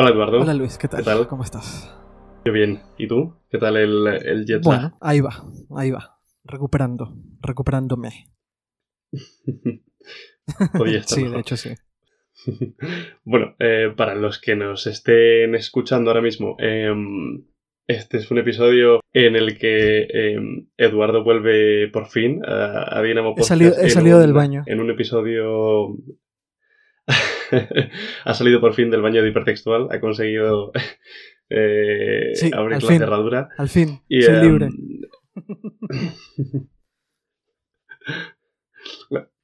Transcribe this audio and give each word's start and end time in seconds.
Hola 0.00 0.10
Eduardo. 0.10 0.40
Hola 0.42 0.54
Luis, 0.54 0.78
¿qué 0.78 0.86
tal? 0.86 1.00
¿Qué 1.00 1.04
tal? 1.06 1.26
¿Cómo 1.26 1.42
estás? 1.42 1.92
Yo 2.44 2.52
bien. 2.52 2.80
¿Y 2.98 3.08
tú? 3.08 3.34
¿Qué 3.50 3.58
tal 3.58 3.76
el, 3.76 4.06
el 4.06 4.44
jet 4.46 4.64
lag? 4.64 4.80
Bueno, 4.80 4.96
ahí 5.00 5.20
va, 5.20 5.44
ahí 5.76 5.90
va. 5.90 6.20
Recuperando, 6.44 7.16
recuperándome. 7.40 8.28
Podía 10.78 10.98
estar 11.00 11.16
Sí, 11.18 11.22
mejor. 11.24 11.34
de 11.34 11.40
hecho 11.40 11.56
sí. 11.56 11.70
Bueno, 13.24 13.56
eh, 13.58 13.92
para 13.96 14.14
los 14.14 14.40
que 14.40 14.54
nos 14.54 14.86
estén 14.86 15.56
escuchando 15.56 16.10
ahora 16.10 16.22
mismo, 16.22 16.54
em, 16.60 17.44
este 17.88 18.18
es 18.18 18.30
un 18.30 18.38
episodio 18.38 19.00
en 19.12 19.34
el 19.34 19.58
que 19.58 20.02
em, 20.12 20.68
Eduardo 20.76 21.24
vuelve 21.24 21.88
por 21.88 22.06
fin 22.06 22.40
a, 22.46 22.98
a 22.98 23.02
Dynamo 23.02 23.30
He 23.30 23.32
Podcast. 23.32 23.48
salido, 23.48 23.72
he 23.76 23.90
salido 23.90 24.18
un- 24.18 24.22
del 24.22 24.32
baño. 24.32 24.62
En 24.66 24.78
un 24.78 24.90
episodio... 24.90 25.96
ha 28.24 28.34
salido 28.34 28.60
por 28.60 28.74
fin 28.74 28.90
del 28.90 29.02
baño 29.02 29.22
de 29.22 29.28
hipertextual, 29.30 29.88
ha 29.90 30.00
conseguido 30.00 30.72
eh, 31.50 32.32
Sí, 32.34 32.50
abrir 32.54 32.82
la 32.82 32.88
fin. 32.88 32.98
cerradura. 32.98 33.48
Al 33.56 33.68
fin, 33.68 34.00
Y, 34.08 34.22
soy 34.22 34.34
em, 34.34 34.42
libre. 34.42 34.68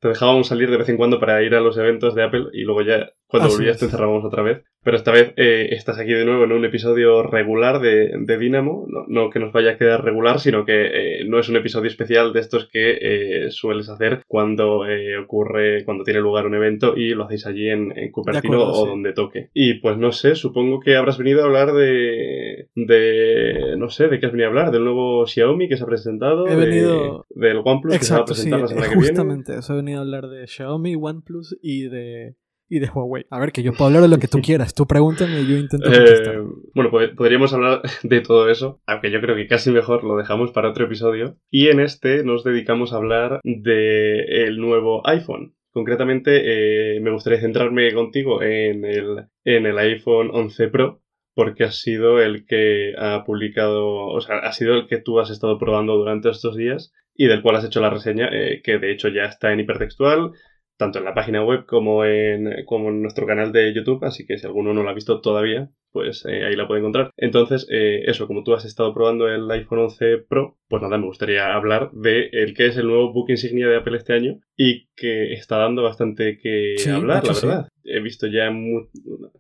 Te 0.01 0.09
dejábamos 0.09 0.49
salir 0.49 0.71
de 0.71 0.77
vez 0.77 0.89
en 0.89 0.97
cuando 0.97 1.19
para 1.19 1.43
ir 1.43 1.55
a 1.55 1.61
los 1.61 1.77
eventos 1.79 2.15
de 2.15 2.23
Apple 2.25 2.47
y 2.53 2.63
luego 2.63 2.83
ya 2.83 3.11
cuando 3.27 3.49
Así 3.49 3.57
volvías 3.57 3.77
es. 3.77 3.81
te 3.81 3.85
encerrábamos 3.87 4.25
otra 4.25 4.43
vez. 4.43 4.63
Pero 4.85 4.97
esta 4.99 5.11
vez 5.13 5.33
eh, 5.37 5.69
estás 5.73 5.99
aquí 5.99 6.13
de 6.13 6.25
nuevo 6.27 6.45
en 6.45 6.53
un 6.53 6.65
episodio 6.65 7.23
regular 7.23 7.81
de, 7.81 8.13
de 8.19 8.39
Dynamo. 8.39 8.87
No, 8.89 9.05
no 9.09 9.31
que 9.31 9.39
nos 9.41 9.51
vaya 9.53 9.71
a 9.73 9.77
quedar 9.79 10.05
regular, 10.05 10.39
sino 10.41 10.65
que 10.67 11.21
eh, 11.21 11.25
no 11.27 11.39
es 11.41 11.49
un 11.49 11.57
episodio 11.57 11.89
especial 11.89 12.33
de 12.35 12.41
estos 12.41 12.69
que 12.69 12.99
eh, 13.01 13.51
sueles 13.51 13.89
hacer 13.89 14.23
cuando 14.29 14.83
ocurre, 15.23 15.85
cuando 15.85 16.05
tiene 16.05 16.21
lugar 16.21 16.47
un 16.47 16.55
evento 16.55 16.95
y 16.97 17.15
lo 17.15 17.25
hacéis 17.25 17.47
allí 17.47 17.69
en, 17.71 17.97
en 17.97 18.13
Cupertino 18.13 18.57
acuerdo, 18.63 18.73
o 18.81 18.85
sí. 18.85 18.91
donde 18.91 19.13
toque. 19.15 19.49
Y 19.55 19.75
pues 19.81 19.97
no 19.97 20.13
sé, 20.13 20.35
supongo 20.35 20.81
que 20.81 20.97
habrás 20.97 21.17
venido 21.19 21.43
a 21.43 21.47
hablar 21.47 21.73
de, 21.73 22.69
de 22.75 23.77
no 23.79 23.89
sé, 23.89 24.09
de 24.09 24.21
qué 24.21 24.27
has 24.27 24.33
venido 24.33 24.49
a 24.49 24.51
hablar, 24.51 24.71
del 24.71 24.85
nuevo 24.85 25.27
Xiaomi 25.27 25.69
que 25.69 25.77
se 25.77 25.85
ha 25.85 25.87
presentado, 25.87 26.47
He 26.47 26.57
de- 26.57 26.67
venido- 26.67 27.27
del 27.31 27.59
OnePlus 27.65 27.99
que 27.99 28.05
se 28.05 28.13
va 28.15 28.19
a 28.19 28.23
Exacto, 28.23 28.35
sí, 28.35 28.51
presentar 28.51 28.61
la 28.61 28.69
semana 28.69 28.87
que 28.89 28.95
viene. 28.95 29.07
justamente 29.09 29.57
eso 29.59 29.73
he 29.73 29.77
venido 29.77 29.99
a 29.99 30.03
hablar 30.03 30.29
de 30.29 30.47
Xiaomi, 30.47 30.95
OnePlus 31.01 31.57
y 31.63 31.89
de, 31.89 32.35
y 32.77 32.81
de 32.81 32.89
Huawei. 32.89 33.25
A 33.31 33.39
ver, 33.39 33.53
que 33.53 33.63
yo 33.63 33.73
puedo 33.73 33.87
hablar 33.87 34.03
de 34.03 34.09
lo 34.09 34.19
que 34.19 34.29
tú 34.29 34.41
quieras. 34.41 34.75
Tú 34.75 34.87
pregúntame 34.87 35.41
y 35.41 35.47
yo 35.47 35.57
intento 35.57 35.85
contestar. 35.91 36.35
Eh, 36.35 36.39
bueno, 36.75 36.91
pod- 36.91 37.15
podríamos 37.15 37.53
hablar 37.55 37.83
de 38.03 38.21
todo 38.21 38.49
eso, 38.51 38.81
aunque 38.87 39.11
yo 39.11 39.21
creo 39.21 39.37
que 39.37 39.47
casi 39.47 39.71
mejor 39.71 40.05
lo 40.05 40.17
dejamos 40.17 40.51
para 40.53 40.71
otro 40.71 40.87
episodio. 40.87 41.37
Y 41.51 41.69
en 41.69 41.81
este 41.81 42.25
nos 42.25 42.45
dedicamos 42.45 42.93
a 42.93 42.97
hablar 42.97 43.41
del 43.45 44.59
nuevo 44.59 45.07
iPhone. 45.09 45.55
Concretamente, 45.73 46.97
eh, 46.97 47.01
me 47.01 47.11
gustaría 47.11 47.41
centrarme 47.41 47.93
contigo 47.95 48.43
en 48.43 48.85
el, 48.85 49.25
en 49.45 49.67
el 49.67 49.77
iPhone 49.79 50.31
11 50.33 50.69
Pro, 50.69 51.03
porque 51.35 51.65
ha 51.65 51.73
sido 51.73 52.23
el 52.23 52.47
que 52.47 52.93
ha 52.97 53.25
publicado, 53.25 54.07
o 54.07 54.21
sea, 54.21 54.39
ha 54.39 54.53
sido 54.53 54.75
el 54.75 54.87
que 54.87 54.99
tú 54.99 55.19
has 55.19 55.31
estado 55.31 55.59
probando 55.59 55.97
durante 55.97 56.31
estos 56.31 56.57
días 56.57 56.93
y 57.17 57.27
del 57.27 57.43
cual 57.43 57.57
has 57.57 57.65
hecho 57.65 57.81
la 57.81 57.91
reseña, 57.91 58.29
eh, 58.33 58.61
que 58.63 58.79
de 58.79 58.93
hecho 58.93 59.09
ya 59.09 59.25
está 59.25 59.53
en 59.53 59.61
hipertextual, 59.61 60.31
tanto 60.77 60.99
en 60.99 61.05
la 61.05 61.15
página 61.15 61.45
web 61.45 61.67
como 61.67 62.05
en, 62.05 62.65
como 62.67 62.89
en 62.89 63.03
nuestro 63.03 63.27
canal 63.27 63.53
de 63.53 63.73
YouTube, 63.75 64.05
así 64.05 64.27
que 64.27 64.39
si 64.39 64.47
alguno 64.47 64.75
no 64.75 64.83
lo 64.83 64.91
ha 64.91 64.95
visto 64.95 65.21
todavía, 65.21 65.71
pues 65.93 66.25
eh, 66.29 66.45
ahí 66.45 66.57
la 66.57 66.67
puede 66.67 66.81
encontrar. 66.81 67.11
Entonces, 67.17 67.69
eh, 67.71 68.03
eso, 68.07 68.27
como 68.27 68.43
tú 68.43 68.53
has 68.55 68.65
estado 68.65 68.93
probando 68.93 69.29
el 69.29 69.49
iPhone 69.53 69.79
11 69.79 70.19
Pro, 70.29 70.57
pues 70.69 70.83
nada, 70.83 70.99
me 70.99 71.07
gustaría 71.07 71.55
hablar 71.55 71.93
de 71.93 72.29
el 72.33 72.55
que 72.55 72.67
es 72.67 72.77
el 72.77 72.89
nuevo 72.89 73.13
book 73.13 73.31
insignia 73.31 73.69
de 73.69 73.77
Apple 73.77 73.97
este 73.97 74.13
año 74.15 74.41
y 74.57 74.89
que 74.97 75.33
está 75.33 75.59
dando 75.59 75.85
bastante 75.85 76.39
que 76.39 76.75
Sí, 76.79 76.91
hablar, 76.91 77.25
la 77.25 77.35
sí. 77.35 77.47
verdad. 77.47 77.69
He 77.85 78.01
visto 78.01 78.27
ya 78.27 78.51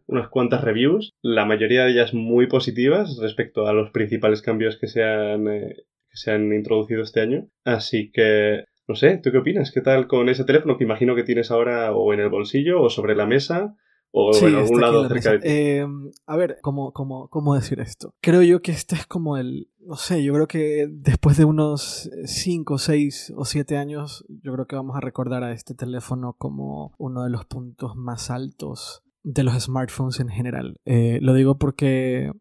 unas 0.07 0.29
cuantas 0.29 0.63
reviews, 0.63 1.11
la 1.23 1.45
mayoría 1.45 1.85
de 1.85 1.93
ellas 1.93 2.15
muy 2.15 2.47
positivas 2.47 3.19
respecto 3.21 3.67
a 3.67 3.73
los 3.73 3.91
principales 3.91 4.43
cambios 4.43 4.79
que 4.79 4.87
se 4.87 5.03
han, 5.03 5.49
eh, 5.49 5.75
que 6.09 6.17
se 6.17 6.31
han 6.31 6.53
introducido 6.53 7.03
este 7.03 7.21
año. 7.21 7.49
Así 7.65 8.11
que, 8.13 8.65
no 8.87 8.95
sé, 8.95 9.19
¿tú 9.19 9.31
qué 9.31 9.39
opinas? 9.39 9.73
¿Qué 9.73 9.81
tal 9.81 10.07
con 10.07 10.29
ese 10.29 10.45
teléfono 10.45 10.77
que 10.77 10.85
imagino 10.85 11.15
que 11.15 11.23
tienes 11.23 11.51
ahora 11.51 11.93
o 11.93 12.13
en 12.13 12.21
el 12.21 12.29
bolsillo 12.29 12.83
o 12.83 12.91
sobre 12.91 13.15
la 13.15 13.27
mesa 13.27 13.77
o 14.11 14.33
Sí, 14.33 14.45
en 14.47 14.57
algún 14.57 14.81
lado 14.81 15.09
cerca 15.09 15.33
de 15.33 15.39
ti? 15.39 15.49
Eh, 15.49 15.87
a 16.27 16.37
ver, 16.37 16.59
¿cómo, 16.61 16.93
cómo, 16.93 17.29
¿cómo 17.29 17.55
decir 17.55 17.81
esto? 17.81 18.15
Creo 18.21 18.43
yo 18.43 18.61
que 18.61 18.73
este 18.73 18.95
es 18.95 19.07
como 19.07 19.39
el. 19.39 19.71
No 19.79 19.97
sé, 19.97 20.23
yo 20.23 20.35
creo 20.35 20.47
que 20.47 20.87
después 20.91 21.37
de 21.37 21.47
unos 21.47 22.11
5, 22.25 22.79
6 22.79 23.33
o 23.37 23.45
7 23.45 23.77
años, 23.77 24.25
yo 24.29 24.53
creo 24.53 24.67
que 24.67 24.77
vamos 24.77 24.97
a 24.97 25.01
recordar 25.01 25.45
a 25.45 25.53
este 25.53 25.75
teléfono 25.75 26.35
como 26.39 26.95
uno 26.99 27.25
de 27.25 27.31
los 27.31 27.47
puntos 27.47 27.97
más 27.97 28.31
altos 28.31 29.03
de 29.23 29.45
los 29.45 29.55
smartphones 29.63 30.21
en 30.21 30.29
general. 30.29 30.77
Eh, 30.85 31.19
lo 31.23 31.33
digo 31.33 31.59
porque. 31.59 32.33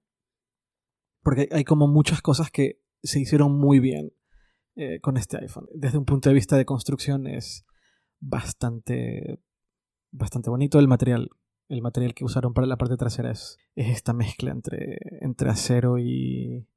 Porque 1.22 1.48
hay 1.54 1.64
como 1.64 1.88
muchas 1.88 2.22
cosas 2.22 2.52
que 2.52 2.82
se 3.02 3.22
hicieron 3.22 3.58
muy 3.58 3.80
bien 3.80 4.12
eh, 4.76 5.00
con 5.00 5.18
este 5.18 5.38
iPhone. 5.38 5.68
Desde 5.74 5.98
un 5.98 6.06
punto 6.06 6.30
de 6.30 6.36
vista 6.36 6.58
de 6.58 6.66
construcción 6.66 7.28
es 7.28 7.66
bastante. 8.20 9.40
Bastante 10.12 10.52
bonito 10.52 10.78
el 10.78 10.88
material 10.88 11.30
el 11.70 11.82
material 11.82 12.14
que 12.14 12.26
usaron 12.26 12.54
para 12.54 12.68
la 12.68 12.78
parte 12.78 12.98
trasera 12.98 13.32
es, 13.32 13.58
es 13.76 13.90
esta 13.90 14.14
mezcla 14.14 14.52
entre, 14.52 14.98
entre 15.22 15.50
acero 15.50 15.98
y, 15.98 16.68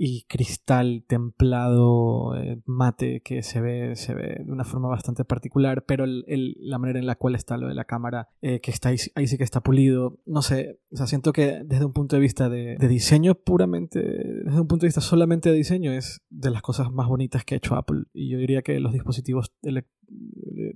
y 0.00 0.22
cristal 0.28 1.04
templado, 1.08 2.36
eh, 2.36 2.62
mate, 2.66 3.20
que 3.20 3.42
se 3.42 3.60
ve, 3.60 3.96
se 3.96 4.14
ve 4.14 4.42
de 4.44 4.52
una 4.52 4.62
forma 4.64 4.88
bastante 4.88 5.24
particular, 5.24 5.84
pero 5.86 6.04
el- 6.04 6.24
el- 6.28 6.56
la 6.60 6.78
manera 6.78 7.00
en 7.00 7.06
la 7.06 7.16
cual 7.16 7.34
está 7.34 7.56
lo 7.56 7.66
de 7.66 7.74
la 7.74 7.84
cámara, 7.84 8.28
eh, 8.40 8.60
que 8.60 8.70
está 8.70 8.90
ahí, 8.90 8.98
sí 8.98 9.36
que 9.36 9.42
está 9.44 9.60
pulido, 9.60 10.20
no 10.24 10.40
sé, 10.42 10.78
o 10.92 10.96
sea, 10.96 11.06
siento 11.08 11.32
que 11.32 11.62
desde 11.64 11.84
un 11.84 11.92
punto 11.92 12.14
de 12.14 12.20
vista 12.22 12.48
de, 12.48 12.76
de 12.78 12.88
diseño 12.88 13.34
puramente, 13.34 14.00
desde 14.44 14.60
un 14.60 14.68
punto 14.68 14.84
de 14.84 14.88
vista 14.88 15.00
solamente 15.00 15.50
de 15.50 15.56
diseño, 15.56 15.90
es 15.92 16.20
de 16.30 16.50
las 16.50 16.62
cosas 16.62 16.92
más 16.92 17.08
bonitas 17.08 17.44
que 17.44 17.56
ha 17.56 17.58
hecho 17.58 17.74
Apple, 17.74 18.04
y 18.12 18.28
yo 18.30 18.38
diría 18.38 18.62
que 18.62 18.78
los 18.78 18.92
dispositivos 18.92 19.52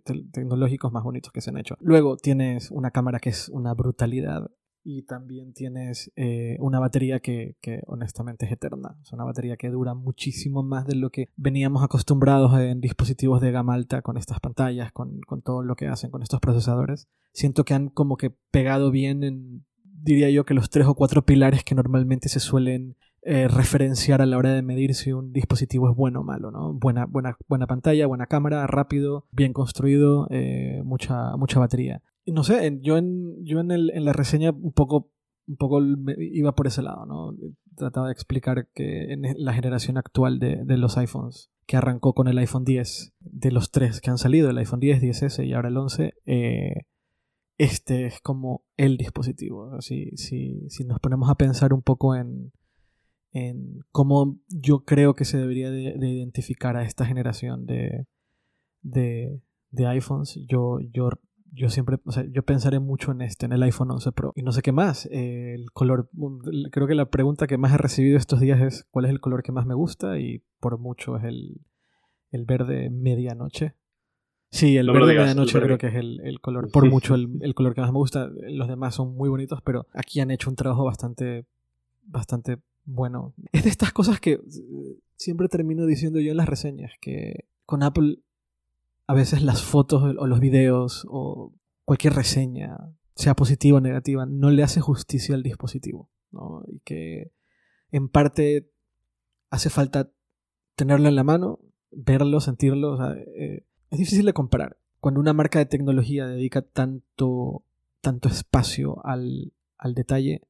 te- 0.05 0.25
tecnológicos 0.33 0.93
más 0.93 1.05
bonitos 1.05 1.33
que 1.33 1.41
se 1.41 1.51
han 1.51 1.59
hecho. 1.59 1.77
Luego 1.81 2.17
tienes 2.17 2.71
una 2.71 2.91
cámara 2.91 3.19
que 3.21 3.31
es 3.31 3.49
una 3.49 3.73
brutalidad 3.75 4.51
y 4.85 5.03
también 5.03 5.53
tienes 5.53 6.13
eh, 6.17 6.57
una 6.61 6.81
batería 6.81 7.21
que, 7.21 7.57
que 7.61 7.83
honestamente 7.87 8.47
es 8.47 8.53
eterna. 8.53 8.97
Es 9.03 9.13
una 9.13 9.25
batería 9.25 9.57
que 9.57 9.71
dura 9.71 9.95
muchísimo 9.95 10.63
más 10.63 10.87
de 10.87 10.97
lo 10.97 11.11
que 11.11 11.29
veníamos 11.37 11.83
acostumbrados 11.83 12.59
en 12.61 12.81
dispositivos 12.81 13.41
de 13.41 13.53
gama 13.53 13.75
alta 13.75 14.03
con 14.03 14.17
estas 14.17 14.41
pantallas, 14.41 14.93
con, 14.93 15.21
con 15.21 15.43
todo 15.43 15.63
lo 15.63 15.77
que 15.77 15.89
hacen, 15.89 16.11
con 16.11 16.23
estos 16.23 16.41
procesadores. 16.41 17.09
Siento 17.33 17.65
que 17.65 17.75
han 17.75 17.89
como 17.89 18.17
que 18.17 18.31
pegado 18.51 18.91
bien 18.91 19.23
en, 19.23 19.65
diría 19.85 20.31
yo, 20.31 20.45
que 20.45 20.55
los 20.55 20.71
tres 20.71 20.87
o 20.87 20.95
cuatro 20.95 21.25
pilares 21.25 21.65
que 21.65 21.75
normalmente 21.75 22.29
se 22.29 22.41
suelen 22.41 22.97
eh, 23.25 23.47
referenciar 23.47 24.21
a 24.21 24.27
la 24.27 24.37
hora 24.37 24.53
de 24.53 24.63
medir 24.63 24.95
si 24.95 25.13
un 25.13 25.33
dispositivo 25.33 25.89
es 25.89 25.97
bueno 25.97 26.21
o 26.21 26.25
malo, 26.25 26.51
¿no? 26.51 26.73
Buena, 26.73 27.07
buena, 27.07 27.39
buena 27.49 27.69
pantalla, 27.69 28.09
buena 28.09 28.27
cámara, 28.27 28.67
rápido, 28.67 29.29
bien 29.31 29.53
construido, 29.53 30.27
eh, 30.31 30.83
mucha, 30.85 31.37
mucha 31.37 31.61
batería. 31.61 32.03
No 32.27 32.45
sé, 32.45 32.79
yo 32.83 32.97
en, 32.99 33.45
yo 33.45 33.61
en, 33.61 33.71
el- 33.71 33.91
en 33.91 34.05
la 34.05 34.13
reseña 34.13 34.51
un 34.53 34.73
poco, 34.73 35.11
un 35.49 35.57
poco 35.57 35.81
iba 36.19 36.55
por 36.55 36.67
ese 36.67 36.83
lado, 36.83 37.05
¿no? 37.07 37.37
Trataba 37.77 38.07
de 38.09 38.13
explicar 38.13 38.69
que 38.75 39.13
en 39.13 39.23
la 39.37 39.53
generación 39.55 39.97
actual 39.99 40.39
de, 40.39 40.65
de 40.65 40.77
los 40.77 40.97
iPhones, 40.99 41.51
que 41.67 41.77
arrancó 41.77 42.15
con 42.15 42.29
el 42.29 42.39
iPhone 42.39 42.65
10, 42.65 43.15
de 43.21 43.51
los 43.51 43.71
tres 43.71 44.01
que 44.01 44.11
han 44.11 44.19
salido, 44.19 44.51
el 44.51 44.59
iPhone 44.59 44.81
10, 44.81 45.01
10S 45.03 45.45
y 45.47 45.53
ahora 45.53 45.69
el 45.69 45.77
11, 45.77 46.15
eh, 46.27 46.87
este 47.59 48.07
es 48.07 48.21
como 48.21 48.65
el 48.77 48.97
dispositivo. 48.99 49.81
Si, 49.81 50.11
si, 50.17 50.69
si 50.69 50.85
nos 50.85 51.01
ponemos 51.01 51.29
a 51.31 51.35
pensar 51.37 51.73
un 51.73 51.83
poco 51.83 52.15
en, 52.15 52.53
en 53.33 53.81
cómo 53.91 54.39
yo 54.49 54.85
creo 54.85 55.15
que 55.15 55.25
se 55.25 55.39
debería 55.39 55.71
de, 55.71 55.95
de 55.99 56.09
identificar 56.09 56.77
a 56.77 56.85
esta 56.85 57.05
generación 57.07 57.67
de, 57.67 58.07
de, 58.83 59.41
de 59.71 59.87
iPhones, 59.87 60.39
yo, 60.49 60.79
yo, 60.93 61.11
yo 61.55 61.69
siempre, 61.69 61.99
o 62.05 62.13
sea, 62.13 62.25
yo 62.31 62.43
pensaré 62.43 62.81
mucho 62.81 63.13
en 63.13 63.21
este, 63.21 63.47
en 63.47 63.53
el 63.53 63.63
iPhone 63.63 63.91
11 63.91 64.13
Pro. 64.13 64.33
Y 64.35 64.43
no 64.43 64.53
sé 64.53 64.63
qué 64.63 64.73
más, 64.73 65.07
eh, 65.13 65.55
el 65.55 65.71
color, 65.73 66.09
creo 66.71 66.87
que 66.87 66.95
la 66.95 67.11
pregunta 67.11 67.47
que 67.47 67.59
más 67.59 67.73
he 67.75 67.79
recibido 67.79 68.17
estos 68.17 68.41
días 68.41 68.61
es 68.61 68.85
cuál 68.91 69.05
es 69.05 69.11
el 69.11 69.21
color 69.21 69.43
que 69.43 69.53
más 69.53 69.67
me 69.67 69.75
gusta 69.75 70.19
y 70.19 70.43
por 70.61 70.79
mucho 70.79 71.17
es 71.17 71.25
el, 71.25 71.61
el 72.31 72.45
verde 72.47 72.89
medianoche. 72.91 73.75
Sí, 74.51 74.77
el 74.77 74.87
No 74.87 74.95
verde 74.95 75.11
digas, 75.13 75.23
el 75.25 75.29
medianoche 75.37 75.55
verde. 75.59 75.67
creo 75.67 75.79
que 75.79 75.87
es 75.89 75.95
el, 75.95 76.21
el 76.25 76.41
color, 76.41 76.71
por 76.73 76.89
mucho 76.91 77.15
el, 77.15 77.39
el 77.41 77.55
color 77.55 77.75
que 77.75 77.83
más 77.83 77.93
me 77.93 77.99
gusta. 77.99 78.31
Los 78.49 78.69
demás 78.69 78.95
son 78.95 79.15
muy 79.15 79.29
bonitos, 79.29 79.61
pero 79.63 79.87
aquí 79.93 80.21
han 80.21 80.31
hecho 80.31 80.49
un 80.49 80.57
trabajo 80.57 80.85
bastante, 80.85 81.45
bastante 82.03 82.59
bueno. 82.85 83.35
Es 83.53 83.65
de 83.65 83.71
estas 83.71 83.93
cosas 83.93 84.21
que 84.21 84.33
eh, 84.33 84.41
siempre 85.17 85.49
termino 85.49 85.85
diciendo 85.85 86.19
yo 86.19 86.31
en 86.31 86.39
las 86.39 86.49
reseñas, 86.49 86.93
que 87.01 87.45
con 87.67 87.83
Apple 87.83 88.19
a 89.13 89.15
veces 89.15 89.43
las 89.43 89.61
fotos 89.63 90.03
o 90.03 90.27
los 90.27 90.41
videos 90.41 91.07
o 91.07 91.53
cualquier 91.85 92.15
reseña, 92.15 92.79
sea 93.15 93.37
positiva 93.37 93.77
o 93.77 93.81
negativa, 93.83 94.25
no 94.25 94.51
le 94.51 94.63
hace 94.63 94.81
justicia 94.81 95.35
al 95.35 95.43
dispositivo. 95.43 96.09
Y 96.67 96.79
que 96.79 97.31
en 97.91 98.09
parte 98.09 98.71
hace 99.51 99.69
falta 99.69 100.11
tenerlo 100.77 101.11
en 101.11 101.15
la 101.15 101.25
mano, 101.25 101.59
verlo, 101.91 102.41
sentirlo. 102.41 102.97
eh, 103.15 103.67
es 103.91 103.99
difícil 103.99 104.25
de 104.25 104.33
comparar. 104.33 104.79
Cuando 104.99 105.21
una 105.21 105.35
marca 105.35 105.59
de 105.59 105.67
tecnología 105.67 106.27
dedica 106.27 106.63
tanto, 106.63 107.65
tanto 108.01 108.31
espacio 108.31 109.05
al, 109.05 109.53
al 109.77 109.93
detalle, 109.93 110.41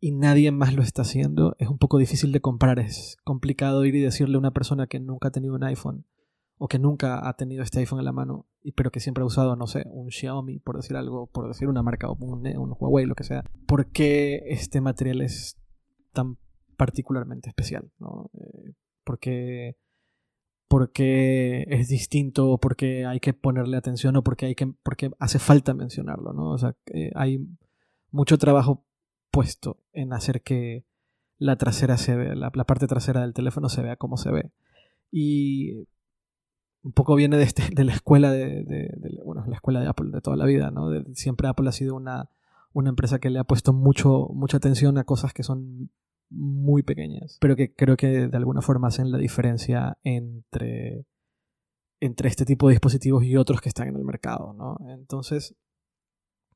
y 0.00 0.10
nadie 0.10 0.50
más 0.50 0.74
lo 0.74 0.82
está 0.82 1.00
haciendo, 1.00 1.56
es 1.58 1.68
un 1.68 1.78
poco 1.78 1.96
difícil 1.96 2.30
de 2.30 2.40
comprar. 2.40 2.78
Es 2.78 3.16
complicado 3.24 3.86
ir 3.86 3.94
y 3.94 4.00
decirle 4.00 4.36
a 4.36 4.40
una 4.40 4.50
persona 4.50 4.86
que 4.86 5.00
nunca 5.00 5.28
ha 5.28 5.32
tenido 5.32 5.54
un 5.54 5.64
iPhone 5.64 6.04
o 6.64 6.68
que 6.68 6.78
nunca 6.78 7.28
ha 7.28 7.32
tenido 7.32 7.64
este 7.64 7.80
iPhone 7.80 7.98
en 7.98 8.04
la 8.04 8.12
mano, 8.12 8.46
pero 8.76 8.92
que 8.92 9.00
siempre 9.00 9.22
ha 9.22 9.26
usado, 9.26 9.56
no 9.56 9.66
sé, 9.66 9.82
un 9.90 10.12
Xiaomi, 10.12 10.60
por 10.60 10.76
decir 10.76 10.96
algo, 10.96 11.26
por 11.26 11.48
decir 11.48 11.66
una 11.66 11.82
marca, 11.82 12.08
o 12.08 12.14
un, 12.14 12.46
un 12.46 12.76
Huawei, 12.78 13.04
lo 13.04 13.16
que 13.16 13.24
sea, 13.24 13.42
¿por 13.66 13.86
qué 13.86 14.44
este 14.46 14.80
material 14.80 15.22
es 15.22 15.58
tan 16.12 16.38
particularmente 16.76 17.48
especial? 17.48 17.90
¿no? 17.98 18.30
Eh, 18.34 18.74
porque 19.02 19.76
porque 20.68 21.66
es 21.68 21.88
distinto 21.88 22.52
o 22.52 22.58
porque 22.58 23.06
hay 23.06 23.18
que 23.18 23.34
ponerle 23.34 23.76
atención 23.76 24.14
o 24.14 24.22
porque 24.22 24.46
hay 24.46 24.54
que 24.54 24.72
porque 24.84 25.10
hace 25.18 25.40
falta 25.40 25.74
mencionarlo. 25.74 26.30
O 26.30 26.58
sea, 26.58 26.76
hay 27.16 27.44
mucho 28.12 28.38
trabajo 28.38 28.84
puesto 29.32 29.80
en 29.92 30.12
hacer 30.12 30.42
que 30.42 30.84
la 31.38 31.56
trasera 31.56 31.96
se 31.96 32.14
vea, 32.14 32.36
la, 32.36 32.52
parte 32.52 32.86
trasera 32.86 33.22
del 33.22 33.34
teléfono 33.34 33.68
se 33.68 33.82
vea 33.82 33.96
como 33.96 34.16
se 34.16 34.30
ve. 34.30 34.52
Y 35.10 35.88
un 36.82 36.92
poco 36.92 37.14
viene 37.14 37.36
de, 37.36 37.44
este, 37.44 37.62
de 37.74 37.84
la 37.84 37.92
escuela 37.92 38.32
de, 38.32 38.92
bueno, 39.24 39.44
la 39.46 39.54
escuela 39.54 39.80
de 39.80 39.88
Apple 39.88 40.10
de 40.10 40.20
toda 40.20 40.36
la 40.36 40.46
vida, 40.46 40.70
¿no? 40.70 40.90
siempre 41.14 41.48
Apple 41.48 41.68
ha 41.68 41.72
sido 41.72 41.94
una, 41.94 42.30
una 42.72 42.90
empresa 42.90 43.18
que 43.18 43.30
le 43.30 43.38
ha 43.38 43.44
puesto 43.44 43.72
mucho, 43.72 44.28
mucha 44.34 44.56
atención 44.56 44.98
a 44.98 45.04
cosas 45.04 45.32
que 45.32 45.42
son 45.42 45.90
muy 46.30 46.82
pequeñas, 46.82 47.38
pero 47.40 47.56
que 47.56 47.74
creo 47.74 47.96
que 47.96 48.28
de 48.28 48.36
alguna 48.36 48.62
forma 48.62 48.88
hacen 48.88 49.12
la 49.12 49.18
diferencia 49.18 49.98
entre, 50.02 51.06
entre 52.00 52.28
este 52.28 52.44
tipo 52.44 52.68
de 52.68 52.74
dispositivos 52.74 53.24
y 53.24 53.36
otros 53.36 53.60
que 53.60 53.68
están 53.68 53.88
en 53.88 53.96
el 53.96 54.04
mercado, 54.04 54.54
¿no? 54.54 54.78
Entonces, 54.88 55.54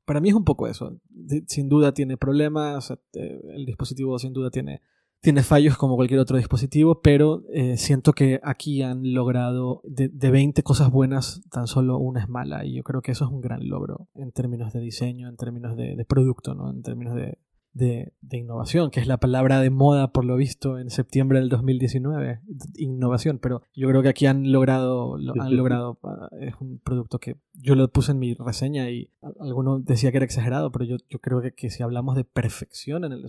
para 0.03 0.19
mí 0.19 0.29
es 0.29 0.35
un 0.35 0.45
poco 0.45 0.67
eso. 0.67 0.99
sin 1.47 1.69
duda 1.69 1.93
tiene 1.93 2.17
problemas, 2.17 2.91
eh, 3.13 3.41
el 3.53 3.65
dispositivo 3.65 4.17
sin 4.17 4.33
duda 4.33 4.49
tiene, 4.49 4.81
tiene 5.21 5.43
fallos 5.43 5.77
como 5.77 5.95
cualquier 5.95 6.19
otro 6.19 6.37
dispositivo, 6.37 7.01
pero 7.01 7.43
eh, 7.51 7.77
siento 7.77 8.13
que 8.13 8.39
aquí 8.43 8.81
han 8.81 9.13
logrado 9.13 9.81
de, 9.83 10.09
de 10.09 10.31
20 10.31 10.63
cosas 10.63 10.91
buenas, 10.91 11.41
tan 11.49 11.67
solo 11.67 11.97
una 11.97 12.21
es 12.21 12.29
mala, 12.29 12.65
y 12.65 12.75
yo 12.75 12.83
creo 12.83 13.01
que 13.01 13.11
eso 13.11 13.25
es 13.25 13.31
un 13.31 13.41
gran 13.41 13.67
logro 13.67 14.07
en 14.15 14.31
términos 14.31 14.73
de 14.73 14.79
diseño, 14.79 15.27
en 15.27 15.35
términos 15.35 15.75
de, 15.75 15.95
de 15.95 16.05
producto, 16.05 16.53
¿no? 16.53 16.69
en 16.69 16.81
términos 16.81 17.15
de, 17.15 17.39
de, 17.73 18.13
innovación, 18.31 18.89
que 18.89 18.99
es 18.99 19.07
la 19.07 19.17
palabra 19.17 19.61
de 19.61 19.69
moda 19.69 20.11
por 20.11 20.25
lo 20.25 20.35
visto 20.35 20.79
en 20.79 20.89
septiembre 20.89 21.39
del 21.39 21.49
2019, 21.49 22.41
innovación, 22.75 23.39
pero 23.39 23.61
yo 23.75 23.87
creo 23.87 24.01
que 24.01 24.09
aquí 24.09 24.25
han 24.25 24.51
logrado, 24.51 25.17
lo, 25.17 25.33
han 25.39 25.55
logrado, 25.55 25.99
ah, 26.03 26.29
es 26.39 26.55
un 26.59 26.79
producto 26.79 27.19
que 27.19 27.37
yo 27.53 27.75
lo 27.75 27.87
puse 27.91 28.11
en 28.11 28.19
mi 28.19 28.33
reseña 28.33 28.89
y 28.89 29.11
alguno 29.39 29.79
decía 29.79 30.11
que 30.11 30.17
era 30.17 30.25
exagerado, 30.25 30.71
pero 30.71 30.85
yo, 30.85 30.97
yo 31.09 31.19
creo 31.19 31.41
que, 31.41 31.53
que, 31.53 31.69
si 31.69 31.83
hablamos 31.83 32.15
de 32.15 32.23
perfección 32.23 33.03
en 33.03 33.11
el, 33.11 33.25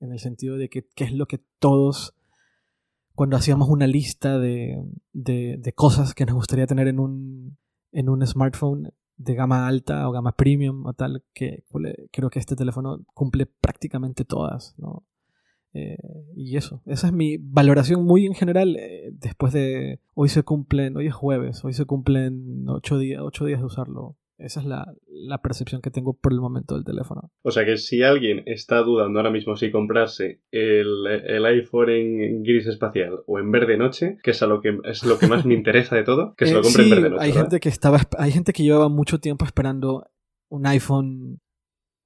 en 0.00 0.12
el 0.12 0.18
sentido 0.18 0.56
de 0.56 0.68
que 0.68 0.86
qué 0.94 1.04
es 1.04 1.12
lo 1.12 1.26
que 1.26 1.40
todos 1.58 2.14
cuando 3.14 3.36
hacíamos 3.36 3.68
una 3.68 3.88
lista 3.88 4.38
de, 4.38 4.80
de, 5.12 5.56
de, 5.58 5.72
cosas 5.72 6.14
que 6.14 6.24
nos 6.24 6.36
gustaría 6.36 6.68
tener 6.68 6.86
en 6.86 7.00
un, 7.00 7.58
en 7.90 8.08
un 8.08 8.24
smartphone, 8.24 8.92
de 9.18 9.34
gama 9.34 9.66
alta 9.66 10.08
o 10.08 10.12
gama 10.12 10.32
premium 10.32 10.86
o 10.86 10.94
tal, 10.94 11.24
que 11.34 11.64
creo 12.10 12.30
que 12.30 12.38
este 12.38 12.56
teléfono 12.56 13.04
cumple 13.14 13.46
prácticamente 13.46 14.24
todas, 14.24 14.74
¿no? 14.78 15.04
Eh, 15.74 15.98
y 16.34 16.56
eso, 16.56 16.82
esa 16.86 17.08
es 17.08 17.12
mi 17.12 17.36
valoración 17.36 18.04
muy 18.04 18.26
en 18.26 18.34
general. 18.34 18.76
Eh, 18.76 19.10
después 19.12 19.52
de 19.52 20.00
hoy 20.14 20.28
se 20.28 20.42
cumplen, 20.42 20.96
hoy 20.96 21.08
es 21.08 21.14
jueves, 21.14 21.64
hoy 21.64 21.74
se 21.74 21.84
cumplen 21.84 22.68
ocho 22.68 22.98
días, 22.98 23.20
ocho 23.22 23.44
días 23.44 23.60
de 23.60 23.66
usarlo. 23.66 24.16
Esa 24.38 24.60
es 24.60 24.66
la, 24.66 24.86
percepción 25.42 25.80
que 25.80 25.90
tengo 25.90 26.14
por 26.14 26.32
el 26.32 26.40
momento 26.40 26.74
del 26.74 26.84
teléfono. 26.84 27.32
O 27.42 27.50
sea 27.50 27.64
que 27.64 27.76
si 27.76 28.02
alguien 28.02 28.44
está 28.46 28.82
dudando 28.82 29.18
ahora 29.18 29.30
mismo 29.30 29.56
si 29.56 29.70
comprarse 29.70 30.42
el, 30.52 31.44
iPhone 31.44 31.90
en 31.90 32.42
gris 32.42 32.66
espacial 32.66 33.20
o 33.26 33.40
en 33.40 33.50
verde 33.50 33.76
noche, 33.76 34.18
que 34.22 34.30
es, 34.30 34.42
a 34.42 34.46
lo, 34.46 34.60
que 34.60 34.78
es 34.84 35.04
lo 35.04 35.18
que 35.18 35.26
más 35.26 35.44
me 35.44 35.54
interesa 35.58 35.96
de 35.96 36.04
todo, 36.04 36.34
que 36.36 36.46
se 36.46 36.54
lo 36.54 36.60
eh, 36.60 36.62
compre 36.62 36.84
en 36.84 36.90
verde 36.90 37.10
noche. 37.10 37.24
Hay 37.24 37.32
gente, 37.32 37.60
que 37.60 37.68
estaba, 37.68 38.00
hay 38.16 38.30
gente 38.30 38.52
que 38.52 38.62
llevaba 38.62 38.88
mucho 38.88 39.18
tiempo 39.18 39.44
esperando 39.44 40.08
un 40.48 40.66
iPhone 40.66 41.40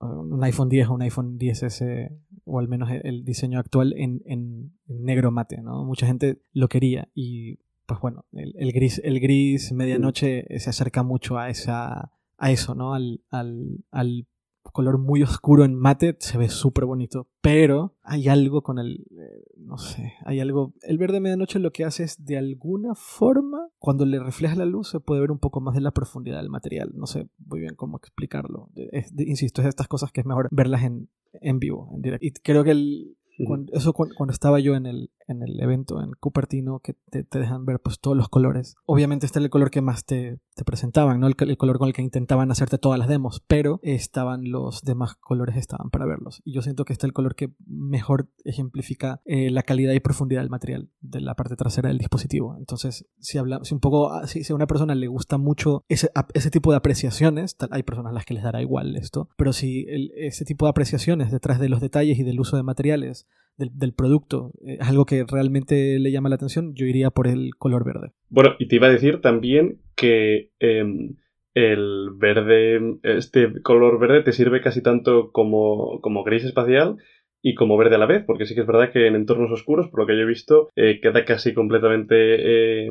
un 0.01 0.43
iPhone 0.43 0.69
10 0.69 0.89
o 0.89 0.95
un 0.95 1.03
iPhone 1.03 1.39
10S 1.39 2.11
o 2.45 2.59
al 2.59 2.67
menos 2.67 2.91
el 2.91 3.25
diseño 3.25 3.61
actual 3.61 3.95
en, 3.97 4.21
en, 4.27 4.73
negro 4.89 5.31
mate, 5.31 5.63
¿no? 5.63 5.85
Mucha 5.85 6.07
gente 6.07 6.43
lo 6.53 6.69
quería 6.69 7.09
y 7.15 7.59
pues 7.87 8.01
bueno, 8.01 8.27
el, 8.33 8.53
el 8.59 8.73
gris, 8.73 9.01
el 9.05 9.21
gris 9.21 9.71
medianoche 9.71 10.45
se 10.59 10.71
acerca 10.71 11.05
mucho 11.05 11.39
a 11.39 11.51
esa 11.51 12.11
a 12.43 12.51
eso, 12.51 12.75
¿no? 12.75 12.93
Al, 12.93 13.23
al, 13.31 13.85
al 13.93 14.27
color 14.73 14.99
muy 14.99 15.23
oscuro 15.23 15.65
en 15.65 15.77
mate 15.77 16.17
se 16.19 16.39
ve 16.39 16.49
súper 16.49 16.87
bonito, 16.87 17.29
pero 17.41 17.95
hay 18.03 18.29
algo 18.29 18.63
con 18.63 18.81
el, 18.81 19.07
eh, 19.13 19.45
no 19.59 19.79
sé, 19.79 20.15
hay 20.25 20.41
algo, 20.41 20.75
el 20.83 20.99
verde 20.99 21.21
medianoche 21.21 21.61
lo 21.61 21.71
que 21.71 21.85
hace 21.85 22.03
es 22.03 22.25
de 22.25 22.39
alguna 22.39 22.97
forma, 22.97 23.69
cuando 23.79 24.07
le 24.07 24.19
refleja 24.19 24.57
la 24.57 24.65
luz 24.65 24.91
se 24.91 24.99
puede 24.99 25.21
ver 25.21 25.31
un 25.31 25.39
poco 25.39 25.61
más 25.61 25.75
de 25.75 25.83
la 25.83 25.93
profundidad 25.93 26.39
del 26.39 26.51
material, 26.51 26.91
no 26.95 27.07
sé 27.07 27.29
muy 27.39 27.61
bien 27.61 27.77
cómo 27.77 27.97
explicarlo, 27.97 28.71
insisto, 29.19 29.61
es 29.61 29.67
de 29.67 29.71
estas 29.71 29.89
cosas 29.89 30.11
que 30.11 30.21
es 30.21 30.27
mejor 30.27 30.49
verlas 30.51 30.83
en, 30.83 31.09
en 31.35 31.61
vivo, 31.61 31.91
en 31.95 32.03
directo, 32.03 32.27
y 32.27 32.33
creo 32.33 32.65
que 32.65 32.73
el, 32.73 33.17
cuando, 33.47 33.73
eso 33.73 33.93
cuando, 33.93 34.33
estaba 34.33 34.59
yo 34.59 34.75
en 34.75 34.87
el, 34.87 35.11
en 35.29 35.43
el 35.43 35.61
evento 35.61 36.03
en 36.03 36.13
Cupertino, 36.13 36.81
que 36.81 36.95
te, 37.11 37.25
dejan 37.39 37.65
ver 37.65 37.81
pues 37.81 38.01
todos 38.01 38.17
los 38.17 38.29
colores. 38.29 38.75
Obviamente 38.87 39.27
este 39.27 39.39
era 39.39 39.45
el 39.45 39.51
color 39.51 39.71
que 39.71 39.81
más 39.81 40.05
te, 40.05 40.39
te 40.55 40.65
presentaban, 40.65 41.21
¿no? 41.21 41.27
El, 41.27 41.35
el, 41.39 41.57
color 41.57 41.79
con 41.79 41.89
el 41.89 41.95
que 41.95 42.03
intentaban 42.03 42.51
hacerte 42.51 42.79
todas 42.79 42.99
las 42.99 43.09
demos, 43.09 43.43
pero 43.47 43.81
estaban 43.83 44.51
los 44.51 44.83
demás 44.83 45.17
colores 45.17 45.57
estaban 45.57 45.91
para 45.91 46.07
verlos. 46.07 46.41
Y 46.45 46.53
yo 46.53 46.63
siento 46.63 46.85
que 46.85 46.93
este 46.93 47.07
es 47.07 47.09
el 47.09 47.13
color 47.13 47.35
que 47.35 47.53
mejor 47.67 48.29
ejemplifica 48.45 49.21
eh, 49.25 49.51
la 49.51 49.63
calidad 49.63 49.93
y 49.93 50.01
profundidad 50.01 50.41
del 50.41 50.51
material 50.51 50.91
de 51.01 51.21
la 51.21 51.35
parte 51.35 51.57
trasera 51.57 51.89
del 51.89 51.99
dispositivo. 51.99 52.57
Entonces, 52.59 53.07
si 53.19 53.39
habla, 53.39 53.61
si 53.63 53.75
un 53.75 53.81
poco, 53.81 54.13
ah, 54.13 54.27
si, 54.27 54.43
a 54.51 54.55
una 54.55 54.67
persona 54.67 54.95
le 54.95 55.07
gusta 55.07 55.39
mucho 55.39 55.85
ese, 55.89 56.11
ese 56.35 56.51
tipo 56.51 56.71
de 56.71 56.77
apreciaciones, 56.77 57.57
hay 57.71 57.83
personas 57.83 58.11
a 58.11 58.15
las 58.15 58.25
que 58.25 58.35
les 58.35 58.43
dará 58.43 58.61
igual 58.61 58.97
esto, 58.97 59.29
pero 59.37 59.53
si 59.53 59.87
ese 60.17 60.45
tipo 60.45 60.67
de 60.67 60.71
apreciaciones 60.71 61.31
detrás 61.31 61.59
de 61.59 61.69
los 61.69 61.81
detalles 61.81 62.19
y 62.19 62.23
del 62.23 62.41
uso 62.41 62.57
de 62.57 62.63
materiales 62.63 63.27
del, 63.57 63.93
producto 63.95 64.53
es 64.65 64.89
algo 64.89 65.05
que 65.05 65.25
realmente 65.31 65.99
le 65.99 66.11
llama 66.11 66.29
la 66.29 66.37
atención, 66.37 66.75
yo 66.75 66.87
iría 66.87 67.11
por 67.11 67.27
el 67.27 67.51
color 67.59 67.85
verde. 67.85 68.13
Bueno, 68.29 68.55
y 68.59 68.69
te 68.69 68.77
iba 68.77 68.89
a 68.89 68.93
decir 68.93 69.21
también 69.21 69.81
que 69.97 70.51
em, 70.59 71.17
el 71.55 72.11
verde, 72.17 72.99
este 73.03 73.61
color 73.63 73.99
verde 73.99 74.23
te 74.23 74.33
sirve 74.33 74.61
casi 74.61 74.83
tanto 74.83 75.31
como, 75.33 76.01
como 76.01 76.25
gris 76.25 76.45
espacial 76.45 76.97
y 77.43 77.55
como 77.55 77.77
verde 77.77 77.97
a 77.97 77.99
la 77.99 78.07
vez, 78.07 78.25
porque 78.25 78.47
sí 78.47 78.55
que 78.55 78.61
es 78.61 78.67
verdad 78.67 78.93
que 78.93 79.07
en 79.07 79.17
entornos 79.17 79.51
oscuros, 79.51 79.89
por 79.89 80.01
lo 80.01 80.07
que 80.07 80.17
yo 80.17 80.23
he 80.23 80.27
visto, 80.27 80.71
eh, 80.77 81.01
queda 81.03 81.25
casi 81.25 81.53
completamente 81.53 82.85
eh, 82.85 82.89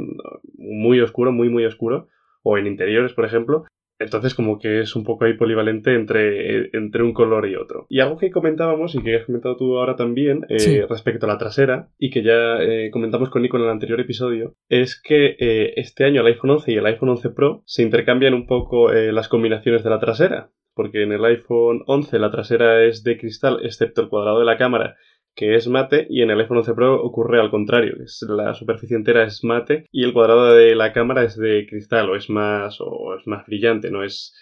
muy 0.57 0.99
oscuro, 0.99 1.31
muy 1.31 1.49
muy 1.49 1.65
oscuro, 1.65 2.07
o 2.43 2.57
en 2.57 2.67
interiores, 2.67 3.13
por 3.13 3.25
ejemplo, 3.25 3.65
entonces 4.01 4.33
como 4.33 4.59
que 4.59 4.81
es 4.81 4.95
un 4.95 5.03
poco 5.03 5.25
ahí 5.25 5.33
polivalente 5.33 5.95
entre, 5.95 6.75
entre 6.75 7.03
un 7.03 7.13
color 7.13 7.47
y 7.47 7.55
otro. 7.55 7.85
Y 7.89 7.99
algo 7.99 8.17
que 8.17 8.31
comentábamos 8.31 8.95
y 8.95 9.01
que 9.01 9.15
has 9.15 9.25
comentado 9.25 9.57
tú 9.57 9.77
ahora 9.77 9.95
también 9.95 10.45
eh, 10.49 10.85
respecto 10.89 11.25
a 11.25 11.29
la 11.29 11.37
trasera 11.37 11.89
y 11.97 12.09
que 12.09 12.23
ya 12.23 12.57
eh, 12.61 12.89
comentamos 12.91 13.29
con 13.29 13.41
Nico 13.41 13.57
en 13.57 13.63
el 13.63 13.69
anterior 13.69 13.99
episodio 13.99 14.55
es 14.69 15.01
que 15.01 15.35
eh, 15.39 15.73
este 15.77 16.05
año 16.05 16.21
el 16.21 16.27
iPhone 16.27 16.51
11 16.51 16.71
y 16.71 16.75
el 16.75 16.85
iPhone 16.85 17.09
11 17.09 17.29
Pro 17.29 17.63
se 17.65 17.83
intercambian 17.83 18.33
un 18.33 18.47
poco 18.47 18.91
las 18.91 19.27
combinaciones 19.27 19.83
de 19.83 19.89
la 19.89 19.99
trasera. 19.99 20.49
Porque 20.73 21.03
en 21.03 21.11
el 21.11 21.23
iPhone 21.25 21.83
11 21.85 22.17
la 22.17 22.31
trasera 22.31 22.85
es 22.85 23.03
de 23.03 23.17
cristal 23.17 23.59
excepto 23.63 24.01
el 24.01 24.07
cuadrado 24.07 24.39
de 24.39 24.45
la 24.45 24.57
cámara 24.57 24.95
que 25.35 25.55
es 25.55 25.67
mate 25.67 26.07
y 26.09 26.21
en 26.21 26.31
el 26.31 26.39
iPhone 26.39 26.57
11 26.57 26.73
Pro 26.73 27.01
ocurre 27.01 27.39
al 27.39 27.51
contrario, 27.51 27.95
es 28.03 28.25
la 28.27 28.53
superficie 28.53 28.97
entera 28.97 29.23
es 29.23 29.43
mate 29.43 29.85
y 29.91 30.03
el 30.03 30.13
cuadrado 30.13 30.53
de 30.53 30.75
la 30.75 30.93
cámara 30.93 31.23
es 31.23 31.37
de 31.37 31.65
cristal 31.67 32.09
o 32.09 32.15
es 32.15 32.29
más 32.29 32.77
o 32.79 33.15
es 33.17 33.25
más 33.27 33.45
brillante, 33.45 33.91
no 33.91 34.03
es 34.03 34.33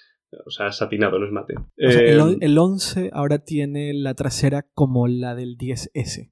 o 0.46 0.52
sea, 0.52 0.72
satinado, 0.72 1.20
no 1.20 1.26
es 1.26 1.32
mate. 1.32 1.56
el, 1.78 2.58
11 2.58 3.00
em, 3.00 3.10
ahora 3.14 3.40
tiene 3.40 3.94
la 3.94 4.14
trasera 4.14 4.68
como 4.74 5.08
la 5.08 5.36
del 5.36 5.58
10S, 5.58 6.32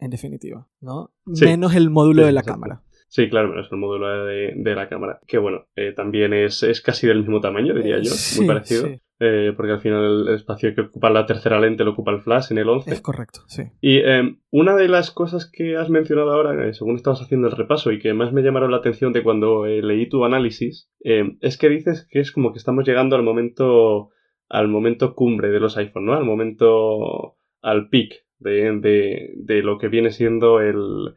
en 0.00 0.10
definitiva, 0.10 0.68
¿no? 0.80 1.12
Menos 1.26 1.74
el 1.74 1.90
módulo 1.90 2.24
de 2.24 2.32
la 2.32 2.42
cámara. 2.42 2.82
Sí, 3.08 3.28
claro, 3.28 3.48
menos 3.48 3.68
el 3.72 3.78
módulo 3.78 4.26
de, 4.26 4.74
la 4.74 4.88
cámara. 4.88 5.20
Que 5.26 5.38
bueno, 5.38 5.66
eh, 5.76 5.92
también 5.92 6.34
es, 6.34 6.62
es, 6.62 6.80
casi 6.80 7.06
del 7.06 7.20
mismo 7.20 7.40
tamaño, 7.40 7.74
diría 7.74 7.98
yo, 7.98 8.12
muy 8.36 8.46
parecido. 8.46 8.88
Eh, 9.20 9.52
porque 9.56 9.72
al 9.72 9.80
final 9.80 10.28
el 10.28 10.34
espacio 10.34 10.72
que 10.76 10.82
ocupa 10.82 11.10
la 11.10 11.26
tercera 11.26 11.58
lente 11.58 11.82
lo 11.82 11.90
ocupa 11.90 12.12
el 12.12 12.20
flash 12.20 12.52
en 12.52 12.58
el 12.58 12.68
11. 12.68 12.92
Es 12.92 13.00
correcto, 13.00 13.40
sí. 13.48 13.64
Y 13.80 13.98
em, 13.98 14.38
una 14.50 14.76
de 14.76 14.86
las 14.86 15.10
cosas 15.10 15.50
que 15.50 15.76
has 15.76 15.90
mencionado 15.90 16.30
ahora, 16.30 16.68
eh, 16.68 16.72
según 16.72 16.94
estabas 16.94 17.20
haciendo 17.20 17.48
el 17.48 17.56
repaso 17.56 17.90
y 17.90 17.98
que 17.98 18.14
más 18.14 18.32
me 18.32 18.42
llamaron 18.42 18.70
la 18.70 18.76
atención 18.76 19.12
de 19.12 19.24
cuando 19.24 19.66
eh, 19.66 19.82
leí 19.82 20.08
tu 20.08 20.24
análisis, 20.24 20.88
em, 21.00 21.36
es 21.40 21.58
que 21.58 21.68
dices 21.68 22.06
que 22.08 22.20
es 22.20 22.30
como 22.30 22.52
que 22.52 22.58
estamos 22.58 22.86
llegando 22.86 23.16
al 23.16 23.24
momento 23.24 24.10
al 24.48 24.68
momento 24.68 25.14
cumbre 25.14 25.50
de 25.50 25.60
los 25.60 25.76
iPhone, 25.76 26.06
¿no? 26.06 26.14
Al 26.14 26.24
momento 26.24 27.36
al 27.60 27.88
peak 27.88 28.24
de, 28.38 29.32
de, 29.34 29.62
lo 29.62 29.78
que 29.78 29.88
viene 29.88 30.10
siendo 30.10 30.60
el, 30.60 31.14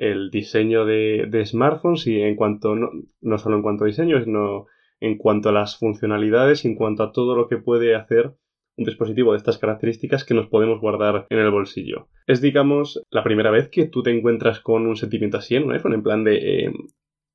el 0.00 0.30
diseño 0.30 0.86
de, 0.86 1.42
smartphones 1.44 2.06
y 2.06 2.20
en 2.20 2.34
cuanto, 2.34 2.74
no, 2.74 2.90
no 3.20 3.38
solo 3.38 3.56
en 3.56 3.62
cuanto 3.62 3.84
a 3.84 3.86
diseño, 3.86 4.24
sino 4.24 4.66
en 4.98 5.16
cuanto 5.18 5.50
a 5.50 5.52
las 5.52 5.78
funcionalidades 5.78 6.64
y 6.64 6.68
en 6.68 6.74
cuanto 6.74 7.02
a 7.02 7.12
todo 7.12 7.36
lo 7.36 7.48
que 7.48 7.58
puede 7.58 7.94
hacer 7.94 8.34
un 8.76 8.84
dispositivo 8.86 9.32
de 9.32 9.38
estas 9.38 9.58
características 9.58 10.24
que 10.24 10.34
nos 10.34 10.48
podemos 10.48 10.80
guardar 10.80 11.26
en 11.28 11.38
el 11.38 11.50
bolsillo. 11.50 12.08
Es, 12.26 12.40
digamos, 12.40 13.02
la 13.10 13.22
primera 13.22 13.50
vez 13.50 13.68
que 13.68 13.86
tú 13.86 14.02
te 14.02 14.10
encuentras 14.10 14.60
con 14.60 14.86
un 14.86 14.96
sentimiento 14.96 15.36
así 15.36 15.54
en 15.54 15.64
un 15.64 15.72
iPhone, 15.72 15.92
en 15.92 16.02
plan 16.02 16.24
de, 16.24 16.64
eh, 16.64 16.72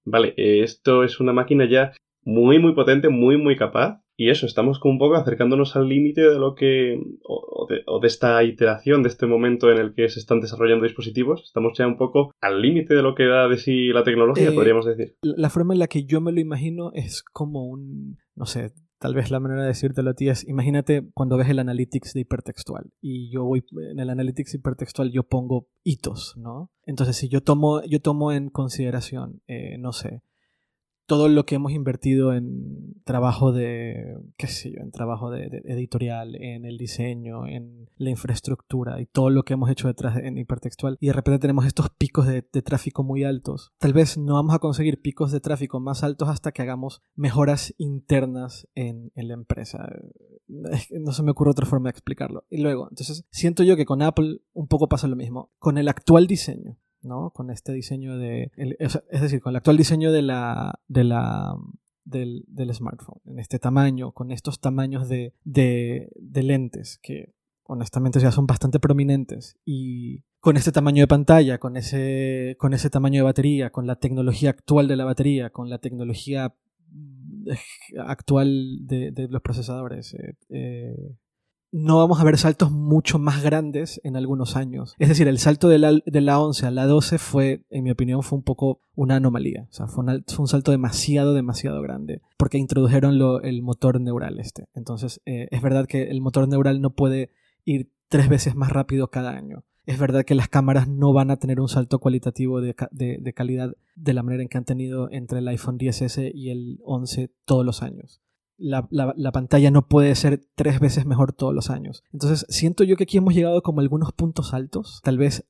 vale, 0.04 0.34
esto 0.38 1.04
es 1.04 1.20
una 1.20 1.34
máquina 1.34 1.70
ya 1.70 1.94
muy, 2.24 2.58
muy 2.58 2.74
potente, 2.74 3.10
muy, 3.10 3.38
muy 3.38 3.56
capaz. 3.56 4.02
Y 4.18 4.30
eso, 4.30 4.46
estamos 4.46 4.80
como 4.80 4.94
un 4.94 5.00
poco 5.00 5.16
acercándonos 5.16 5.76
al 5.76 5.90
límite 5.90 6.22
de 6.22 6.40
lo 6.40 6.56
que. 6.56 7.00
O 7.24 7.68
de, 7.70 7.82
o 7.88 8.00
de, 8.00 8.08
esta 8.08 8.44
iteración, 8.44 9.04
de 9.04 9.10
este 9.10 9.26
momento 9.26 9.72
en 9.72 9.78
el 9.78 9.94
que 9.94 10.08
se 10.10 10.20
están 10.20 10.40
desarrollando 10.40 10.86
dispositivos. 10.86 11.44
Estamos 11.44 11.78
ya 11.78 11.88
un 11.88 11.98
poco 11.98 12.32
al 12.42 12.62
límite 12.62 12.94
de 12.96 13.02
lo 13.02 13.16
que 13.16 13.26
da 13.26 13.48
de 13.48 13.58
sí 13.58 13.88
la 13.90 14.04
tecnología, 14.04 14.50
Eh, 14.50 14.52
podríamos 14.52 14.86
decir. 14.86 15.16
La 15.22 15.50
forma 15.50 15.74
en 15.74 15.80
la 15.80 15.88
que 15.88 16.06
yo 16.06 16.22
me 16.22 16.32
lo 16.32 16.40
imagino 16.40 16.92
es 16.94 17.24
como 17.24 17.66
un, 17.66 18.18
no 18.36 18.46
sé, 18.46 18.74
tal 19.00 19.14
vez 19.14 19.32
la 19.32 19.40
manera 19.40 19.62
de 19.62 19.68
decírtelo 19.68 20.12
a 20.12 20.14
ti 20.14 20.30
es, 20.30 20.48
imagínate 20.48 21.08
cuando 21.14 21.38
ves 21.38 21.50
el 21.50 21.60
analytics 21.60 22.14
de 22.14 22.22
hipertextual 22.22 22.92
y 23.02 23.30
yo 23.32 23.44
voy 23.44 23.64
en 23.92 24.00
el 24.00 24.10
analytics 24.10 24.56
hipertextual 24.56 25.12
yo 25.12 25.24
pongo 25.24 25.68
hitos, 25.84 26.36
¿no? 26.38 26.72
Entonces 26.86 27.16
si 27.18 27.30
yo 27.30 27.42
tomo, 27.42 27.84
yo 27.84 28.00
tomo 28.00 28.32
en 28.32 28.50
consideración, 28.50 29.42
eh, 29.48 29.78
no 29.78 29.92
sé, 29.92 30.22
todo 31.06 31.30
lo 31.30 31.46
que 31.46 31.56
hemos 31.56 31.72
invertido 31.72 32.34
en 32.34 32.96
trabajo 33.04 33.52
de, 33.52 34.18
qué 34.38 34.48
sé 34.48 34.72
yo, 34.72 34.82
en 34.82 34.92
trabajo 34.92 35.30
de, 35.30 35.50
de 35.50 35.62
editorial, 35.66 36.36
en 36.36 36.66
el 36.66 36.78
diseño, 36.78 37.48
en 37.48 37.90
la 37.98 38.10
infraestructura 38.10 39.00
y 39.02 39.06
todo 39.06 39.30
lo 39.30 39.44
que 39.44 39.54
hemos 39.54 39.70
hecho 39.70 39.88
detrás 39.88 40.16
de, 40.16 40.28
en 40.28 40.38
hipertextual 40.38 40.98
y 41.00 41.08
de 41.08 41.14
repente 41.14 41.40
tenemos 41.40 41.66
estos 41.66 41.90
picos 41.90 42.28
de, 42.28 42.48
de, 42.52 42.62
tráfico 42.62 43.04
muy 43.04 43.24
altos. 43.24 43.74
Tal 43.78 43.94
vez 43.94 44.18
no 44.18 44.34
vamos 44.34 44.56
a 44.56 44.60
conseguir 44.60 45.02
picos 45.02 45.32
de 45.32 45.40
tráfico 45.40 45.80
más 45.80 46.04
altos 46.04 46.30
hasta 46.30 46.52
que 46.52 46.62
hagamos 46.62 47.02
mejoras 47.16 47.74
internas 47.78 48.68
en, 48.76 49.12
en 49.16 49.28
la 49.28 49.34
empresa. 49.34 49.88
No 50.48 51.12
se 51.12 51.24
me 51.24 51.32
ocurre 51.32 51.52
otra 51.52 51.66
forma 51.66 51.88
de 51.88 51.92
explicarlo. 51.92 52.46
Y 52.50 52.62
luego, 52.62 52.88
entonces, 52.90 53.26
siento 53.32 53.64
yo 53.64 53.76
que 53.76 53.86
con 53.86 54.02
Apple 54.02 54.42
un 54.54 54.68
poco 54.68 54.88
pasa 54.88 55.08
lo 55.08 55.16
mismo. 55.16 55.52
Con 55.60 55.78
el 55.78 55.88
actual 55.88 56.28
diseño, 56.28 56.78
¿no? 57.06 57.32
Con 57.32 57.50
este 57.50 57.72
diseño 57.74 58.18
de. 58.18 58.52
Es 58.58 59.22
decir, 59.22 59.42
con 59.42 59.52
el 59.52 59.58
actual 59.58 59.78
diseño 59.78 60.12
de 60.12 60.22
la. 60.22 60.80
De 60.88 61.04
la 61.04 61.56
del, 62.04 62.46
del, 62.48 62.72
smartphone, 62.72 63.20
en 63.26 63.40
este 63.40 63.58
tamaño, 63.58 64.12
con 64.12 64.32
estos 64.32 64.60
tamaños 64.60 65.10
de, 65.10 65.34
de, 65.44 66.12
de, 66.16 66.44
lentes 66.44 67.00
que 67.02 67.34
honestamente 67.64 68.20
ya 68.20 68.32
son 68.32 68.46
bastante 68.46 68.80
prominentes 68.80 69.58
y 69.66 70.24
con 70.40 70.56
este 70.56 70.72
tamaño 70.72 71.02
de 71.02 71.08
pantalla, 71.08 71.58
con 71.58 71.78
ese, 71.78 72.56
con 72.60 72.76
ese 72.76 72.92
tamaño 72.92 73.22
de 73.22 73.24
batería, 73.24 73.72
con 73.72 73.88
la 73.88 73.96
tecnología 73.96 74.52
actual 74.52 74.88
de 74.88 74.96
la 74.96 75.06
batería, 75.06 75.50
con 75.50 75.68
la 75.72 75.80
tecnología 75.80 76.54
actual 78.06 78.80
de, 78.82 79.12
de 79.12 79.28
los 79.28 79.42
procesadores, 79.42 80.14
eh, 80.14 80.36
eh, 80.50 81.16
no 81.78 81.98
vamos 81.98 82.22
a 82.22 82.24
ver 82.24 82.38
saltos 82.38 82.72
mucho 82.72 83.20
más 83.20 83.44
grandes 83.44 84.00
en 84.06 84.16
algunos 84.16 84.56
años. 84.56 84.96
Es 84.98 85.10
decir, 85.10 85.28
el 85.28 85.40
salto 85.40 85.68
de 85.68 85.78
la, 85.78 85.92
de 85.92 86.22
la 86.22 86.40
11 86.40 86.68
a 86.68 86.72
la 86.72 86.86
12 86.86 87.18
fue, 87.18 87.66
en 87.70 87.84
mi 87.84 87.92
opinión, 87.92 88.24
fue 88.24 88.38
un 88.38 88.44
poco 88.44 88.80
una 88.96 89.18
anomalía. 89.18 89.68
O 89.70 89.74
sea, 89.74 89.88
fue, 89.88 90.06
un 90.06 90.48
salto 90.48 90.72
demasiado, 90.72 91.34
demasiado 91.34 91.82
grande. 91.82 92.22
Porque 92.38 92.58
introdujeron 92.58 93.20
el 93.44 93.62
motor 93.62 94.00
neural 94.00 94.40
este. 94.40 94.70
Entonces, 94.74 95.20
eh, 95.26 95.50
es 95.52 95.62
verdad 95.62 95.86
que 95.86 96.04
el 96.04 96.22
motor 96.22 96.48
neural 96.48 96.80
no 96.80 96.92
puede 96.92 97.32
ir 97.66 97.92
tres 98.08 98.30
veces 98.30 98.56
más 98.56 98.72
rápido 98.72 99.10
cada 99.10 99.32
año. 99.32 99.66
Es 99.86 100.00
verdad 100.00 100.24
que 100.24 100.34
las 100.34 100.48
cámaras 100.48 100.88
no 100.88 101.12
van 101.12 101.30
a 101.30 101.36
tener 101.36 101.60
un 101.60 101.68
salto 101.68 102.00
cualitativo 102.00 102.62
de, 102.62 102.74
de, 102.92 103.18
de 103.20 103.34
calidad 103.34 103.74
de 103.96 104.14
la 104.14 104.24
manera 104.24 104.44
en 104.44 104.48
que 104.48 104.58
han 104.58 104.64
tenido 104.64 105.12
entre 105.12 105.40
el 105.40 105.48
iPhone 105.50 105.78
10S 105.78 106.32
y 106.34 106.52
el 106.52 106.80
11 106.86 107.32
todos 107.44 107.66
los 107.66 107.84
años. 107.84 108.22
La, 108.58 108.88
la, 108.90 109.14
la, 109.18 109.32
pantalla 109.32 109.70
no 109.70 109.88
puede 109.88 110.16
ser 110.16 110.42
tres 110.56 110.80
veces 110.80 111.06
mejor 111.06 111.34
todos 111.34 111.54
los 111.54 111.70
años. 111.70 112.04
Entonces, 112.14 112.46
siento 112.50 112.84
yo 112.84 112.96
que 112.96 113.04
aquí 113.04 113.18
hemos 113.18 113.34
llegado 113.34 113.62
como 113.62 113.80
a 113.80 113.84
algunos 113.84 114.14
puntos 114.14 114.54
altos. 114.54 115.02
Tal 115.04 115.18
vez 115.18 115.46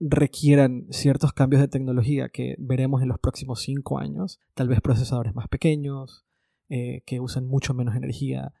requieran 0.00 0.86
ciertos 0.90 1.32
cambios 1.32 1.60
de 1.62 1.68
tecnología 1.68 2.28
que 2.28 2.56
veremos 2.58 3.02
en 3.02 3.08
los 3.08 3.18
próximos 3.18 3.60
cinco 3.60 3.98
años. 3.98 4.40
Tal 4.54 4.68
vez 4.68 4.80
procesadores 4.80 5.34
más 5.34 5.48
pequeños, 5.48 6.24
eh, 6.68 7.02
que 7.06 7.20
usen 7.20 7.46
mucho 7.46 7.74
menos 7.74 7.94
energía, 7.94 8.52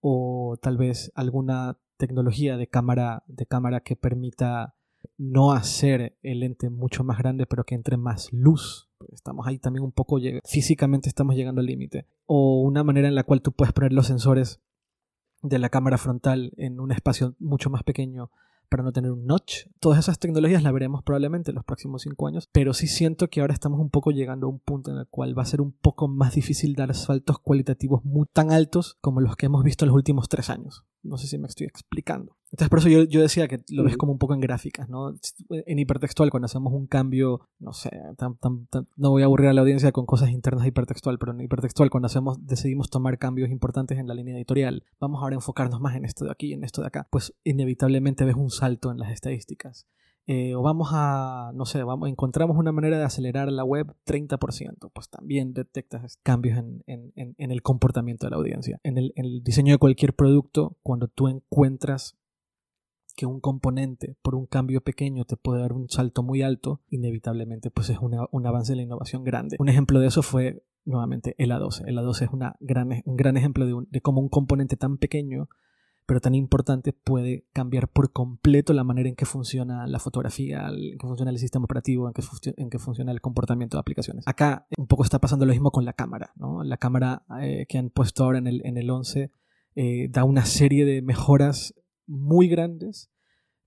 o 0.00 0.56
tal 0.60 0.76
vez 0.76 1.12
alguna 1.14 1.78
tecnología 1.96 2.56
de 2.56 2.66
cámara, 2.66 3.22
de 3.26 3.46
cámara 3.46 3.80
que 3.80 3.96
permita 3.96 4.74
no 5.16 5.52
hacer 5.52 6.18
el 6.22 6.40
lente 6.40 6.70
mucho 6.70 7.04
más 7.04 7.18
grande, 7.18 7.46
pero 7.46 7.64
que 7.64 7.74
entre 7.74 7.96
más 7.96 8.32
luz. 8.32 8.88
Estamos 9.12 9.46
ahí 9.46 9.58
también 9.58 9.84
un 9.84 9.92
poco, 9.92 10.18
físicamente 10.44 11.08
estamos 11.08 11.34
llegando 11.34 11.60
al 11.60 11.66
límite. 11.66 12.06
O 12.26 12.62
una 12.62 12.84
manera 12.84 13.08
en 13.08 13.14
la 13.14 13.24
cual 13.24 13.42
tú 13.42 13.52
puedes 13.52 13.72
poner 13.72 13.92
los 13.92 14.06
sensores 14.06 14.60
de 15.42 15.58
la 15.58 15.68
cámara 15.68 15.98
frontal 15.98 16.52
en 16.56 16.80
un 16.80 16.92
espacio 16.92 17.34
mucho 17.38 17.68
más 17.68 17.82
pequeño 17.82 18.30
para 18.72 18.82
no 18.82 18.92
tener 18.92 19.10
un 19.12 19.26
notch. 19.26 19.66
Todas 19.80 19.98
esas 19.98 20.18
tecnologías 20.18 20.62
las 20.62 20.72
veremos 20.72 21.02
probablemente 21.02 21.50
en 21.50 21.56
los 21.56 21.64
próximos 21.64 22.02
cinco 22.02 22.26
años, 22.26 22.48
pero 22.52 22.72
sí 22.72 22.86
siento 22.86 23.28
que 23.28 23.42
ahora 23.42 23.52
estamos 23.52 23.78
un 23.78 23.90
poco 23.90 24.12
llegando 24.12 24.46
a 24.46 24.50
un 24.50 24.60
punto 24.60 24.90
en 24.90 24.96
el 24.96 25.06
cual 25.08 25.36
va 25.38 25.42
a 25.42 25.46
ser 25.46 25.60
un 25.60 25.72
poco 25.72 26.08
más 26.08 26.34
difícil 26.34 26.74
dar 26.74 26.94
saltos 26.94 27.38
cualitativos 27.38 28.02
muy 28.02 28.26
tan 28.32 28.50
altos 28.50 28.96
como 29.02 29.20
los 29.20 29.36
que 29.36 29.46
hemos 29.46 29.62
visto 29.62 29.84
en 29.84 29.88
los 29.88 29.96
últimos 29.96 30.30
tres 30.30 30.48
años. 30.48 30.84
No 31.02 31.18
sé 31.18 31.26
si 31.26 31.36
me 31.36 31.48
estoy 31.48 31.66
explicando. 31.66 32.36
Entonces 32.52 32.68
por 32.68 32.80
eso 32.80 32.88
yo, 32.90 33.04
yo 33.04 33.22
decía 33.22 33.48
que 33.48 33.62
lo 33.70 33.82
ves 33.82 33.96
como 33.96 34.12
un 34.12 34.18
poco 34.18 34.34
en 34.34 34.40
gráficas, 34.40 34.90
¿no? 34.90 35.14
En 35.48 35.78
hipertextual 35.78 36.30
cuando 36.30 36.44
hacemos 36.44 36.74
un 36.74 36.86
cambio, 36.86 37.40
no 37.58 37.72
sé, 37.72 37.90
tan, 38.18 38.36
tan, 38.36 38.66
tan, 38.66 38.86
no 38.96 39.08
voy 39.08 39.22
a 39.22 39.24
aburrir 39.24 39.48
a 39.48 39.54
la 39.54 39.62
audiencia 39.62 39.90
con 39.90 40.04
cosas 40.04 40.28
internas 40.30 40.64
de 40.64 40.68
hipertextual, 40.68 41.18
pero 41.18 41.32
en 41.32 41.40
hipertextual 41.40 41.88
cuando 41.88 42.06
hacemos, 42.06 42.46
decidimos 42.46 42.90
tomar 42.90 43.18
cambios 43.18 43.50
importantes 43.50 43.98
en 43.98 44.06
la 44.06 44.12
línea 44.12 44.36
editorial, 44.36 44.84
vamos 45.00 45.22
ahora 45.22 45.34
a 45.34 45.38
enfocarnos 45.38 45.80
más 45.80 45.96
en 45.96 46.04
esto 46.04 46.26
de 46.26 46.30
aquí, 46.30 46.52
en 46.52 46.62
esto 46.62 46.82
de 46.82 46.88
acá, 46.88 47.08
pues 47.10 47.34
inevitablemente 47.42 48.26
ves 48.26 48.36
un 48.36 48.50
salto 48.50 48.90
en 48.90 48.98
las 48.98 49.10
estadísticas. 49.12 49.86
Eh, 50.26 50.54
o 50.54 50.62
vamos 50.62 50.90
a, 50.92 51.50
no 51.54 51.64
sé, 51.64 51.82
vamos, 51.82 52.08
encontramos 52.08 52.56
una 52.56 52.70
manera 52.70 52.96
de 52.96 53.04
acelerar 53.04 53.50
la 53.50 53.64
web 53.64 53.92
30%, 54.06 54.90
pues 54.92 55.08
también 55.08 55.52
detectas 55.52 56.18
cambios 56.22 56.58
en, 56.58 56.84
en, 56.86 57.12
en, 57.16 57.34
en 57.38 57.50
el 57.50 57.62
comportamiento 57.62 58.26
de 58.26 58.30
la 58.30 58.36
audiencia. 58.36 58.78
En 58.84 58.98
el, 58.98 59.12
en 59.16 59.24
el 59.24 59.42
diseño 59.42 59.72
de 59.72 59.78
cualquier 59.78 60.14
producto, 60.14 60.76
cuando 60.82 61.08
tú 61.08 61.26
encuentras 61.26 62.16
que 63.14 63.26
un 63.26 63.40
componente 63.40 64.16
por 64.22 64.34
un 64.34 64.46
cambio 64.46 64.80
pequeño 64.80 65.24
te 65.24 65.36
puede 65.36 65.60
dar 65.60 65.72
un 65.72 65.88
salto 65.88 66.22
muy 66.22 66.42
alto, 66.42 66.80
inevitablemente 66.90 67.70
pues 67.70 67.90
es 67.90 67.98
un 67.98 68.46
avance 68.46 68.72
de 68.72 68.76
la 68.76 68.82
innovación 68.82 69.24
grande. 69.24 69.56
Un 69.58 69.68
ejemplo 69.68 70.00
de 70.00 70.08
eso 70.08 70.22
fue 70.22 70.64
nuevamente 70.84 71.34
el 71.38 71.50
A12. 71.50 71.84
El 71.86 71.98
A12 71.98 72.22
es 72.22 72.30
una 72.32 72.56
gran, 72.60 73.02
un 73.04 73.16
gran 73.16 73.36
ejemplo 73.36 73.66
de, 73.66 73.74
un, 73.74 73.88
de 73.90 74.00
cómo 74.00 74.20
un 74.20 74.28
componente 74.28 74.76
tan 74.76 74.98
pequeño 74.98 75.48
pero 76.06 76.20
tan 76.20 76.34
importante 76.34 76.92
puede 76.92 77.46
cambiar 77.52 77.88
por 77.88 78.12
completo 78.12 78.72
la 78.72 78.84
manera 78.84 79.08
en 79.08 79.14
que 79.14 79.24
funciona 79.24 79.86
la 79.86 79.98
fotografía, 79.98 80.68
en 80.68 80.98
que 80.98 81.06
funciona 81.06 81.30
el 81.30 81.38
sistema 81.38 81.64
operativo, 81.64 82.08
en 82.08 82.14
que, 82.14 82.22
en 82.56 82.70
que 82.70 82.78
funciona 82.78 83.12
el 83.12 83.20
comportamiento 83.20 83.76
de 83.76 83.80
aplicaciones. 83.80 84.26
Acá 84.26 84.66
un 84.76 84.86
poco 84.86 85.04
está 85.04 85.20
pasando 85.20 85.46
lo 85.46 85.52
mismo 85.52 85.70
con 85.70 85.84
la 85.84 85.92
cámara, 85.92 86.32
¿no? 86.36 86.64
La 86.64 86.76
cámara 86.76 87.22
eh, 87.40 87.66
que 87.68 87.78
han 87.78 87.90
puesto 87.90 88.24
ahora 88.24 88.38
en 88.38 88.46
el, 88.46 88.60
en 88.66 88.76
el 88.76 88.90
11 88.90 89.30
eh, 89.74 90.08
da 90.10 90.24
una 90.24 90.44
serie 90.44 90.84
de 90.84 91.02
mejoras 91.02 91.74
muy 92.06 92.48
grandes, 92.48 93.10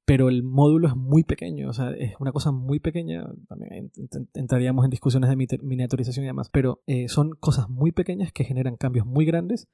pero 0.06 0.30
el 0.30 0.44
módulo 0.44 0.88
es 0.88 0.96
muy 0.96 1.24
pequeño, 1.24 1.70
o 1.70 1.74
sea, 1.74 1.92
es 1.92 2.14
una 2.20 2.32
cosa 2.32 2.52
muy 2.52 2.80
pequeña, 2.80 3.28
también 3.48 3.92
entraríamos 4.36 4.86
en 4.86 4.92
discusiones 4.92 5.30
de 5.30 5.60
miniaturización 5.64 6.26
y 6.26 6.28
demás, 6.28 6.50
pero 6.50 6.84
eh, 6.86 7.08
son 7.10 7.32
cosas 7.32 7.70
muy 7.70 7.92
pequeñas 7.92 8.32
que 8.32 8.44
generan 8.44 8.78
cambios 8.78 9.08
muy 9.08 9.26
grandes, 9.26 9.68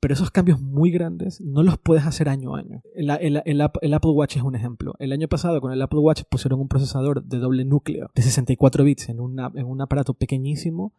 pero 0.00 0.14
esos 0.14 0.30
cambios 0.30 0.60
muy 0.60 0.90
grandes 0.90 1.40
no 1.42 1.62
los 1.62 1.78
puedes 1.78 2.06
hacer 2.06 2.30
año 2.30 2.56
a 2.56 2.60
año. 2.60 2.82
El, 2.94 3.10
el, 3.10 3.42
el, 3.44 3.60
Apple 3.60 4.10
Watch 4.12 4.38
es 4.38 4.42
un 4.42 4.54
ejemplo. 4.54 4.94
El 4.98 5.12
año 5.12 5.28
pasado 5.28 5.60
con 5.60 5.72
el 5.72 5.82
Apple 5.82 6.00
Watch 6.00 6.22
pusieron 6.28 6.58
un 6.58 6.68
procesador 6.68 7.22
de 7.22 7.38
doble 7.38 7.66
núcleo 7.66 8.10
de 8.14 8.22
64 8.22 8.82
bits 8.82 9.10
en, 9.10 9.20
una, 9.20 9.52
en 9.54 9.66
un 9.66 9.82
aparato 9.82 10.14
pequeñísimo 10.14 10.94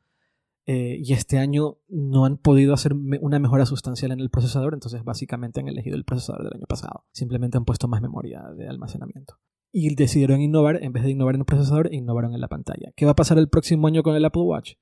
eh, 0.65 0.98
y 1.00 1.13
este 1.13 1.39
año 1.39 1.77
no 1.88 2.25
han 2.25 2.38
podido 2.38 2.74
hacer 2.74 2.94
una 2.94 3.39
mejora 3.39 3.65
sustancial 3.65 4.12
en 4.12 4.20
el 4.20 4.30
procesador, 4.30 4.74
entonces 4.74 5.03
básicamente 5.03 5.60
han 5.60 5.68
elegido 5.68 5.96
el 5.96 6.06
procesador 6.06 6.44
del 6.44 6.53
año 6.56 6.68
pasado. 6.68 7.06
Simplemente 7.12 7.58
han 7.58 7.65
puesto 7.65 7.88
más 7.88 8.01
memoria 8.01 8.44
de 8.56 8.68
almacenamiento. 8.68 9.38
Y 9.72 9.96
decidieron 9.96 10.41
innovar, 10.41 10.84
en 10.84 10.91
vez 10.94 11.03
de 11.03 11.12
innovar 11.12 11.36
en 11.36 11.41
el 11.41 11.46
procesador, 11.46 11.94
innovaron 11.94 12.34
en 12.34 12.41
la 12.41 12.48
pantalla. 12.48 12.91
¿Qué 12.96 13.06
va 13.06 13.12
a 13.12 13.15
pasar 13.15 13.38
el 13.38 13.50
próximo 13.50 13.88
año 13.88 14.03
con 14.03 14.15
el 14.15 14.25
Apple 14.25 14.44
Watch? 14.44 14.74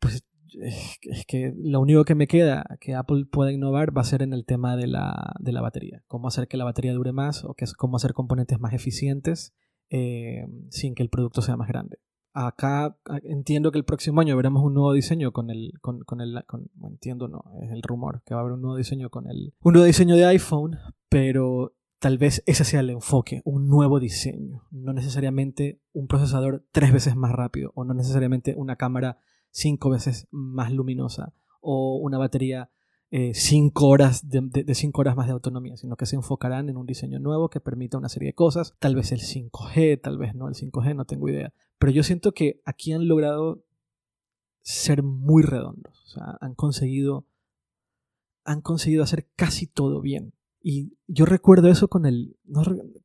Pues 0.00 0.24
es 0.60 1.26
que 1.26 1.52
lo 1.56 1.80
único 1.80 2.04
que 2.04 2.14
me 2.14 2.26
queda 2.26 2.64
que 2.80 2.94
Apple 2.94 3.26
pueda 3.30 3.52
innovar 3.52 3.96
va 3.96 4.02
a 4.02 4.04
ser 4.04 4.22
en 4.22 4.32
el 4.32 4.44
tema 4.44 4.76
de 4.76 4.86
la, 4.86 5.34
de 5.38 5.52
la 5.52 5.60
batería. 5.60 6.02
Cómo 6.06 6.28
hacer 6.28 6.48
que 6.48 6.56
la 6.56 6.64
batería 6.64 6.92
dure 6.94 7.12
más 7.12 7.44
o 7.44 7.54
cómo 7.76 7.96
hacer 7.96 8.12
componentes 8.12 8.58
más 8.60 8.72
eficientes 8.72 9.54
eh, 9.90 10.46
sin 10.70 10.94
que 10.94 11.02
el 11.02 11.10
producto 11.10 11.42
sea 11.42 11.56
más 11.56 11.68
grande. 11.68 11.98
Acá 12.36 12.96
entiendo 13.22 13.70
que 13.70 13.78
el 13.78 13.84
próximo 13.84 14.20
año 14.20 14.36
veremos 14.36 14.64
un 14.64 14.74
nuevo 14.74 14.92
diseño 14.92 15.32
con 15.32 15.50
el. 15.50 15.72
Con, 15.80 16.00
con 16.00 16.20
el 16.20 16.44
con, 16.46 16.68
entiendo, 16.82 17.28
no, 17.28 17.44
es 17.62 17.70
el 17.70 17.80
rumor 17.80 18.22
que 18.26 18.34
va 18.34 18.40
a 18.40 18.42
haber 18.42 18.54
un 18.54 18.60
nuevo 18.60 18.76
diseño 18.76 19.08
con 19.08 19.30
el. 19.30 19.54
Un 19.62 19.72
nuevo 19.74 19.86
diseño 19.86 20.16
de 20.16 20.26
iPhone, 20.26 20.76
pero 21.08 21.76
tal 22.00 22.18
vez 22.18 22.42
ese 22.46 22.64
sea 22.64 22.80
el 22.80 22.90
enfoque, 22.90 23.40
un 23.44 23.68
nuevo 23.68 24.00
diseño. 24.00 24.64
No 24.72 24.92
necesariamente 24.92 25.80
un 25.92 26.08
procesador 26.08 26.66
tres 26.72 26.92
veces 26.92 27.14
más 27.14 27.30
rápido 27.30 27.70
o 27.76 27.84
no 27.84 27.94
necesariamente 27.94 28.54
una 28.56 28.74
cámara 28.74 29.18
cinco 29.50 29.90
veces 29.90 30.26
más 30.32 30.72
luminosa 30.72 31.34
o 31.60 31.98
una 31.98 32.18
batería 32.18 32.68
5 33.32 33.86
horas 33.86 34.28
de, 34.28 34.40
de, 34.40 34.74
cinco 34.74 35.02
horas 35.02 35.14
más 35.14 35.26
de 35.26 35.32
autonomía, 35.32 35.76
sino 35.76 35.96
que 35.96 36.04
se 36.04 36.16
enfocarán 36.16 36.68
en 36.68 36.76
un 36.76 36.84
diseño 36.84 37.20
nuevo 37.20 37.48
que 37.48 37.60
permita 37.60 37.96
una 37.96 38.08
serie 38.08 38.30
de 38.30 38.34
cosas, 38.34 38.74
tal 38.80 38.96
vez 38.96 39.12
el 39.12 39.20
5G, 39.20 40.00
tal 40.00 40.18
vez 40.18 40.34
no 40.34 40.48
el 40.48 40.54
5G, 40.54 40.96
no 40.96 41.04
tengo 41.04 41.28
idea. 41.28 41.52
Pero 41.84 41.96
yo 41.96 42.02
siento 42.02 42.32
que 42.32 42.62
aquí 42.64 42.94
han 42.94 43.08
logrado 43.08 43.62
ser 44.62 45.02
muy 45.02 45.42
redondos, 45.42 46.02
o 46.02 46.06
sea, 46.06 46.38
han 46.40 46.54
conseguido 46.54 47.26
han 48.42 48.62
conseguido 48.62 49.02
hacer 49.02 49.26
casi 49.36 49.66
todo 49.66 50.00
bien. 50.00 50.32
Y 50.62 50.94
yo 51.08 51.26
recuerdo 51.26 51.68
eso 51.68 51.88
con 51.88 52.06
el. 52.06 52.38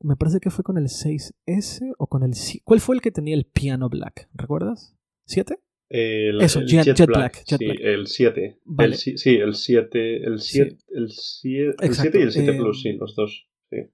me 0.01 0.15
parece 0.15 0.39
que 0.39 0.49
fue 0.49 0.63
con 0.63 0.77
el 0.77 0.85
6S 0.85 1.93
o 1.97 2.07
con 2.07 2.23
el. 2.23 2.31
¿Cuál 2.63 2.79
fue 2.79 2.95
el 2.95 3.01
que 3.01 3.11
tenía 3.11 3.35
el 3.35 3.43
piano 3.43 3.89
black? 3.89 4.29
¿Recuerdas? 4.33 4.95
¿7? 5.27 5.59
El, 5.89 6.39
eso, 6.39 6.61
Jet, 6.61 7.05
Black. 7.05 7.43
sí, 7.45 7.57
el 7.59 8.07
7. 8.07 8.59
sí, 8.95 9.35
el 9.35 9.55
7. 9.55 10.23
El 10.25 10.39
7, 10.39 10.77
el 10.87 11.09
7, 11.09 11.75
el 11.81 11.93
7 11.95 12.17
y 12.17 12.21
el 12.21 12.31
7 12.31 12.53
Plus, 12.53 12.81
sí, 12.81 12.93
los 12.93 13.13
dos. 13.13 13.45
Sí. 13.71 13.89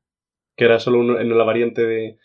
Que 0.56 0.66
era 0.66 0.80
solo 0.80 1.00
uno, 1.00 1.20
en 1.20 1.36
la 1.36 1.44
variante 1.44 1.88
de 1.88 2.20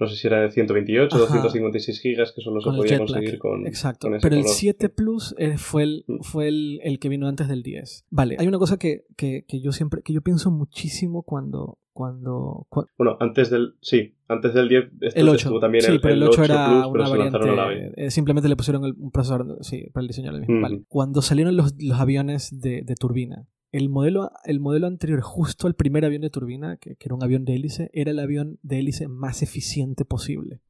no 0.00 0.06
sé 0.06 0.16
si 0.16 0.26
era 0.26 0.40
de 0.40 0.50
128 0.50 1.14
o 1.14 1.18
256 1.18 2.00
gigas, 2.00 2.32
que 2.32 2.40
solo 2.40 2.62
se 2.62 2.70
podía 2.70 2.98
conseguir 2.98 3.38
con. 3.38 3.66
Exacto. 3.66 4.08
Pero 4.22 4.34
el 4.34 4.44
7 4.44 4.88
Plus 4.88 5.34
eh, 5.36 5.58
fue, 5.58 5.82
el, 5.82 6.04
mm. 6.06 6.22
fue 6.22 6.48
el, 6.48 6.80
el, 6.82 6.98
que 6.98 7.10
vino 7.10 7.28
antes 7.28 7.48
del 7.48 7.62
10. 7.62 8.06
Vale, 8.10 8.36
hay 8.38 8.46
una 8.48 8.58
cosa 8.58 8.78
que, 8.78 9.04
que, 9.18 9.44
que, 9.46 9.60
yo 9.60 9.72
siempre, 9.72 10.00
que 10.02 10.14
yo 10.14 10.22
pienso 10.22 10.50
muchísimo 10.50 11.22
cuando. 11.22 11.78
cuando, 11.92 12.66
bueno, 12.96 13.18
antes 13.20 13.50
del. 13.50 13.74
Sí, 13.82 14.16
antes 14.26 14.54
del 14.54 14.70
10 14.70 14.84
el 15.16 15.28
8. 15.28 15.60
también 15.60 15.84
sí, 15.84 15.98
pero 16.00 16.14
el 16.14 16.22
8, 16.22 16.44
era 16.44 16.86
una 16.86 17.08
variante. 17.08 17.92
Eh, 17.96 18.10
simplemente 18.10 18.48
le 18.48 18.56
pusieron 18.56 18.86
el, 18.86 18.94
un 18.96 19.10
procesador 19.10 19.58
sí, 19.60 19.86
para 19.92 20.00
el 20.02 20.08
diseño 20.08 20.32
del 20.32 20.40
mismo. 20.40 20.62
Vale. 20.62 20.78
Mm. 20.78 20.84
Cuando 20.88 21.20
salieron 21.20 21.56
los, 21.58 21.74
los 21.78 22.00
aviones 22.00 22.58
de, 22.58 22.82
de 22.82 22.94
turbina, 22.94 23.46
el 23.72 23.88
modelo, 23.88 24.32
el 24.44 24.60
modelo 24.60 24.86
anterior, 24.86 25.20
justo 25.20 25.68
el 25.68 25.74
primer 25.74 26.04
avión 26.04 26.22
de 26.22 26.30
turbina, 26.30 26.76
que, 26.76 26.96
era 27.00 27.14
un 27.14 27.22
avión 27.22 27.44
de 27.44 27.54
hélice, 27.54 27.90
era 27.92 28.10
el 28.10 28.18
avión 28.18 28.58
de 28.62 28.78
hélice 28.80 29.08
más 29.08 29.42
eficiente 29.42 30.04
posible. 30.04 30.60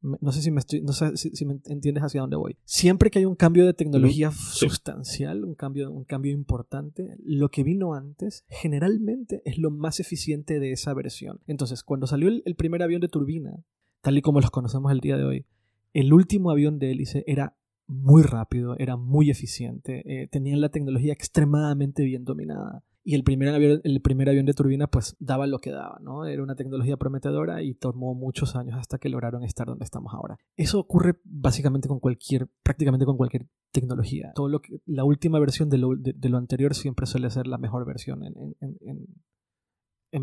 No 0.00 0.30
sé 0.30 0.42
si 0.42 0.52
me, 0.52 0.60
estoy, 0.60 0.80
no 0.80 0.92
sé 0.92 1.16
si, 1.16 1.44
me 1.44 1.58
entiendes 1.64 2.04
hacia 2.04 2.20
dónde 2.20 2.36
voy. 2.36 2.56
Siempre 2.64 3.10
que 3.10 3.18
hay 3.18 3.24
un 3.24 3.34
cambio 3.34 3.66
de 3.66 3.74
tecnología 3.74 4.30
sustancial, 4.30 5.44
un 5.44 5.56
cambio, 5.56 5.90
un 5.90 6.04
cambio 6.04 6.32
importante, 6.32 7.16
lo 7.24 7.50
que 7.50 7.64
vino 7.64 7.94
antes 7.94 8.44
generalmente 8.48 9.42
es 9.44 9.58
lo 9.58 9.72
más 9.72 9.98
eficiente 9.98 10.60
de 10.60 10.70
esa 10.70 10.94
versión. 10.94 11.40
Entonces, 11.48 11.82
cuando 11.82 12.06
salió 12.06 12.28
el 12.28 12.54
primer 12.54 12.84
avión 12.84 13.00
de 13.00 13.08
turbina, 13.08 13.64
tal 14.00 14.16
y 14.16 14.22
como 14.22 14.40
los 14.40 14.52
conocemos 14.52 14.92
el 14.92 15.00
día 15.00 15.16
de 15.16 15.24
hoy, 15.24 15.46
el 15.94 16.12
último 16.12 16.52
avión 16.52 16.78
de 16.78 16.92
hélice 16.92 17.24
era 17.26 17.56
muy 17.88 18.22
rápido, 18.22 18.76
era 18.78 18.96
muy 18.96 19.30
eficiente, 19.30 20.02
eh, 20.04 20.28
tenían 20.28 20.60
la 20.60 20.68
tecnología 20.68 21.12
extremadamente 21.12 22.04
bien 22.04 22.24
dominada. 22.24 22.84
Y 23.02 23.14
el 23.14 23.24
primer, 23.24 23.48
avión, 23.48 23.80
el 23.84 24.02
primer 24.02 24.28
avión 24.28 24.44
de 24.44 24.52
turbina 24.52 24.86
pues 24.86 25.16
daba 25.18 25.46
lo 25.46 25.60
que 25.60 25.70
daba, 25.70 25.98
¿no? 26.02 26.26
Era 26.26 26.42
una 26.42 26.56
tecnología 26.56 26.98
prometedora 26.98 27.62
y 27.62 27.72
tomó 27.72 28.14
muchos 28.14 28.54
años 28.54 28.78
hasta 28.78 28.98
que 28.98 29.08
lograron 29.08 29.44
estar 29.44 29.66
donde 29.66 29.86
estamos 29.86 30.12
ahora. 30.12 30.36
Eso 30.58 30.78
ocurre 30.78 31.14
básicamente 31.24 31.88
con 31.88 32.00
cualquier, 32.00 32.48
prácticamente 32.62 33.06
con 33.06 33.16
cualquier 33.16 33.46
tecnología. 33.72 34.32
Todo 34.34 34.48
lo 34.48 34.60
que, 34.60 34.82
la 34.84 35.04
última 35.04 35.38
versión 35.38 35.70
de 35.70 35.78
lo, 35.78 35.96
de, 35.96 36.28
lo 36.28 36.36
anterior 36.36 36.74
siempre 36.74 37.06
suele 37.06 37.30
ser 37.30 37.46
la 37.46 37.56
mejor 37.56 37.86
versión 37.86 38.24
en, 38.24 39.06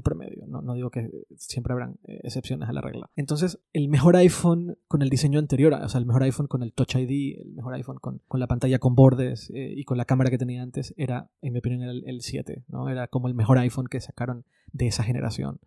promedio. 0.01 0.45
No, 0.47 0.61
no 0.61 0.73
digo 0.73 0.89
que 0.89 1.09
siempre 1.35 1.73
habrán 1.73 1.97
eh, 2.07 2.21
excepciones 2.23 2.69
a 2.69 2.73
la 2.73 2.81
regla. 2.81 3.09
Entonces, 3.15 3.59
el 3.73 3.87
mejor 3.87 4.15
iPhone 4.15 4.77
con 4.87 5.01
el 5.01 5.09
diseño 5.09 5.39
anterior, 5.39 5.73
o 5.73 5.89
sea, 5.89 5.99
el 5.99 6.05
mejor 6.05 6.23
iPhone 6.23 6.47
con 6.47 6.63
el 6.63 6.73
Touch 6.73 6.95
ID, 6.95 7.39
el 7.39 7.53
mejor 7.53 7.73
iPhone 7.73 7.97
con, 7.99 8.21
con 8.27 8.39
la 8.39 8.47
pantalla 8.47 8.79
con 8.79 8.95
bordes 8.95 9.49
eh, 9.53 9.73
y 9.75 9.83
con 9.83 9.97
la 9.97 10.05
cámara 10.05 10.29
que 10.29 10.37
tenía 10.37 10.61
antes, 10.61 10.93
era, 10.97 11.29
en 11.41 11.53
mi 11.53 11.59
opinión, 11.59 11.81
el, 11.83 12.03
el 12.07 12.21
7. 12.21 12.65
¿no? 12.67 12.89
Era 12.89 13.07
como 13.07 13.27
el 13.27 13.35
mejor 13.35 13.57
iPhone 13.57 13.87
que 13.87 14.01
sacaron 14.01 14.45
de 14.71 14.87
esa 14.87 15.03
generación. 15.03 15.59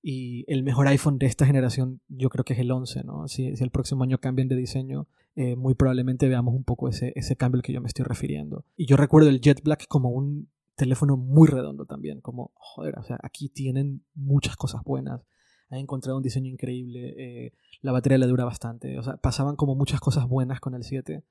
Y 0.00 0.44
el 0.46 0.62
mejor 0.62 0.86
iPhone 0.86 1.18
de 1.18 1.26
esta 1.26 1.44
generación 1.44 2.00
yo 2.08 2.30
creo 2.30 2.44
que 2.44 2.52
es 2.52 2.60
el 2.60 2.70
11, 2.70 3.02
¿no? 3.02 3.26
Si, 3.26 3.56
si 3.56 3.64
el 3.64 3.70
próximo 3.70 4.04
año 4.04 4.18
cambian 4.18 4.48
de 4.48 4.54
diseño, 4.54 5.08
eh, 5.34 5.56
muy 5.56 5.74
probablemente 5.74 6.28
veamos 6.28 6.54
un 6.54 6.64
poco 6.64 6.88
ese, 6.88 7.12
ese 7.16 7.36
cambio 7.36 7.58
al 7.58 7.62
que 7.62 7.72
yo 7.72 7.80
me 7.80 7.88
estoy 7.88 8.04
refiriendo. 8.04 8.64
Y 8.76 8.86
yo 8.86 8.96
recuerdo 8.96 9.28
el 9.28 9.40
Jet 9.40 9.62
Black 9.62 9.86
como 9.88 10.10
un 10.10 10.48
teléfono 10.78 11.18
muy 11.18 11.48
redondo 11.48 11.84
también, 11.84 12.22
como, 12.22 12.52
joder, 12.54 12.98
o 12.98 13.02
sea, 13.02 13.18
aquí 13.22 13.50
tienen 13.50 14.04
muchas 14.14 14.56
cosas 14.56 14.82
buenas, 14.82 15.26
han 15.68 15.80
encontrado 15.80 16.16
un 16.16 16.22
diseño 16.22 16.50
increíble, 16.50 17.14
eh, 17.18 17.52
la 17.82 17.92
batería 17.92 18.16
le 18.16 18.26
dura 18.26 18.46
bastante, 18.46 18.98
o 18.98 19.02
sea, 19.02 19.18
pasaban 19.18 19.56
como 19.56 19.74
muchas 19.74 20.00
cosas 20.00 20.26
buenas 20.26 20.60
con 20.60 20.74
el 20.74 20.84
7, 20.84 21.24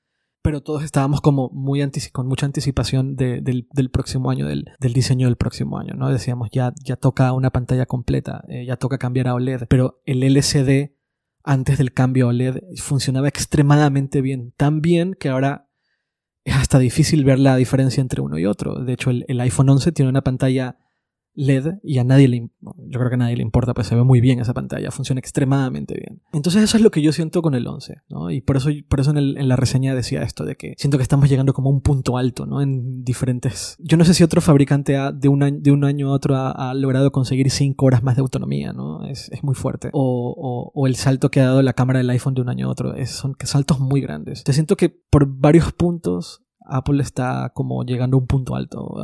pero 0.43 0.61
todos 0.61 0.83
estábamos 0.83 1.21
como 1.21 1.49
muy 1.49 1.81
con 2.11 2.27
mucha 2.27 2.45
anticipación 2.45 3.15
del, 3.15 3.65
próximo 3.91 4.29
año, 4.29 4.45
del, 4.45 4.65
diseño 4.93 5.27
del 5.27 5.35
próximo 5.37 5.79
año, 5.79 5.95
¿no? 5.95 6.09
Decíamos, 6.09 6.49
ya, 6.51 6.73
ya 6.83 6.95
toca 6.95 7.33
una 7.33 7.49
pantalla 7.49 7.85
completa, 7.85 8.43
eh, 8.47 8.65
ya 8.65 8.77
toca 8.77 8.97
cambiar 8.97 9.27
a 9.27 9.33
OLED, 9.33 9.63
pero 9.67 10.01
el 10.05 10.23
LCD 10.23 10.95
antes 11.43 11.77
del 11.77 11.93
cambio 11.93 12.25
a 12.25 12.29
OLED 12.29 12.59
funcionaba 12.77 13.27
extremadamente 13.27 14.21
bien, 14.21 14.53
tan 14.55 14.81
bien 14.81 15.15
que 15.19 15.29
ahora 15.29 15.66
es 16.47 16.55
hasta 16.55 16.79
difícil 16.79 17.25
ver 17.25 17.39
la 17.39 17.57
diferencia 17.57 17.99
entre 17.99 18.21
uno 18.21 18.37
y 18.37 18.45
otro. 18.45 18.75
De 18.75 18.93
hecho, 18.93 19.09
el, 19.09 19.41
iPhone 19.41 19.69
11 19.69 19.91
tiene 19.91 20.09
una 20.09 20.21
pantalla 20.21 20.77
LED 21.37 21.75
y 21.83 21.99
a 21.99 22.03
nadie 22.03 22.27
le, 22.27 22.49
yo 22.61 22.99
creo 22.99 23.09
que 23.09 23.15
a 23.15 23.19
nadie 23.19 23.37
le 23.37 23.43
importa, 23.43 23.75
pues 23.75 23.87
se 23.87 23.95
ve 23.95 24.03
muy 24.03 24.21
bien 24.21 24.39
esa 24.39 24.53
pantalla, 24.53 24.89
funciona 24.89 25.19
extremadamente 25.19 25.93
bien. 25.93 26.21
Entonces 26.33 26.63
eso 26.63 26.77
es 26.77 26.83
lo 26.83 26.89
que 26.89 27.03
yo 27.03 27.11
siento 27.11 27.43
con 27.43 27.53
el 27.53 27.67
11, 27.67 28.01
¿no? 28.09 28.31
Y 28.31 28.41
por 28.41 28.57
eso, 28.57 28.69
por 28.89 28.99
eso 28.99 29.11
en, 29.11 29.47
la 29.47 29.55
reseña 29.55 29.93
decía 29.93 30.23
esto, 30.23 30.45
de 30.45 30.55
que 30.55 30.73
siento 30.77 30.97
que 30.97 31.03
estamos 31.03 31.29
llegando 31.29 31.53
como 31.53 31.69
a 31.69 31.73
un 31.73 31.81
punto 31.81 32.17
alto, 32.17 32.47
¿no? 32.47 32.61
En 32.61 33.03
diferentes... 33.03 33.77
Yo 33.79 33.97
no 33.97 34.03
sé 34.03 34.15
si 34.15 34.23
otro 34.23 34.41
fabricante 34.41 34.97
de, 35.13 35.29
un 35.29 35.43
año, 35.43 35.59
de 35.61 35.71
un 35.71 35.83
año 35.83 36.09
a 36.09 36.13
otro 36.13 36.35
ha, 36.35 36.73
logrado 36.73 37.11
conseguir 37.11 37.51
5 37.51 37.85
horas 37.85 38.01
más 38.01 38.15
de 38.15 38.21
autonomía, 38.21 38.73
¿no? 38.73 39.05
Es, 39.05 39.29
muy 39.43 39.53
fuerte. 39.53 39.89
O, 39.93 40.71
o, 40.73 40.87
el 40.87 40.95
salto 40.95 41.29
que 41.29 41.39
ha 41.39 41.45
dado 41.45 41.61
la 41.61 41.73
cámara 41.73 41.99
del 41.99 42.09
iPhone 42.09 42.33
de 42.33 42.41
un 42.41 42.49
año 42.49 42.67
a 42.67 42.71
otro, 42.71 42.95
es, 42.95 43.11
son 43.11 43.35
saltos 43.43 43.79
muy 43.79 44.01
grandes. 44.01 44.43
Te 44.43 44.53
siento 44.53 44.75
que 44.75 44.89
por 44.89 45.27
varios 45.27 45.71
puntos 45.71 46.46
Apple 46.69 47.01
está 47.01 47.51
como 47.53 47.83
llegando 47.83 48.17
a 48.17 48.19
un 48.19 48.27
punto 48.27 48.55
alto. 48.55 48.95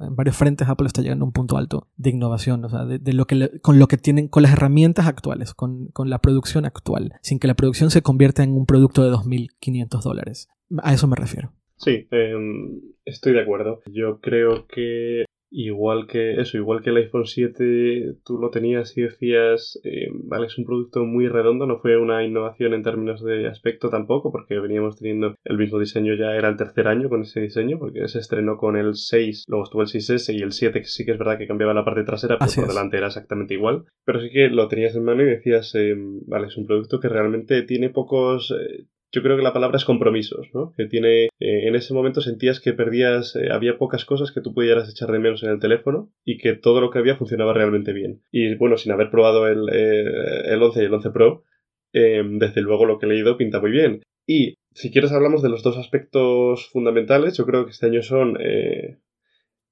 en 0.00 0.16
varios 0.16 0.36
frentes 0.36 0.68
Apple 0.68 0.86
está 0.86 1.02
llegando 1.02 1.24
a 1.24 1.28
un 1.28 1.32
punto 1.32 1.56
alto 1.56 1.88
de 1.96 2.10
innovación, 2.10 2.64
o 2.64 2.68
sea, 2.68 2.84
de, 2.84 3.12
lo 3.12 3.26
que 3.26 3.60
con 3.60 3.78
lo 3.78 3.88
que 3.88 3.96
tienen, 3.96 4.28
con 4.28 4.42
las 4.42 4.52
herramientas 4.52 5.06
actuales, 5.06 5.54
con, 5.54 5.90
la 6.04 6.18
producción 6.20 6.64
actual, 6.64 7.14
sin 7.22 7.38
que 7.38 7.48
la 7.48 7.54
producción 7.54 7.90
se 7.90 8.02
convierta 8.02 8.42
en 8.42 8.52
un 8.52 8.66
producto 8.66 9.04
de 9.04 9.10
2.500 9.10 10.02
dólares. 10.02 10.48
A 10.82 10.92
eso 10.92 11.06
me 11.06 11.16
refiero. 11.16 11.52
Sí, 11.76 12.08
em, 12.10 12.80
estoy 13.04 13.32
de 13.32 13.42
acuerdo. 13.42 13.80
Yo 13.86 14.20
creo 14.20 14.66
que 14.66 15.24
Igual 15.50 16.06
que 16.06 16.34
eso, 16.40 16.58
igual 16.58 16.82
que 16.82 16.90
el 16.90 16.98
iPhone 16.98 17.24
7 17.24 18.16
tú 18.22 18.38
lo 18.38 18.50
tenías 18.50 18.96
y 18.98 19.02
decías, 19.02 19.80
eh, 19.82 20.08
vale, 20.12 20.46
es 20.46 20.58
un 20.58 20.66
producto 20.66 21.04
muy 21.04 21.26
redondo, 21.26 21.66
no 21.66 21.78
fue 21.78 21.96
una 21.96 22.22
innovación 22.22 22.74
en 22.74 22.82
términos 22.82 23.24
de 23.24 23.48
aspecto 23.48 23.88
tampoco, 23.88 24.30
porque 24.30 24.58
veníamos 24.60 24.98
teniendo 24.98 25.36
el 25.44 25.56
mismo 25.56 25.78
diseño 25.78 26.14
ya 26.14 26.34
era 26.36 26.50
el 26.50 26.56
tercer 26.56 26.86
año 26.86 27.08
con 27.08 27.22
ese 27.22 27.40
diseño, 27.40 27.78
porque 27.78 28.06
se 28.08 28.18
estrenó 28.18 28.58
con 28.58 28.76
el 28.76 28.94
6, 28.94 29.44
luego 29.48 29.64
estuvo 29.64 29.82
el 29.82 29.88
6S 29.88 30.34
y 30.34 30.42
el 30.42 30.52
7, 30.52 30.80
que 30.80 30.86
sí 30.86 31.06
que 31.06 31.12
es 31.12 31.18
verdad 31.18 31.38
que 31.38 31.46
cambiaba 31.46 31.72
la 31.72 31.84
parte 31.84 32.04
trasera, 32.04 32.38
pero 32.38 32.52
por 32.54 32.68
delante 32.68 32.98
era 32.98 33.06
exactamente 33.06 33.54
igual, 33.54 33.86
pero 34.04 34.20
sí 34.20 34.28
que 34.30 34.48
lo 34.48 34.68
tenías 34.68 34.94
en 34.96 35.04
mano 35.04 35.22
y 35.22 35.26
decías, 35.26 35.74
eh, 35.74 35.94
vale, 36.26 36.48
es 36.48 36.58
un 36.58 36.66
producto 36.66 37.00
que 37.00 37.08
realmente 37.08 37.62
tiene 37.62 37.88
pocos... 37.88 38.50
Eh, 38.50 38.84
yo 39.10 39.22
creo 39.22 39.36
que 39.36 39.42
la 39.42 39.52
palabra 39.52 39.78
es 39.78 39.84
compromisos, 39.84 40.48
¿no? 40.52 40.74
Que 40.76 40.86
tiene, 40.86 41.24
eh, 41.24 41.68
en 41.68 41.74
ese 41.74 41.94
momento 41.94 42.20
sentías 42.20 42.60
que 42.60 42.74
perdías, 42.74 43.34
eh, 43.36 43.48
había 43.50 43.78
pocas 43.78 44.04
cosas 44.04 44.32
que 44.32 44.42
tú 44.42 44.52
pudieras 44.52 44.90
echar 44.90 45.10
de 45.10 45.18
menos 45.18 45.42
en 45.42 45.50
el 45.50 45.60
teléfono 45.60 46.12
y 46.24 46.36
que 46.36 46.54
todo 46.54 46.80
lo 46.80 46.90
que 46.90 46.98
había 46.98 47.16
funcionaba 47.16 47.54
realmente 47.54 47.92
bien. 47.92 48.22
Y 48.30 48.54
bueno, 48.56 48.76
sin 48.76 48.92
haber 48.92 49.10
probado 49.10 49.48
el, 49.48 49.68
eh, 49.72 50.52
el 50.52 50.62
11 50.62 50.82
y 50.82 50.84
el 50.84 50.94
11 50.94 51.10
Pro, 51.10 51.44
desde 51.90 52.60
luego 52.60 52.84
lo 52.84 52.98
que 52.98 53.06
he 53.06 53.08
leído 53.08 53.38
pinta 53.38 53.60
muy 53.60 53.70
bien. 53.70 54.02
Y 54.26 54.54
si 54.72 54.92
quieres 54.92 55.10
hablamos 55.10 55.42
de 55.42 55.48
los 55.48 55.62
dos 55.62 55.78
aspectos 55.78 56.68
fundamentales, 56.70 57.36
yo 57.36 57.46
creo 57.46 57.64
que 57.64 57.72
este 57.72 57.86
año 57.86 58.02
son, 58.02 58.38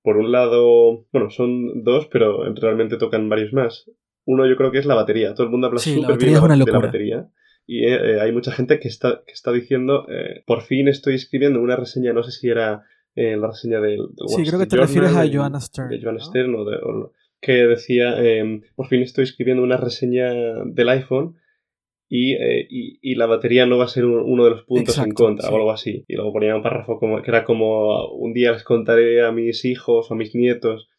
por 0.03 0.17
un 0.17 0.33
lado, 0.33 1.07
bueno, 1.13 1.31
son 1.31 1.85
dos, 1.85 2.09
pero 2.11 2.53
realmente 2.55 2.97
tocan 2.97 3.29
varios 3.29 3.53
más. 3.53 3.89
Uno 4.25 4.49
yo 4.49 4.57
creo 4.57 4.73
que 4.73 4.79
es 4.79 4.87
la 4.87 4.97
batería. 4.97 5.35
Todo 5.35 5.45
el 5.45 5.53
mundo 5.53 5.69
habla 5.69 5.79
súper 5.79 6.17
bien 6.19 6.35
de 6.65 6.73
la 6.73 6.79
batería. 6.79 7.29
Y 7.67 7.85
eh, 7.85 7.95
eh, 7.95 8.21
hay 8.21 8.33
mucha 8.33 8.53
gente 8.53 8.79
que 8.79 8.89
está, 8.89 9.23
que 9.27 9.33
está 9.33 9.51
diciendo, 9.51 10.07
eh, 10.09 10.45
por 10.47 10.63
fin 10.63 10.87
estoy 10.87 11.17
escribiendo 11.17 11.61
una 11.61 11.75
reseña, 11.75 12.13
no 12.13 12.23
sé 12.23 12.31
si 12.31 12.49
era 12.49 12.85
la 13.19 13.47
reseña 13.47 13.81
del... 13.81 14.09
sí, 14.27 14.45
creo 14.45 14.59
que 14.59 14.67
te 14.67 14.77
refieres 14.77 15.17
a 15.17 15.27
Joanna 15.27 15.59
Stern. 15.59 15.89
De 15.89 16.03
Joanna 16.03 16.21
Stern 16.21 16.55
o, 16.55 17.13
que 17.41 17.67
decía, 17.67 18.23
em, 18.23 18.61
por 18.75 18.89
fin 18.89 19.01
estoy 19.01 19.25
escribiendo 19.25 19.63
una 19.63 19.79
reseña 19.79 20.35
del 20.67 20.89
iPhone 20.91 21.37
y, 22.11 22.37
y, 22.39 23.15
la 23.15 23.25
batería 23.25 23.65
no 23.65 23.79
va 23.79 23.87
a 23.87 23.89
ser 23.89 24.05
uno 24.05 24.45
de 24.45 24.51
los 24.51 24.65
puntos 24.65 24.99
en 24.99 25.13
contra 25.13 25.49
o 25.49 25.57
algo 25.57 25.73
así. 25.73 26.05
Y 26.09 26.15
luego 26.15 26.35
ponía 26.35 26.55
un 26.55 26.63
párrafo 26.63 26.99
como, 26.99 27.23
que 27.23 27.31
era 27.31 27.45
como 27.45 28.07
un 28.11 28.35
día 28.35 28.53
les 28.53 28.65
contaré 28.65 29.25
a 29.25 29.33
mis 29.33 29.65
hijos 29.65 30.11
o 30.11 30.15
a 30.15 30.17
mis 30.17 30.35
nietos 30.35 30.91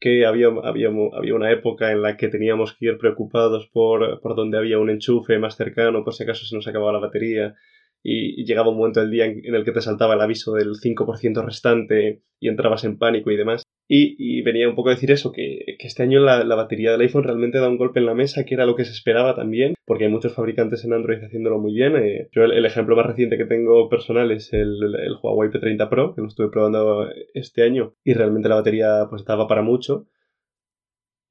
que 0.00 0.24
había, 0.26 0.48
había, 0.48 0.88
había, 1.12 1.34
una 1.34 1.50
época 1.52 1.92
en 1.92 2.02
la 2.02 2.16
que 2.16 2.28
teníamos 2.28 2.74
que 2.74 2.86
ir 2.86 2.98
preocupados 2.98 3.68
por, 3.68 4.20
por 4.20 4.34
donde 4.34 4.58
había 4.58 4.78
un 4.78 4.90
enchufe 4.90 5.38
más 5.38 5.56
cercano, 5.56 6.02
por 6.04 6.14
si 6.14 6.22
acaso 6.24 6.46
se 6.46 6.56
nos 6.56 6.66
acababa 6.66 6.92
la 6.92 7.00
batería. 7.00 7.54
Y, 8.02 8.44
llegaba 8.44 8.70
un 8.70 8.78
momento 8.78 9.00
del 9.00 9.10
día 9.10 9.26
en, 9.26 9.54
el 9.54 9.64
que 9.64 9.72
te 9.72 9.80
saltaba 9.80 10.14
el 10.14 10.20
aviso 10.20 10.52
del 10.52 10.74
5% 10.74 11.44
restante 11.44 12.22
y 12.38 12.48
entrabas 12.48 12.84
en 12.84 12.98
pánico 12.98 13.30
y 13.30 13.36
demás. 13.36 13.62
Y, 13.92 14.42
venía 14.42 14.68
un 14.68 14.76
poco 14.76 14.90
a 14.90 14.94
decir 14.94 15.10
eso, 15.10 15.32
que, 15.32 15.76
este 15.80 16.04
año 16.04 16.20
la, 16.20 16.44
batería 16.54 16.92
del 16.92 17.00
iPhone 17.00 17.24
realmente 17.24 17.58
da 17.58 17.68
un 17.68 17.76
golpe 17.76 17.98
en 17.98 18.06
la 18.06 18.14
mesa, 18.14 18.44
que 18.44 18.54
era 18.54 18.64
lo 18.64 18.76
que 18.76 18.84
se 18.84 18.92
esperaba 18.92 19.34
también, 19.34 19.74
porque 19.84 20.04
hay 20.04 20.10
muchos 20.10 20.32
fabricantes 20.32 20.84
en 20.84 20.92
Android 20.92 21.22
haciéndolo 21.24 21.58
muy 21.58 21.74
bien. 21.74 21.96
Eh, 21.96 22.28
yo 22.30 22.44
el, 22.44 22.64
ejemplo 22.64 22.94
más 22.94 23.06
reciente 23.06 23.36
que 23.36 23.46
tengo 23.46 23.88
personal 23.88 24.30
es 24.30 24.52
el, 24.52 24.78
el 24.82 25.16
Huawei 25.20 25.50
P30 25.50 25.88
Pro, 25.88 26.14
que 26.14 26.20
lo 26.20 26.28
estuve 26.28 26.50
probando 26.50 27.08
este 27.34 27.64
año, 27.64 27.94
y 28.04 28.14
realmente 28.14 28.48
la 28.48 28.54
batería 28.54 29.06
pues 29.10 29.24
daba 29.24 29.48
para 29.48 29.62
mucho. 29.62 30.06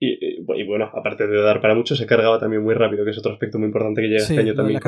Y, 0.01 0.41
bueno, 0.43 0.89
aparte 0.93 1.27
de 1.27 1.41
dar 1.41 1.59
para 1.59 1.75
mucho, 1.75 1.93
se 1.93 2.05
cargaba 2.05 2.39
también 2.39 2.63
muy 2.63 2.73
rápido, 2.73 3.03
que 3.03 3.11
es 3.11 3.17
otro 3.17 3.33
aspecto 3.33 3.59
muy 3.59 3.65
importante 3.65 4.01
que 4.01 4.07
llega 4.07 4.21
este 4.21 4.39
año 4.39 4.55
también. 4.55 4.79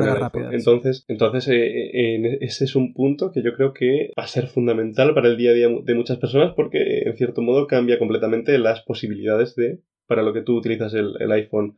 entonces, 0.52 1.04
entonces 1.06 1.48
eh, 1.48 2.38
ese 2.40 2.64
es 2.64 2.74
un 2.74 2.94
punto 2.94 3.30
que 3.30 3.42
yo 3.42 3.54
creo 3.54 3.74
que 3.74 4.10
va 4.18 4.24
a 4.24 4.26
ser 4.26 4.46
fundamental 4.46 5.12
para 5.12 5.28
el 5.28 5.36
día 5.36 5.50
a 5.50 5.54
día 5.54 5.68
de 5.68 5.94
muchas 5.94 6.16
personas 6.16 6.54
porque 6.56 7.02
en 7.04 7.14
cierto 7.14 7.42
modo 7.42 7.66
cambia 7.66 7.98
completamente 7.98 8.56
las 8.56 8.80
posibilidades 8.80 9.54
de 9.54 9.82
para 10.06 10.22
lo 10.22 10.32
que 10.32 10.40
tú 10.40 10.56
utilizas 10.56 10.94
el, 10.94 11.30
iPhone 11.30 11.76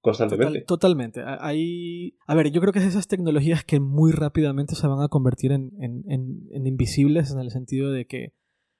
constantemente. 0.00 0.60
totalmente. 0.60 1.22
Hay, 1.24 2.14
a 2.28 2.34
ver, 2.36 2.52
yo 2.52 2.60
creo 2.60 2.72
que 2.72 2.78
es 2.78 2.86
esas 2.86 3.08
tecnologías 3.08 3.64
que 3.64 3.80
muy 3.80 4.12
rápidamente 4.12 4.76
se 4.76 4.86
van 4.86 5.02
a 5.02 5.08
convertir 5.08 5.50
en, 5.50 5.72
en 5.80 6.66
invisibles 6.66 7.32
en 7.32 7.40
el 7.40 7.50
sentido 7.50 7.90
de 7.90 8.06
que 8.06 8.32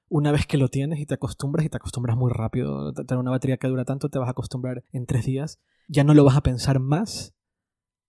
una 0.08 0.32
vez 0.32 0.46
que 0.46 0.56
lo 0.56 0.68
tienes 0.68 1.00
y 1.00 1.06
te 1.06 1.14
acostumbras, 1.14 1.64
y 1.64 1.68
te 1.68 1.76
acostumbras 1.76 2.16
muy 2.16 2.32
rápido, 2.32 2.92
tener 2.92 3.18
una 3.18 3.30
batería 3.30 3.56
que 3.56 3.68
dura 3.68 3.84
tanto, 3.84 4.08
te 4.08 4.18
vas 4.18 4.28
a 4.28 4.32
acostumbrar 4.32 4.84
en 4.92 5.06
tres 5.06 5.26
días, 5.26 5.60
ya 5.86 6.04
no 6.04 6.14
lo 6.14 6.24
vas 6.24 6.36
a 6.36 6.42
pensar 6.42 6.80
más 6.80 7.34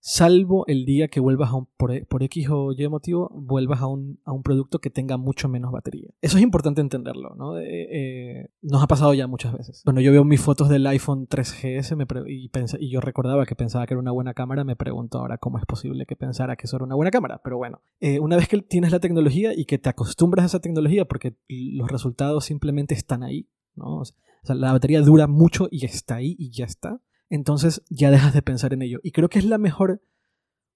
salvo 0.00 0.64
el 0.66 0.86
día 0.86 1.08
que 1.08 1.20
vuelvas 1.20 1.50
a 1.50 1.56
un, 1.56 1.68
por, 1.76 2.22
X 2.22 2.48
o 2.50 2.72
Y 2.72 2.88
motivo, 2.88 3.30
vuelvas 3.34 3.80
a 3.82 3.86
un, 3.86 4.18
a 4.24 4.32
un, 4.32 4.42
producto 4.42 4.78
que 4.78 4.90
tenga 4.90 5.18
mucho 5.18 5.48
menos 5.48 5.70
batería. 5.72 6.10
Eso 6.22 6.38
es 6.38 6.42
importante 6.42 6.80
entenderlo, 6.80 7.34
¿no? 7.36 7.58
Eh, 7.58 8.48
nos 8.62 8.82
ha 8.82 8.86
pasado 8.86 9.12
ya 9.12 9.26
muchas 9.26 9.52
veces. 9.52 9.82
Bueno, 9.84 10.00
yo 10.00 10.10
veo 10.10 10.24
mis 10.24 10.40
fotos 10.40 10.70
del 10.70 10.86
iPhone 10.86 11.28
3GS 11.28 11.96
me 11.96 12.06
y, 12.30 12.50
y 12.78 12.90
yo 12.90 13.00
recordaba 13.00 13.44
que 13.44 13.54
pensaba 13.54 13.86
que 13.86 13.94
era 13.94 14.00
una 14.00 14.10
buena 14.10 14.32
cámara, 14.32 14.64
me 14.64 14.74
pregunto 14.74 15.18
ahora 15.18 15.36
cómo 15.36 15.58
es 15.58 15.66
posible 15.66 16.06
que 16.06 16.16
pensara 16.16 16.56
que 16.56 16.66
eso 16.66 16.76
era 16.76 16.86
una 16.86 16.94
buena 16.94 17.10
cámara, 17.10 17.40
pero 17.44 17.58
bueno, 17.58 17.82
eh, 18.00 18.18
una 18.20 18.36
vez 18.36 18.48
que 18.48 18.60
tienes 18.62 18.92
la 18.92 19.00
tecnología 19.00 19.52
y 19.54 19.66
que 19.66 19.78
te 19.78 19.90
acostumbras 19.90 20.44
a 20.44 20.46
esa 20.46 20.60
tecnología 20.60 21.04
porque 21.04 21.36
los 21.48 21.90
resultados 21.90 22.46
simplemente 22.46 22.94
están 22.94 23.22
ahí, 23.22 23.48
¿no? 23.74 23.98
O 23.98 24.04
sea, 24.04 24.54
la 24.54 24.72
batería 24.72 25.02
dura 25.02 25.26
mucho 25.26 25.68
y 25.70 25.84
está 25.84 26.16
ahí 26.16 26.34
y 26.38 26.50
ya 26.50 26.64
está 26.64 27.02
entonces 27.30 27.82
ya 27.88 28.10
dejas 28.10 28.34
de 28.34 28.42
pensar 28.42 28.74
en 28.74 28.82
ello. 28.82 28.98
Y 29.02 29.12
creo 29.12 29.28
que 29.28 29.38
es 29.38 29.44
la 29.44 29.56
mejor 29.56 30.02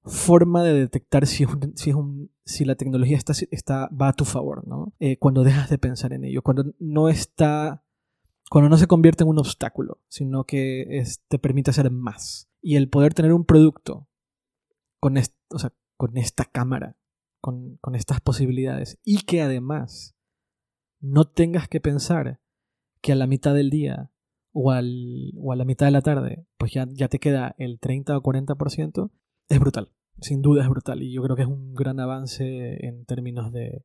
forma 0.05 0.62
de 0.62 0.75
detectar 0.75 1.27
si, 1.27 1.45
si, 2.45 2.64
la 2.64 2.75
tecnología 2.77 3.17
está, 3.17 3.33
está, 3.51 3.88
va 3.88 4.09
a 4.09 4.12
tu 4.12 4.25
favor, 4.25 4.67
¿no? 4.67 4.95
Eh, 5.01 5.19
cuando 5.19 5.45
dejas 5.45 5.71
de 5.71 5.79
pensar 5.79 6.12
en 6.12 6.25
ello, 6.25 6.43
cuando 6.43 6.64
no 6.79 7.09
está, 7.09 7.85
cuando 8.51 8.69
no 8.69 8.77
se 8.77 8.87
convierte 8.87 9.25
en 9.25 9.31
un 9.31 9.38
obstáculo, 9.38 10.01
sino 10.09 10.45
que 10.45 11.03
te 11.29 11.38
permite 11.38 11.71
hacer 11.71 11.90
más. 11.90 12.49
Y 12.61 12.77
el 12.77 12.88
poder 12.88 13.14
tener 13.14 13.33
un 13.33 13.45
producto 13.45 14.09
con, 15.01 15.14
con 15.97 16.17
esta 16.17 16.45
cámara, 16.45 16.97
con, 17.40 17.79
con 17.79 17.95
estas 17.95 18.21
posibilidades, 18.21 18.99
y 19.05 19.23
que 19.23 19.43
además 19.43 20.14
no 21.01 21.25
tengas 21.27 21.67
que 21.69 21.81
pensar 21.81 22.40
que 23.01 23.12
a 23.12 23.17
la 23.17 23.27
mitad 23.27 23.55
del 23.55 23.71
día 23.71 24.11
o, 24.55 24.71
al, 24.71 25.33
o 25.37 25.53
a 25.53 25.57
la 25.57 25.64
mitad 25.64 25.87
de 25.87 25.93
la 25.93 26.01
tarde, 26.01 26.47
pues 26.57 26.73
ya, 26.73 26.87
ya 26.90 27.09
te 27.09 27.19
queda 27.19 27.55
el 27.59 27.81
30 27.81 28.17
o 28.17 28.23
40%, 28.23 29.11
es 29.49 29.61
brutal. 29.61 29.90
Sin 30.21 30.43
duda 30.43 30.62
es 30.62 30.69
brutal. 30.69 31.03
Y 31.03 31.12
yo 31.12 31.23
creo 31.23 31.37
que 31.37 31.43
es 31.43 31.49
un 31.49 31.75
gran 31.75 31.99
avance 31.99 32.87
en 32.87 33.05
términos 33.05 33.53
de, 33.53 33.85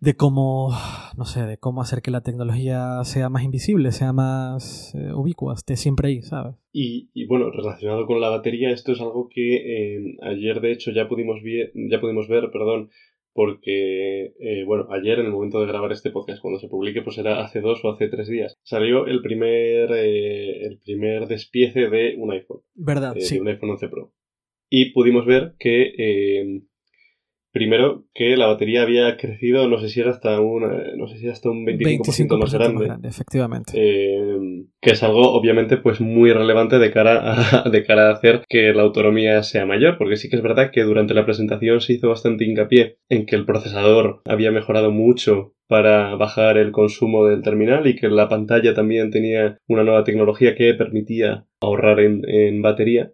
de 0.00 0.14
cómo, 0.14 0.70
no 1.16 1.26
sé, 1.26 1.46
de 1.46 1.58
cómo 1.58 1.82
hacer 1.82 2.00
que 2.00 2.10
la 2.10 2.22
tecnología 2.22 3.04
sea 3.04 3.28
más 3.28 3.44
invisible, 3.44 3.92
sea 3.92 4.14
más 4.14 4.94
eh, 4.94 5.12
ubicua, 5.12 5.54
esté 5.54 5.76
siempre 5.76 6.08
ahí, 6.08 6.22
¿sabes? 6.22 6.56
Y, 6.72 7.10
y, 7.12 7.26
bueno, 7.26 7.50
relacionado 7.50 8.06
con 8.06 8.18
la 8.18 8.30
batería, 8.30 8.70
esto 8.70 8.92
es 8.92 9.00
algo 9.02 9.28
que 9.28 9.56
eh, 9.56 10.16
ayer 10.22 10.62
de 10.62 10.72
hecho 10.72 10.90
ya 10.90 11.06
pudimos, 11.06 11.40
ya 11.74 12.00
pudimos 12.00 12.28
ver, 12.28 12.50
perdón, 12.50 12.88
porque, 13.32 14.32
eh, 14.40 14.64
bueno, 14.64 14.86
ayer 14.90 15.18
en 15.18 15.26
el 15.26 15.32
momento 15.32 15.60
de 15.60 15.66
grabar 15.66 15.92
este 15.92 16.10
podcast, 16.10 16.40
cuando 16.40 16.60
se 16.60 16.68
publique, 16.68 17.02
pues 17.02 17.18
era 17.18 17.42
hace 17.42 17.60
dos 17.60 17.84
o 17.84 17.90
hace 17.90 18.08
tres 18.08 18.28
días, 18.28 18.56
salió 18.62 19.06
el 19.06 19.22
primer, 19.22 19.90
eh, 19.92 20.66
el 20.66 20.78
primer 20.78 21.26
despiece 21.26 21.88
de 21.88 22.14
un 22.18 22.32
iPhone. 22.32 22.60
¿Verdad? 22.74 23.16
Eh, 23.16 23.22
sí. 23.22 23.36
De 23.36 23.40
un 23.40 23.48
iPhone 23.48 23.70
11 23.70 23.88
Pro. 23.88 24.12
Y 24.68 24.92
pudimos 24.92 25.26
ver 25.26 25.54
que 25.58 26.62
Primero, 27.52 28.06
que 28.14 28.34
la 28.38 28.46
batería 28.46 28.80
había 28.80 29.18
crecido, 29.18 29.68
no 29.68 29.78
sé 29.78 29.90
si 29.90 30.00
era 30.00 30.10
hasta 30.10 30.40
un, 30.40 30.64
eh, 30.64 30.94
no 30.96 31.06
sé 31.06 31.18
si 31.18 31.28
hasta 31.28 31.50
un 31.50 31.66
25%, 31.66 32.38
más, 32.38 32.54
grande, 32.54 33.08
Efectivamente. 33.08 33.72
Eh, 33.76 34.64
que 34.80 34.92
es 34.92 35.02
algo, 35.02 35.32
obviamente, 35.32 35.76
pues 35.76 36.00
muy 36.00 36.32
relevante 36.32 36.78
de 36.78 36.90
cara, 36.90 37.20
a, 37.64 37.68
de 37.70 37.84
cara 37.84 38.08
a 38.08 38.12
hacer 38.12 38.42
que 38.48 38.72
la 38.72 38.82
autonomía 38.82 39.42
sea 39.42 39.66
mayor, 39.66 39.98
porque 39.98 40.16
sí 40.16 40.30
que 40.30 40.36
es 40.36 40.42
verdad 40.42 40.70
que 40.72 40.82
durante 40.82 41.12
la 41.12 41.26
presentación 41.26 41.82
se 41.82 41.92
hizo 41.92 42.08
bastante 42.08 42.46
hincapié 42.46 42.96
en 43.10 43.26
que 43.26 43.36
el 43.36 43.44
procesador 43.44 44.22
había 44.24 44.50
mejorado 44.50 44.90
mucho 44.90 45.54
para 45.68 46.14
bajar 46.16 46.56
el 46.56 46.72
consumo 46.72 47.26
del 47.26 47.42
terminal 47.42 47.86
y 47.86 47.96
que 47.96 48.08
la 48.08 48.30
pantalla 48.30 48.72
también 48.72 49.10
tenía 49.10 49.58
una 49.68 49.84
nueva 49.84 50.04
tecnología 50.04 50.54
que 50.54 50.72
permitía 50.74 51.46
ahorrar 51.60 52.00
en, 52.00 52.22
en 52.28 52.62
batería 52.62 53.12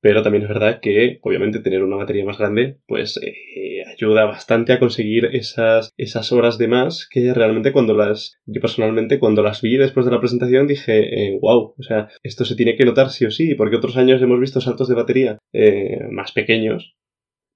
pero 0.00 0.22
también 0.22 0.42
es 0.44 0.48
verdad 0.48 0.80
que 0.80 1.18
obviamente 1.22 1.60
tener 1.60 1.82
una 1.82 1.96
batería 1.96 2.24
más 2.24 2.38
grande 2.38 2.78
pues 2.86 3.18
eh, 3.22 3.84
ayuda 3.86 4.24
bastante 4.24 4.72
a 4.72 4.78
conseguir 4.78 5.26
esas, 5.32 5.92
esas 5.96 6.32
horas 6.32 6.58
de 6.58 6.68
más 6.68 7.08
que 7.08 7.32
realmente 7.34 7.72
cuando 7.72 7.94
las 7.94 8.38
yo 8.46 8.60
personalmente 8.60 9.18
cuando 9.18 9.42
las 9.42 9.60
vi 9.62 9.76
después 9.76 10.06
de 10.06 10.12
la 10.12 10.20
presentación 10.20 10.66
dije 10.66 11.38
wow, 11.40 11.70
eh, 11.70 11.74
o 11.78 11.82
sea 11.82 12.08
esto 12.22 12.44
se 12.44 12.56
tiene 12.56 12.76
que 12.76 12.84
notar 12.84 13.10
sí 13.10 13.24
o 13.26 13.30
sí 13.30 13.54
porque 13.54 13.76
otros 13.76 13.96
años 13.96 14.22
hemos 14.22 14.40
visto 14.40 14.60
saltos 14.60 14.88
de 14.88 14.94
batería 14.94 15.38
eh, 15.52 16.00
más 16.10 16.32
pequeños 16.32 16.94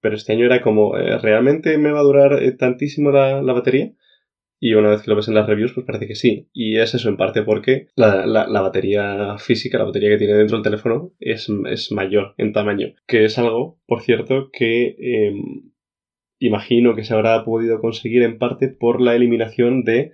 pero 0.01 0.17
este 0.17 0.35
año 0.35 0.45
era 0.45 0.61
como 0.61 0.95
realmente 0.95 1.79
me 1.79 1.91
va 1.91 2.01
a 2.01 2.05
durar 2.05 2.57
tantísimo 2.59 3.11
la, 3.11 3.41
la 3.41 3.53
batería 3.55 3.95
y 4.65 4.73
una 4.73 4.89
vez 4.89 5.03
que 5.03 5.11
lo 5.11 5.17
ves 5.17 5.29
en 5.29 5.35
las 5.35 5.47
reviews, 5.47 5.75
pues 5.75 5.85
parece 5.85 6.07
que 6.07 6.15
sí. 6.15 6.49
Y 6.55 6.79
es 6.79 6.95
eso 6.95 7.11
en 7.11 7.19
parte 7.19 7.43
porque 7.43 7.89
la, 7.97 8.47
batería 8.63 9.37
física, 9.37 9.77
la 9.77 9.85
batería 9.85 10.09
que 10.09 10.17
tiene 10.17 10.33
dentro 10.33 10.57
del 10.57 10.65
teléfono, 10.65 11.13
es, 11.21 11.51
mayor 11.91 12.35
en 12.39 12.55
tamaño. 12.55 12.95
Que 13.07 13.27
es 13.27 13.37
algo, 13.37 13.79
por 13.87 14.01
cierto, 14.01 14.49
que 14.51 14.97
em, 14.99 15.71
imagino 16.39 16.95
que 16.95 17.05
se 17.05 17.13
habrá 17.13 17.45
podido 17.45 17.79
conseguir 17.79 18.23
en 18.23 18.39
parte 18.39 18.69
por 18.69 19.03
la 19.03 19.15
eliminación 19.15 19.85
de 19.85 20.13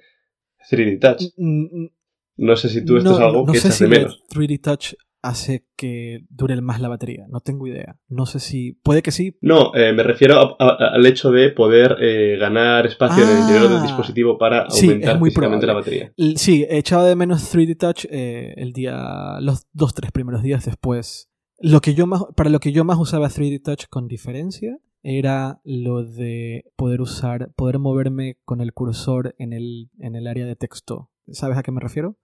3D 0.69 0.99
Touch. 0.99 1.33
Mm, 1.37 1.61
mm, 1.61 1.83
mm. 1.85 1.91
No 2.39 2.57
sé 2.57 2.71
si 2.71 2.85
tú 2.85 2.97
esto 2.97 3.13
es 3.13 3.21
algo 3.21 3.47
que 3.47 3.57
echas 3.57 3.79
de 3.79 3.87
menos. 3.87 4.21
3D 4.35 4.61
Touch 4.61 4.95
hace 5.23 5.67
que 5.77 6.25
dure 6.29 6.61
más 6.61 6.81
la 6.81 6.89
batería. 6.89 7.27
No 7.29 7.41
tengo 7.41 7.67
idea. 7.67 7.97
No 8.09 8.27
sé 8.27 8.41
si. 8.41 8.73
Puede 8.73 9.03
que 9.03 9.11
sí. 9.11 9.37
No, 9.41 9.75
eh, 9.75 9.93
me 9.93 10.03
refiero 10.03 10.57
al 10.59 11.07
hecho 11.07 11.31
de 11.31 11.51
poder 11.51 11.97
eh, 12.01 12.37
ganar 12.39 12.87
espacio 12.87 13.25
en 13.25 13.31
el 13.31 13.39
interior 13.41 13.69
del 13.69 13.79
ah. 13.79 13.83
dispositivo 13.83 14.39
para 14.39 14.67
aumentar 14.67 15.19
muy 15.19 15.31
físicamente 15.31 15.67
la 15.67 15.75
batería. 15.75 16.13
Sí, 16.37 16.67
he 16.69 16.79
echado 16.79 17.05
de 17.07 17.17
menos 17.17 17.55
3D 17.55 17.77
Touch 17.77 18.07
eh, 18.11 18.55
el 18.57 18.73
día. 18.73 19.39
los 19.41 19.67
dos, 19.73 19.95
tres 19.95 20.13
primeros 20.13 20.43
días 20.43 20.65
después. 20.65 21.31
Lo 21.59 21.81
que 21.81 21.95
yo 21.95 22.07
más, 22.07 22.23
para 22.37 22.49
lo 22.49 22.59
que 22.59 22.73
yo 22.73 22.85
más 22.85 22.99
usaba 22.99 23.29
3D 23.29 23.63
Touch 23.63 23.85
con 23.91 24.09
diferencia 24.09 24.79
era 25.03 25.61
lo 25.65 26.05
de 26.05 26.65
poder 26.77 27.01
usar, 27.01 27.53
poder 27.55 27.79
moverme 27.79 28.39
con 28.45 28.61
el 28.61 28.73
cursor 28.73 29.35
en 29.39 29.53
el, 29.53 29.91
en 29.99 30.15
el 30.15 30.27
área 30.27 30.47
de 30.47 30.57
texto. 30.57 31.11
¿Sabes 31.29 31.57
a 31.57 31.63
qué 31.63 31.71
me 31.71 31.81
refiero? 31.81 32.17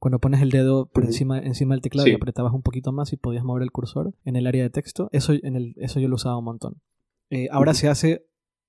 Cuando 0.00 0.18
pones 0.18 0.40
el 0.40 0.50
dedo 0.50 0.86
por 0.86 1.04
encima, 1.04 1.38
encima 1.38 1.74
del 1.74 1.82
teclado 1.82 2.08
y 2.08 2.14
apretabas 2.14 2.54
un 2.54 2.62
poquito 2.62 2.90
más 2.90 3.12
y 3.12 3.18
podías 3.18 3.44
mover 3.44 3.62
el 3.62 3.70
cursor 3.70 4.14
en 4.24 4.34
el 4.34 4.46
área 4.46 4.62
de 4.62 4.70
texto, 4.70 5.10
eso, 5.12 5.34
en 5.34 5.56
el, 5.56 5.74
eso 5.76 6.00
yo 6.00 6.08
lo 6.08 6.14
usaba 6.14 6.38
un 6.38 6.44
montón. 6.46 6.80
Eh, 7.28 7.48
ahora 7.52 7.74
se 7.74 7.90
hace 7.90 8.26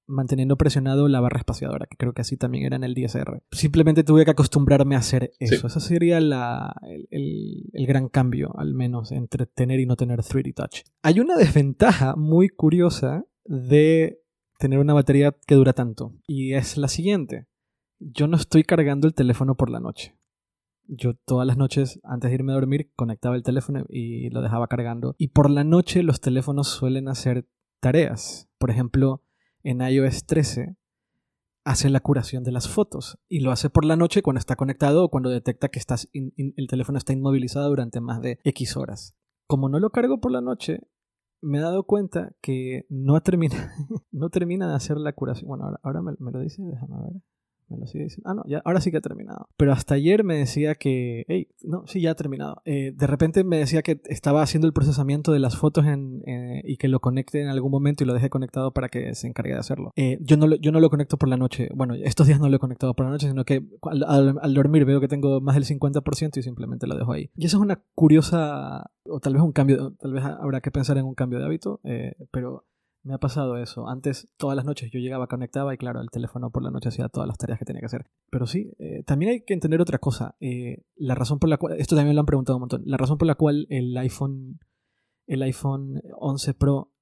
manteniendo 0.07 0.57
presionado 0.57 1.07
la 1.07 1.21
barra 1.21 1.39
espaciadora, 1.39 1.85
que 1.85 1.95
creo 1.95 2.11
que 2.11 2.19
así 2.19 2.35
también 2.35 2.65
era 2.65 2.75
en 2.75 2.83
el 2.83 2.95
DSR. 2.95 3.41
Simplemente 3.49 4.03
tuve 4.03 4.25
que 4.25 4.31
acostumbrarme 4.31 4.95
a 4.95 4.97
hacer 4.97 5.31
eso. 5.39 5.67
Ese 5.67 5.79
sería 5.79 6.19
la, 6.19 6.75
el, 6.81 7.69
el, 7.71 7.87
gran 7.87 8.09
cambio, 8.09 8.51
al 8.57 8.73
menos, 8.73 9.13
entre 9.13 9.45
tener 9.45 9.79
y 9.79 9.85
no 9.85 9.95
tener 9.95 10.19
3D 10.19 10.53
Touch. 10.53 10.81
Hay 11.01 11.21
una 11.21 11.37
desventaja 11.37 12.17
muy 12.17 12.49
curiosa 12.49 13.25
de 13.45 14.19
tener 14.59 14.79
una 14.79 14.93
batería 14.93 15.33
que 15.47 15.55
dura 15.55 15.71
tanto, 15.71 16.13
y 16.27 16.55
es 16.55 16.75
la 16.75 16.89
siguiente. 16.89 17.47
Yo 17.99 18.27
no 18.27 18.35
estoy 18.35 18.63
cargando 18.63 19.07
el 19.07 19.13
teléfono 19.13 19.55
por 19.55 19.69
la 19.69 19.79
noche 19.79 20.13
yo 20.93 21.13
todas 21.25 21.47
las 21.47 21.57
noches 21.57 21.99
antes 22.03 22.29
de 22.29 22.35
irme 22.35 22.51
a 22.51 22.55
dormir 22.55 22.91
conectaba 22.95 23.35
el 23.35 23.43
teléfono 23.43 23.85
y 23.89 24.29
lo 24.29 24.41
dejaba 24.41 24.67
cargando. 24.67 25.15
Y 25.17 25.29
por 25.29 25.49
la 25.49 25.63
noche 25.63 26.03
los 26.03 26.19
teléfonos 26.19 26.67
suelen 26.67 27.07
hacer 27.07 27.47
tareas. 27.79 28.49
Por 28.57 28.69
ejemplo, 28.69 29.23
en 29.63 29.81
iOS 29.81 30.25
13 30.25 30.75
hace 31.63 31.89
la 31.89 31.99
curación 31.99 32.43
de 32.43 32.51
las 32.51 32.67
fotos 32.67 33.19
y 33.27 33.39
lo 33.39 33.51
hace 33.51 33.69
por 33.69 33.85
la 33.85 33.95
noche 33.95 34.21
cuando 34.21 34.39
está 34.39 34.55
conectado 34.55 35.05
o 35.05 35.09
cuando 35.09 35.29
detecta 35.29 35.69
que 35.69 35.79
estás 35.79 36.09
el 36.13 36.67
teléfono 36.67 36.97
está 36.97 37.13
inmovilizado 37.13 37.69
durante 37.69 38.01
más 38.01 38.21
de 38.21 38.39
X 38.43 38.75
horas. 38.75 39.15
Como 39.47 39.69
no 39.69 39.79
lo 39.79 39.91
cargo 39.91 40.19
por 40.19 40.31
la 40.31 40.41
noche, 40.41 40.81
me 41.41 41.57
he 41.57 41.61
dado 41.61 41.83
cuenta 41.83 42.33
que 42.41 42.85
no, 42.89 43.21
termina, 43.21 43.73
no 44.11 44.29
termina 44.29 44.67
de 44.67 44.75
hacer 44.75 44.97
la 44.97 45.13
curación. 45.13 45.47
Bueno, 45.47 45.65
ahora, 45.65 45.79
ahora 45.83 46.01
me, 46.01 46.13
me, 46.19 46.31
lo 46.31 46.39
dice, 46.39 46.61
déjame 46.63 46.95
ver. 47.01 47.21
Me 47.71 47.77
lo 47.77 47.87
sigue 47.87 48.03
diciendo. 48.03 48.29
Ah, 48.29 48.33
no, 48.33 48.43
ya, 48.45 48.61
ahora 48.65 48.81
sí 48.81 48.91
que 48.91 48.97
ha 48.97 49.01
terminado. 49.01 49.47
Pero 49.55 49.71
hasta 49.71 49.95
ayer 49.95 50.23
me 50.23 50.35
decía 50.35 50.75
que. 50.75 51.23
Hey, 51.27 51.47
no, 51.63 51.87
sí, 51.87 52.01
ya 52.01 52.11
ha 52.11 52.15
terminado. 52.15 52.61
Eh, 52.65 52.91
de 52.93 53.07
repente 53.07 53.43
me 53.43 53.57
decía 53.57 53.81
que 53.81 54.01
estaba 54.05 54.41
haciendo 54.41 54.67
el 54.67 54.73
procesamiento 54.73 55.31
de 55.31 55.39
las 55.39 55.57
fotos 55.57 55.85
eh, 55.87 56.61
y 56.65 56.77
que 56.77 56.87
lo 56.87 56.99
conecte 56.99 57.41
en 57.41 57.47
algún 57.47 57.71
momento 57.71 58.03
y 58.03 58.07
lo 58.07 58.13
deje 58.13 58.29
conectado 58.29 58.71
para 58.73 58.89
que 58.89 59.15
se 59.15 59.27
encargue 59.27 59.53
de 59.53 59.59
hacerlo. 59.59 59.93
Eh, 59.95 60.17
yo, 60.21 60.37
no 60.37 60.47
lo, 60.47 60.57
yo 60.57 60.71
no 60.71 60.79
lo 60.79 60.89
conecto 60.89 61.17
por 61.17 61.29
la 61.29 61.37
noche. 61.37 61.69
Bueno, 61.73 61.95
estos 61.95 62.27
días 62.27 62.39
no 62.39 62.49
lo 62.49 62.55
he 62.57 62.59
conectado 62.59 62.93
por 62.93 63.05
la 63.05 63.11
noche, 63.11 63.27
sino 63.27 63.45
que 63.45 63.65
al, 63.83 64.37
al 64.39 64.53
dormir 64.53 64.85
veo 64.85 64.99
que 64.99 65.07
tengo 65.07 65.39
más 65.39 65.55
del 65.55 65.65
50% 65.65 66.37
y 66.37 66.43
simplemente 66.43 66.87
lo 66.87 66.97
dejo 66.97 67.13
ahí. 67.13 67.29
Y 67.37 67.45
eso 67.45 67.57
es 67.57 67.63
una 67.63 67.81
curiosa. 67.95 68.91
O 69.05 69.19
tal 69.19 69.33
vez 69.33 69.41
un 69.41 69.53
cambio. 69.53 69.93
Tal 69.93 70.13
vez 70.13 70.23
habrá 70.23 70.61
que 70.61 70.71
pensar 70.71 70.97
en 70.97 71.05
un 71.05 71.15
cambio 71.15 71.39
de 71.39 71.45
hábito, 71.45 71.79
pero 72.31 72.65
me 73.03 73.13
ha 73.13 73.17
pasado 73.17 73.57
eso. 73.57 73.87
Antes, 73.87 74.31
todas 74.37 74.55
las 74.55 74.65
noches 74.65 74.91
yo 74.91 74.99
llegaba, 74.99 75.27
conectaba 75.27 75.73
y 75.73 75.77
claro, 75.77 76.01
el 76.01 76.11
teléfono 76.11 76.51
por 76.51 76.63
la 76.63 76.71
noche 76.71 76.89
hacía 76.89 77.09
todas 77.09 77.27
las 77.27 77.37
tareas 77.37 77.59
que 77.59 77.65
tenía 77.65 77.79
que 77.79 77.87
hacer. 77.87 78.05
Pero 78.29 78.45
sí, 78.45 78.73
eh, 78.79 79.03
también 79.03 79.31
hay 79.31 79.41
que 79.41 79.53
entender 79.53 79.81
otra 79.81 79.97
cosa. 79.97 80.35
Eh, 80.39 80.83
la 80.95 81.15
razón 81.15 81.39
por 81.39 81.49
la 81.49 81.57
cual, 81.57 81.79
esto 81.79 81.95
también 81.95 82.15
lo 82.15 82.21
han 82.21 82.25
preguntado 82.25 82.57
un 82.57 82.61
montón, 82.61 82.83
la 82.85 82.97
razón 82.97 83.17
por 83.17 83.27
la 83.27 83.35
cual 83.35 83.65
el 83.69 83.97
iPhone, 83.97 84.59
el 85.27 85.41
iPhone 85.41 86.01
11 86.17 86.53
Pro 86.53 86.93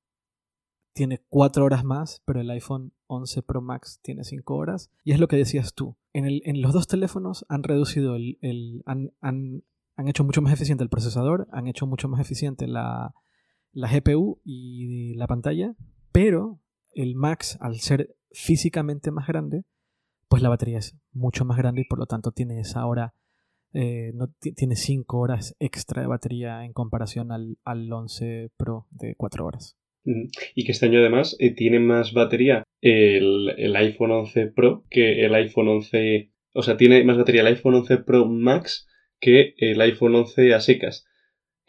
tiene 0.94 1.24
4 1.30 1.66
horas 1.66 1.84
más, 1.84 2.22
pero 2.26 2.42
el 2.42 2.50
iPhone 2.50 2.94
11 3.08 3.44
Pro 3.44 3.62
Max 3.62 4.00
tiene 4.02 4.24
5 4.24 4.56
horas. 4.56 4.92
Y 5.04 5.12
es 5.12 5.20
lo 5.20 5.28
que 5.28 5.38
decías 5.38 5.74
tú. 5.74 5.98
En, 6.14 6.26
el, 6.26 6.42
en 6.46 6.62
los 6.62 6.74
dos 6.74 6.88
teléfonos 6.88 7.46
han 7.50 7.64
reducido 7.64 8.16
el... 8.16 8.38
el 8.42 8.84
han, 8.86 9.12
han, 9.22 9.64
han 9.96 10.08
hecho 10.08 10.24
mucho 10.24 10.42
más 10.42 10.54
eficiente 10.54 10.82
el 10.82 10.90
procesador, 10.90 11.50
han 11.52 11.68
hecho 11.68 11.86
mucho 11.86 12.08
más 12.08 12.22
eficiente 12.22 12.68
la, 12.68 13.14
la 13.72 13.88
GPU 13.88 14.40
y 14.44 15.14
la 15.16 15.28
pantalla, 15.28 15.76
pero 16.12 16.60
el 16.94 17.16
Max, 17.16 17.58
al 17.62 17.80
ser 17.80 18.16
físicamente 18.32 19.12
más 19.12 19.28
grande, 19.28 19.64
pues 20.28 20.42
la 20.42 20.50
batería 20.50 20.78
es 20.78 20.96
mucho 21.12 21.46
más 21.46 21.58
grande 21.58 21.82
y 21.82 21.86
por 21.86 22.00
lo 22.00 22.06
tanto 22.06 22.32
tiene 22.32 22.60
esa 22.60 22.86
hora, 22.86 23.14
eh, 23.74 24.12
no, 24.14 24.28
tiene 24.56 24.76
5 24.76 25.18
horas 25.18 25.56
extra 25.60 26.02
de 26.02 26.08
batería 26.08 26.66
en 26.66 26.74
comparación 26.74 27.32
al, 27.32 27.58
al 27.64 27.92
11 27.92 28.50
Pro 28.58 28.88
de 28.92 29.16
4 29.16 29.46
horas. 29.46 29.76
Y 30.56 30.66
que 30.66 30.72
este 30.72 30.86
año 30.86 31.00
además 31.00 31.36
eh, 31.40 31.54
tiene 31.54 31.80
más 31.80 32.14
batería 32.14 32.64
el, 32.82 33.50
el, 33.58 33.76
iPhone 33.76 34.12
11 34.12 34.48
Pro 34.48 34.86
que 34.90 35.26
el 35.26 35.36
iPhone 35.36 35.68
11, 35.68 36.32
o 36.54 36.64
sea, 36.64 36.78
tiene 36.78 37.04
más 37.04 37.18
batería 37.18 37.42
el 37.42 37.48
iPhone 37.48 37.76
11 37.76 37.98
Pro 37.98 38.26
Max 38.26 38.88
que 39.20 39.54
el 39.58 39.80
iPhone 39.82 40.16
11 40.16 40.54
a 40.54 40.62
secas 40.62 41.06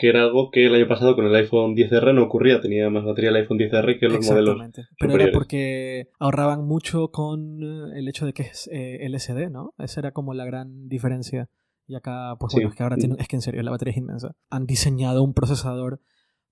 que 0.01 0.09
era 0.09 0.23
algo 0.23 0.51
que 0.51 0.65
el 0.65 0.75
año 0.75 0.89
pasado 0.89 1.15
con 1.15 1.27
el 1.27 1.35
iPhone 1.35 1.77
10R 1.77 2.15
no 2.15 2.23
ocurría, 2.23 2.59
tenía 2.63 2.89
más 2.89 3.05
batería 3.05 3.29
el 3.29 3.37
iPhone 3.37 3.59
10R 3.59 4.01
que 4.01 4.09
los 4.09 4.27
modelos. 4.27 4.57
Pero 4.99 5.15
era 5.15 5.31
porque 5.31 6.09
ahorraban 6.19 6.65
mucho 6.67 7.11
con 7.11 7.63
eh, 7.63 7.99
el 7.99 8.09
hecho 8.09 8.25
de 8.25 8.33
que 8.33 8.45
es 8.45 8.67
eh, 8.73 9.05
LCD, 9.05 9.51
¿no? 9.51 9.75
Esa 9.77 10.01
era 10.01 10.13
como 10.13 10.33
la 10.33 10.47
gran 10.47 10.89
diferencia. 10.89 11.51
Y 11.87 11.97
acá, 11.97 12.35
pues 12.41 12.55
bueno, 12.55 12.71
es 12.71 12.75
que 12.75 12.83
ahora 12.83 12.97
tiene, 12.97 13.17
es 13.19 13.29
que 13.29 13.37
en 13.37 13.43
serio, 13.43 13.63
la 13.63 13.73
batería 13.73 13.93
es 13.93 13.99
inmensa. 13.99 14.35
Han 14.49 14.65
diseñado 14.65 15.23
un 15.23 15.35
procesador 15.35 16.01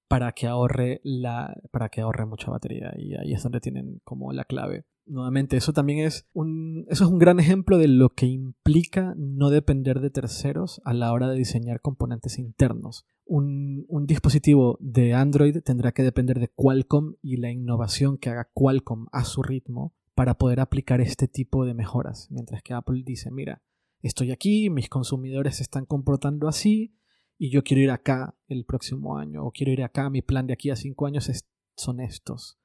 para 0.09 0.33
que 0.33 0.47
ahorre 0.47 1.01
la 1.03 1.55
para 1.71 1.89
que 1.89 2.03
ahorre 2.03 2.27
mucha 2.27 2.51
batería 2.51 2.93
y 2.97 3.15
ahí 3.15 3.33
es 3.33 3.43
donde 3.43 3.61
tienen 3.61 4.01
como 4.05 4.33
la 4.33 4.45
clave 4.45 4.85
nuevamente, 5.09 5.57
eso 5.57 5.73
también 5.73 6.01
es 6.01 6.29
un, 6.33 6.87
eso 6.89 7.05
es 7.05 7.11
un 7.11 7.19
gran 7.19 7.41
ejemplo 7.41 7.79
de 7.79 7.89
lo 7.89 8.11
que 8.11 8.27
implica 8.27 9.15
no 9.17 9.51
depender 9.51 10.01
de 10.01 10.11
terceros 10.11 10.81
a 10.85 10.93
la 10.93 11.13
hora 11.13 11.29
de 11.29 11.37
diseñar 11.37 11.81
componentes 11.81 12.39
internos. 12.39 13.07
Un, 13.25 13.85
un, 13.89 14.07
dispositivo 14.07 14.79
de 14.81 15.15
Android 15.15 15.59
tendrá 15.63 15.93
que 15.93 16.03
depender 16.03 16.39
de 16.39 16.49
Qualcomm 16.49 17.15
y 17.23 17.37
la 17.37 17.51
innovación 17.51 18.17
que 18.19 18.31
haga 18.31 18.51
Qualcomm 18.55 19.07
a 19.13 19.25
su 19.25 19.43
ritmo 19.43 19.95
para 20.15 20.39
poder 20.39 20.61
aplicar 20.61 21.01
este 21.01 21.29
tipo 21.29 21.65
de 21.65 21.75
mejoras. 21.75 22.29
Mientras 22.31 22.63
que 22.63 22.75
Apple 22.75 23.03
dice, 23.05 23.31
mira, 23.31 23.63
estoy 24.03 24.31
aquí, 24.31 24.71
mis 24.71 24.89
consumidores 24.89 25.57
se 25.57 25.63
están 25.63 25.85
comportando 25.85 26.49
así 26.49 26.95
y 27.37 27.51
yo 27.51 27.63
quiero 27.63 27.83
ir 27.83 27.91
acá 27.91 28.37
el 28.49 28.65
próximo 28.65 29.19
año 29.19 29.45
o 29.45 29.53
quiero 29.53 29.73
ir 29.73 29.83
acá, 29.83 30.11
mi 30.11 30.23
plan 30.23 30.47
de 30.47 30.55
aquí 30.55 30.71
a 30.71 30.77
cinco 30.77 31.07
años 31.07 31.31
son 31.77 32.01
estos 32.01 32.59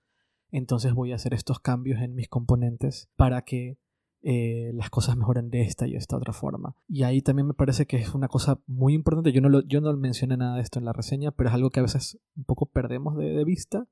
entonces 0.54 0.94
voy 0.94 1.12
a 1.12 1.16
hacer 1.16 1.34
estos 1.34 1.60
cambios 1.60 2.00
en 2.02 2.14
mis 2.14 2.30
componentes 2.30 3.10
para 3.16 3.42
que 3.42 3.80
eh, 4.22 4.72
las 4.76 4.90
cosas 4.92 5.18
mejoren 5.18 5.50
de 5.50 5.64
esta 5.64 5.88
y 5.88 5.96
esta 5.96 6.16
otra 6.16 6.32
forma. 6.32 6.76
Y 6.88 7.04
ahí 7.04 7.22
también 7.22 7.48
me 7.48 7.56
parece 7.56 7.88
que 7.88 7.98
es 7.98 8.14
una 8.14 8.28
cosa 8.28 8.62
muy 8.68 8.94
importante. 8.94 9.32
Yo 9.32 9.42
no, 9.42 9.50
lo, 9.50 9.62
yo 9.64 9.82
no 9.82 9.92
mencioné 9.98 10.38
nada 10.38 10.56
de 10.56 10.62
esto 10.62 10.78
en 10.78 10.86
la 10.86 10.94
reseña, 10.94 11.32
pero 11.32 11.50
es 11.50 11.56
algo 11.56 11.72
que 11.72 11.80
a 11.80 11.84
veces 11.84 12.20
un 12.36 12.44
poco 12.46 12.68
perdemos 12.68 13.18
de, 13.18 13.34
de 13.34 13.44
vista, 13.44 13.88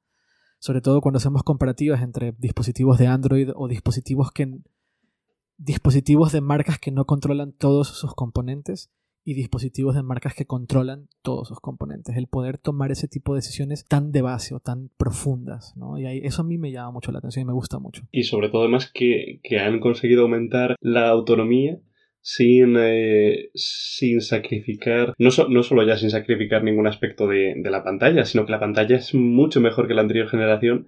sobre 0.60 0.82
todo 0.82 1.02
cuando 1.02 1.18
hacemos 1.18 1.44
comparativas 1.44 2.02
entre 2.02 2.34
dispositivos 2.38 3.00
de 3.00 3.08
Android 3.08 3.50
o 3.56 3.68
dispositivos 3.68 4.32
que 4.32 4.60
dispositivos 5.58 6.32
de 6.32 6.42
marcas 6.42 6.80
que 6.80 6.92
no 6.92 7.06
controlan 7.06 7.54
todos 7.54 7.88
sus 7.88 8.14
componentes 8.14 8.92
y 9.24 9.34
dispositivos 9.34 9.96
de 9.96 10.04
marcas 10.04 10.34
que 10.34 10.46
controlan 10.46 11.08
todos 11.22 11.48
sus 11.48 11.60
componentes. 11.60 12.16
El 12.18 12.28
poder 12.28 12.58
tomar 12.58 12.92
ese 12.92 13.08
tipo 13.08 13.34
de 13.34 13.40
decisiones 13.40 13.86
tan 13.86 14.12
de 14.12 14.22
base 14.22 14.56
o 14.56 14.60
tan 14.60 14.90
profundas. 14.98 15.76
¿no? 15.78 16.00
Y 16.00 16.06
ahí, 16.06 16.22
eso 16.24 16.42
a 16.42 16.46
mí 16.46 16.58
me 16.58 16.72
llama 16.72 16.92
mucho 16.92 17.12
la 17.12 17.20
atención 17.20 17.44
y 17.44 17.46
me 17.46 17.54
gusta 17.54 17.80
mucho. 17.80 18.04
Y 18.12 18.24
sobre 18.24 18.50
todo 18.50 18.64
además 18.64 18.92
que, 18.92 19.40
que 19.44 19.60
han 19.60 19.80
conseguido 19.80 20.24
aumentar 20.24 20.76
la 20.80 21.10
autonomía 21.10 21.80
sin, 22.22 22.76
eh, 22.78 23.50
sin 23.54 24.22
sacrificar, 24.22 25.14
no, 25.18 25.30
no 25.50 25.64
solo 25.64 25.86
ya 25.86 25.98
sin 25.98 26.10
sacrificar 26.10 26.64
ningún 26.64 26.88
aspecto 26.88 27.28
de, 27.28 27.56
de 27.58 27.72
la 27.72 27.84
pantalla, 27.84 28.26
sino 28.26 28.46
que 28.46 28.52
la 28.52 28.60
pantalla 28.60 28.96
es 28.96 29.14
mucho 29.14 29.60
mejor 29.60 29.88
que 29.88 29.96
la 29.96 30.02
anterior 30.02 30.30
generación, 30.30 30.88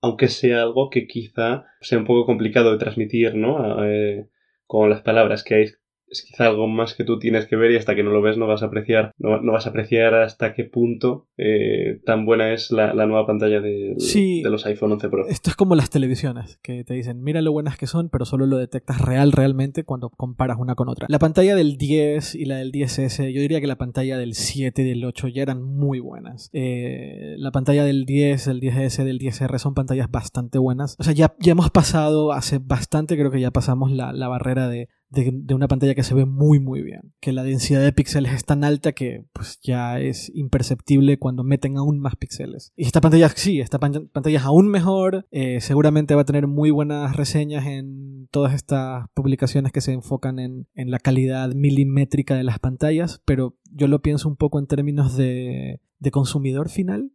aunque 0.00 0.28
sea 0.28 0.62
algo 0.62 0.90
que 0.90 1.06
quizá 1.06 1.66
sea 1.80 1.98
un 1.98 2.04
poco 2.04 2.26
complicado 2.26 2.72
de 2.72 2.78
transmitir, 2.78 3.34
¿no? 3.36 3.84
Eh, 3.84 4.26
con 4.66 4.90
las 4.90 5.02
palabras 5.02 5.44
que 5.44 5.54
hay 5.54 5.66
es 6.12 6.22
quizá 6.22 6.46
algo 6.46 6.68
más 6.68 6.94
que 6.94 7.04
tú 7.04 7.18
tienes 7.18 7.46
que 7.46 7.56
ver 7.56 7.70
y 7.72 7.76
hasta 7.76 7.94
que 7.94 8.02
no 8.02 8.10
lo 8.10 8.20
ves 8.20 8.36
no 8.36 8.46
vas 8.46 8.62
a 8.62 8.66
apreciar, 8.66 9.12
no, 9.18 9.40
vas 9.50 9.66
a 9.66 9.70
apreciar 9.70 10.14
hasta 10.14 10.52
qué 10.54 10.64
punto 10.64 11.26
eh, 11.38 12.00
tan 12.04 12.26
buena 12.26 12.52
es 12.52 12.70
la, 12.70 12.92
nueva 12.92 13.26
pantalla 13.26 13.60
de, 13.60 13.96
de, 13.96 14.50
los 14.50 14.66
iPhone 14.66 14.92
11 14.92 15.08
Pro. 15.08 15.26
Esto 15.26 15.50
es 15.50 15.56
como 15.56 15.74
las 15.74 15.90
televisiones, 15.90 16.58
que 16.62 16.84
te 16.84 16.94
dicen, 16.94 17.22
mira 17.22 17.40
lo 17.40 17.50
buenas 17.50 17.76
que 17.78 17.86
son, 17.86 18.10
pero 18.10 18.24
solo 18.24 18.46
lo 18.46 18.58
detectas 18.58 19.00
real 19.00 19.32
realmente 19.32 19.84
cuando 19.84 20.10
comparas 20.10 20.58
una 20.60 20.74
con 20.74 20.88
otra. 20.88 21.06
La 21.08 21.18
pantalla 21.18 21.56
del 21.56 21.76
10 21.76 22.34
y 22.34 22.44
la 22.44 22.56
del 22.56 22.72
10S, 22.72 23.30
yo 23.32 23.40
diría 23.40 23.60
que 23.60 23.66
la 23.66 23.78
pantalla 23.78 24.18
del 24.18 24.34
7 24.34 24.82
y 24.82 24.84
del 24.84 25.04
8 25.04 25.28
ya 25.28 25.42
eran 25.42 25.62
muy 25.62 26.00
buenas. 26.00 26.50
Eh, 26.52 27.34
la 27.38 27.50
pantalla 27.50 27.84
del 27.84 28.04
10, 28.04 28.46
del 28.46 28.60
10S, 28.60 29.04
del 29.04 29.18
10R 29.18 29.58
son 29.58 29.74
pantallas 29.74 30.10
bastante 30.10 30.58
buenas. 30.58 30.96
O 30.98 31.04
sea, 31.04 31.14
ya, 31.14 31.34
ya 31.38 31.52
hemos 31.52 31.70
pasado 31.70 32.32
hace 32.32 32.58
bastante, 32.58 33.16
creo 33.16 33.30
que 33.30 33.40
ya 33.40 33.50
pasamos 33.50 33.90
la, 33.90 34.12
la 34.12 34.28
barrera 34.28 34.68
de 34.68 34.88
de, 35.12 35.54
una 35.54 35.68
pantalla 35.68 35.94
que 35.94 36.02
se 36.02 36.14
ve 36.14 36.24
muy 36.24 36.58
muy 36.58 36.82
bien. 36.82 37.12
Que 37.20 37.32
la 37.32 37.42
densidad 37.42 37.82
de 37.82 37.92
píxeles 37.92 38.32
es 38.32 38.44
tan 38.44 38.64
alta 38.64 38.92
que 38.92 39.26
pues 39.32 39.60
ya 39.62 40.00
es 40.00 40.32
imperceptible 40.34 41.18
cuando 41.18 41.44
meten 41.44 41.76
aún 41.76 41.98
más 41.98 42.16
píxeles. 42.16 42.72
Y 42.76 42.86
esta 42.86 43.00
pantalla 43.00 43.28
sí, 43.28 43.60
esta 43.60 43.78
pantalla 43.78 44.38
es 44.38 44.44
aún 44.44 44.68
mejor. 44.68 45.26
Eh, 45.30 45.60
seguramente 45.60 46.14
va 46.14 46.22
a 46.22 46.26
tener 46.26 46.46
muy 46.46 46.70
buenas 46.70 47.16
reseñas 47.16 47.66
en 47.66 48.28
todas 48.30 48.54
estas 48.54 49.06
publicaciones 49.14 49.72
que 49.72 49.80
se 49.80 49.92
enfocan 49.92 50.38
en, 50.38 50.66
en 50.74 50.90
la 50.90 50.98
calidad 50.98 51.52
milimétrica 51.54 52.34
de 52.34 52.44
las 52.44 52.58
pantallas. 52.58 53.20
Pero 53.24 53.56
yo 53.70 53.88
lo 53.88 54.00
pienso 54.00 54.28
un 54.28 54.36
poco 54.36 54.58
en 54.58 54.66
términos 54.66 55.16
de, 55.16 55.80
de 55.98 56.10
consumidor 56.10 56.68
final. 56.68 57.12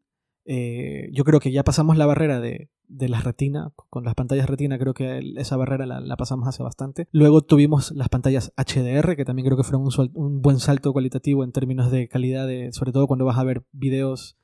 Eh, 0.47 1.09
yo 1.13 1.23
creo 1.23 1.39
que 1.39 1.51
ya 1.51 1.63
pasamos 1.63 1.97
la 1.97 2.07
barrera 2.07 2.39
de 2.39 2.69
de 2.87 3.09
las 3.09 3.23
retina, 3.23 3.71
con 3.89 4.03
las 4.03 4.15
pantallas 4.15 4.47
retina 4.47 4.79
creo 4.79 4.93
que 4.93 5.19
esa 5.37 5.57
barrera 5.57 5.85
la, 5.85 6.17
pasamos 6.17 6.47
hace 6.47 6.63
bastante. 6.63 7.07
Luego 7.11 7.41
tuvimos 7.41 7.91
las 7.91 8.09
pantallas 8.09 8.53
HDR, 8.55 9.15
que 9.15 9.25
también 9.25 9.45
creo 9.45 9.57
que 9.57 9.63
fueron 9.63 9.87
un, 10.13 10.41
buen 10.41 10.59
salto 10.59 10.93
cualitativo 10.93 11.43
en 11.43 11.51
términos 11.51 11.91
de 11.91 12.07
calidad, 12.07 12.47
de, 12.47 12.71
sobre 12.71 12.91
todo 12.91 13.07
cuando 13.07 13.25
vas 13.25 13.37
a 13.37 13.43
ver 13.43 13.65
videos 13.71 14.37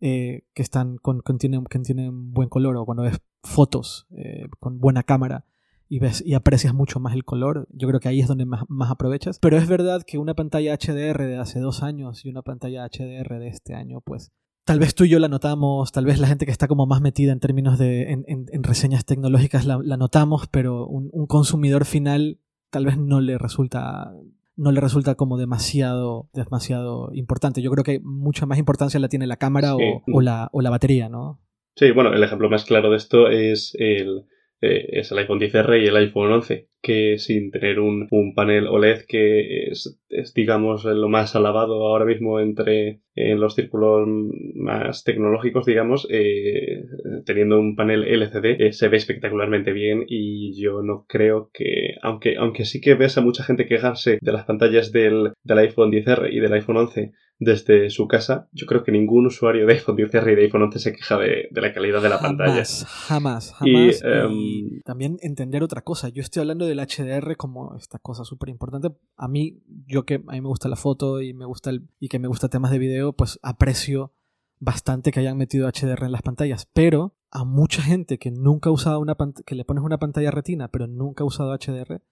eh, 0.00 0.44
que, 0.54 0.62
están 0.62 0.96
con, 0.98 1.22
que, 1.22 1.34
tienen, 1.34 1.64
que 1.64 1.78
tienen 1.80 2.32
buen 2.32 2.48
color 2.48 2.76
o 2.76 2.84
cuando 2.84 3.02
ves 3.02 3.20
fotos 3.42 4.06
eh, 4.10 4.46
con 4.60 4.78
buena 4.78 5.02
cámara 5.02 5.44
y 5.88 5.98
ves 5.98 6.22
y 6.24 6.34
aprecias 6.34 6.74
mucho 6.74 7.00
más 7.00 7.14
el 7.14 7.24
color. 7.24 7.66
Yo 7.72 7.88
creo 7.88 7.98
que 7.98 8.08
ahí 8.08 8.20
es 8.20 8.28
donde 8.28 8.46
más, 8.46 8.62
más, 8.68 8.90
aprovechas. 8.90 9.38
Pero 9.40 9.56
es 9.56 9.66
verdad 9.66 10.02
que 10.06 10.18
una 10.18 10.34
pantalla 10.34 10.76
HDR 10.76 11.26
de 11.26 11.38
hace 11.38 11.58
dos 11.58 11.82
años 11.82 12.24
y 12.24 12.28
una 12.28 12.42
pantalla 12.42 12.86
HDR 12.86 13.38
de 13.40 13.48
este 13.48 13.74
año, 13.74 14.00
pues 14.02 14.30
tal 14.68 14.80
vez 14.80 14.94
tú 14.94 15.04
y 15.04 15.08
yo 15.08 15.18
la 15.18 15.28
notamos, 15.28 15.92
tal 15.92 16.04
vez 16.04 16.20
la 16.20 16.26
gente 16.26 16.44
que 16.44 16.52
está 16.52 16.68
como 16.68 16.84
más 16.84 17.00
metida 17.00 17.32
en 17.32 17.40
términos 17.40 17.78
de 17.78 18.12
en, 18.12 18.62
reseñas 18.62 19.06
tecnológicas 19.06 19.64
la, 19.64 19.78
notamos, 19.96 20.46
pero 20.46 20.86
un, 20.86 21.26
consumidor 21.26 21.86
final 21.86 22.38
tal 22.68 22.84
vez 22.84 22.98
no 22.98 23.22
le 23.22 23.38
resulta 23.38 24.12
no 24.56 24.70
le 24.70 24.82
resulta 24.82 25.14
como 25.14 25.38
demasiado 25.38 26.28
demasiado 26.34 27.08
importante. 27.14 27.62
Yo 27.62 27.70
creo 27.70 27.82
que 27.82 27.98
mucha 28.00 28.44
más 28.44 28.58
importancia 28.58 29.00
la 29.00 29.08
tiene 29.08 29.26
la 29.26 29.38
cámara 29.38 29.74
o, 29.74 30.20
la, 30.20 30.50
o 30.52 30.60
la 30.60 30.68
batería, 30.68 31.08
¿no? 31.08 31.40
Sí, 31.74 31.90
bueno, 31.92 32.12
el 32.12 32.22
ejemplo 32.22 32.50
más 32.50 32.66
claro 32.66 32.90
de 32.90 32.98
esto 32.98 33.30
es 33.30 33.74
el, 33.78 34.26
eh, 34.60 34.88
es 34.92 35.12
el 35.12 35.18
iPhone 35.18 35.40
XR 35.40 35.78
y 35.78 35.86
el 35.86 35.96
iPhone 35.96 36.32
11, 36.32 36.68
que 36.82 37.18
sin 37.18 37.50
tener 37.50 37.78
un, 37.78 38.08
panel 38.34 38.66
OLED 38.66 39.02
que 39.06 39.68
es, 39.68 40.00
digamos, 40.34 40.84
lo 40.84 41.08
más 41.08 41.36
alabado 41.36 41.86
ahora 41.86 42.04
mismo 42.04 42.40
entre 42.40 43.00
en 43.14 43.40
los 43.40 43.54
círculos 43.54 44.08
más 44.54 45.04
tecnológicos, 45.04 45.66
digamos, 45.66 46.06
eh, 46.10 46.84
teniendo 47.24 47.58
un 47.58 47.76
panel 47.76 48.04
LCD, 48.04 48.66
eh, 48.66 48.72
se 48.72 48.88
ve 48.88 48.96
espectacularmente 48.96 49.72
bien 49.72 50.04
y 50.06 50.60
yo 50.60 50.82
no 50.82 51.04
creo 51.08 51.50
que, 51.52 51.94
aunque, 52.02 52.36
aunque 52.36 52.64
sí 52.64 52.80
que 52.80 52.94
ves 52.94 53.18
a 53.18 53.22
mucha 53.22 53.44
gente 53.44 53.66
quejarse 53.66 54.18
de 54.20 54.32
las 54.32 54.44
pantallas 54.44 54.92
del, 54.92 55.32
del 55.42 55.58
iPhone 55.58 55.92
XR 55.92 56.32
y 56.32 56.40
del 56.40 56.52
iPhone 56.52 56.78
11 56.78 57.12
desde 57.40 57.88
su 57.90 58.08
casa, 58.08 58.48
yo 58.52 58.66
creo 58.66 58.82
que 58.82 58.90
ningún 58.90 59.26
usuario 59.26 59.66
de 59.66 59.74
iPhone 59.74 59.96
XR 59.96 60.32
y 60.32 60.34
de 60.34 60.42
iPhone 60.42 60.62
11 60.62 60.78
se 60.78 60.92
queja 60.92 61.18
de, 61.18 61.48
la 61.52 61.72
calidad 61.72 62.02
de 62.02 62.08
la 62.08 62.18
pantalla. 62.18 62.64
Jamás, 62.64 63.54
jamás. 63.54 64.02
Em, 64.02 64.30
y, 64.32 64.80
también 64.80 65.18
entender 65.20 65.62
otra 65.62 65.82
cosa. 65.82 66.08
Yo 66.08 66.20
estoy 66.20 66.40
hablando 66.40 66.66
del 66.66 66.80
HDR 66.80 67.36
como 67.36 67.76
esta 67.76 67.98
cosa 67.98 68.24
súper 68.24 68.48
importante. 68.48 68.88
A 69.16 69.28
mí, 69.28 69.62
yo 69.86 70.04
que 70.04 70.16
a 70.16 70.32
mí 70.32 70.40
me 70.40 70.48
gusta 70.48 70.68
la 70.68 70.76
foto 70.76 71.22
y 71.22 71.32
me 71.32 71.44
gusta 71.44 71.70
el, 71.70 71.88
y 72.00 72.08
que 72.08 72.18
me 72.18 72.28
gusta 72.28 72.48
temas 72.48 72.72
de 72.72 72.78
video, 72.78 73.12
pues 73.12 73.38
aprecio 73.42 74.12
bastante 74.58 75.12
que 75.12 75.20
hayan 75.20 75.38
metido 75.38 75.68
HDR 75.68 76.04
en 76.04 76.12
las 76.12 76.22
pantallas. 76.22 76.68
Pero 76.72 77.14
a 77.30 77.44
mucha 77.44 77.82
gente 77.82 78.18
que 78.18 78.32
nunca 78.32 78.70
ha 78.70 78.72
usado 78.72 78.98
una 79.00 79.16
que 79.46 79.54
le 79.54 79.64
pones 79.64 79.84
una 79.84 79.98
pantalla 79.98 80.32
retina, 80.32 80.68
pero 80.68 80.88
nunca 80.88 81.22
ha 81.22 81.26
usado 81.26 81.56
HDR, 81.56 82.02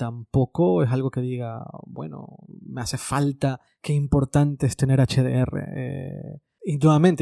tampoco 0.00 0.82
es 0.82 0.90
algo 0.90 1.10
que 1.10 1.20
diga, 1.20 1.62
bueno, 1.84 2.38
me 2.62 2.80
hace 2.80 2.96
falta, 2.96 3.60
qué 3.82 3.92
importante 3.92 4.64
es 4.64 4.74
tener 4.74 4.98
HDR. 4.98 5.62
Eh, 5.76 6.40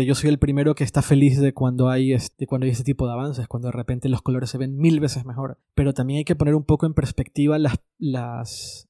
yo 0.06 0.14
soy 0.14 0.30
el 0.30 0.38
primero 0.38 0.76
que 0.76 0.84
está 0.84 1.02
feliz 1.02 1.40
de 1.40 1.52
cuando 1.52 1.88
hay 1.88 2.12
este, 2.12 2.46
cuando 2.46 2.66
hay 2.66 2.70
este 2.70 2.84
tipo 2.84 3.08
de 3.08 3.14
avances, 3.14 3.48
cuando 3.48 3.66
de 3.66 3.72
repente 3.72 4.08
los 4.08 4.22
colores 4.22 4.50
se 4.50 4.58
ven 4.58 4.76
mil 4.76 5.00
veces 5.00 5.24
mejor. 5.24 5.58
Pero 5.74 5.92
también 5.92 6.18
hay 6.18 6.24
que 6.24 6.36
poner 6.36 6.54
un 6.54 6.62
poco 6.62 6.86
en 6.86 6.94
perspectiva 6.94 7.58
las, 7.58 7.80
las, 7.98 8.88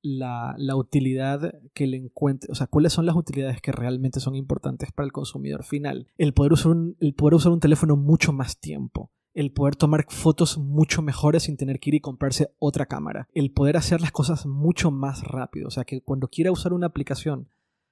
la, 0.00 0.54
la, 0.56 0.74
utilidad 0.74 1.52
que 1.74 1.86
le 1.86 1.98
encuentre, 1.98 2.50
o 2.50 2.54
sea, 2.54 2.66
cuáles 2.66 2.94
son 2.94 3.04
las 3.04 3.16
utilidades 3.16 3.60
que 3.60 3.72
realmente 3.72 4.20
son 4.20 4.36
importantes 4.36 4.90
para 4.90 5.04
el 5.04 5.12
consumidor 5.12 5.64
final. 5.64 6.08
El 6.16 6.32
poder 6.32 6.54
usar 6.54 6.74
el 6.98 7.14
poder 7.14 7.34
usar 7.34 7.52
un 7.52 7.60
teléfono 7.60 7.94
mucho 7.94 8.32
más 8.32 8.58
tiempo 8.58 9.10
el 9.34 9.52
poder 9.52 9.76
tomar 9.76 10.04
fotos 10.08 10.58
mucho 10.58 11.02
mejores 11.02 11.44
sin 11.44 11.56
tener 11.56 11.80
que 11.80 11.90
ir 11.90 11.94
y 11.94 12.00
comprarse 12.00 12.52
otra 12.58 12.86
cámara, 12.86 13.28
el 13.34 13.50
poder 13.50 13.76
hacer 13.76 14.00
las 14.00 14.12
cosas 14.12 14.46
mucho 14.46 14.90
más 14.90 15.22
rápido, 15.24 15.68
o 15.68 15.70
sea 15.70 15.84
que 15.84 16.02
cuando 16.02 16.28
quiera 16.28 16.52
usar 16.52 16.72
una 16.72 16.86
aplicación, 16.86 17.48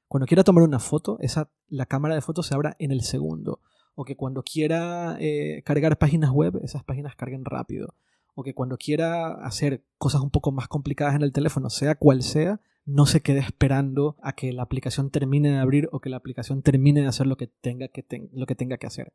cuando 0.09 0.27
quiera 0.27 0.45
tomar 0.45 0.65
una 0.65 0.81
foto, 0.81 1.19
esa, 1.21 1.51
la 1.69 1.87
cámara 1.87 2.15
de 2.15 2.21
fotos 2.21 2.47
se 2.47 2.55
abra 2.55 2.77
en 2.79 2.91
el 2.91 3.03
segundo, 3.03 3.61
o 3.95 4.05
que 4.05 4.17
cuando 4.17 4.43
quiera 4.43 5.17
eh, 5.21 5.63
cargar 5.65 5.99
páginas 5.99 6.31
web, 6.31 6.61
esas 6.63 6.85
páginas 6.85 7.17
carguen 7.17 7.45
rápido, 7.45 7.95
o 8.35 8.43
que 8.43 8.55
cuando 8.55 8.77
quiera 8.77 9.35
hacer 9.45 9.85
cosas 9.99 10.23
un 10.23 10.31
poco 10.31 10.53
más 10.53 10.69
complicadas 10.69 11.15
en 11.15 11.23
el 11.23 11.33
teléfono, 11.33 11.71
sea 11.71 11.95
cual 11.95 12.23
sea, 12.23 12.61
no 12.87 13.07
se 13.07 13.21
quede 13.21 13.41
esperando 13.41 14.17
a 14.23 14.33
que 14.33 14.53
la 14.53 14.63
aplicación 14.63 15.11
termine 15.11 15.51
de 15.51 15.59
abrir 15.59 15.89
o 15.93 16.01
que 16.01 16.11
la 16.11 16.17
aplicación 16.17 16.63
termine 16.63 17.03
de 17.03 17.07
hacer 17.07 17.27
lo 17.27 17.37
que 17.37 17.47
tenga 17.47 17.89
que, 17.89 18.05
lo 18.33 18.47
que, 18.47 18.55
tenga 18.55 18.79
que 18.79 18.87
hacer. 18.87 19.13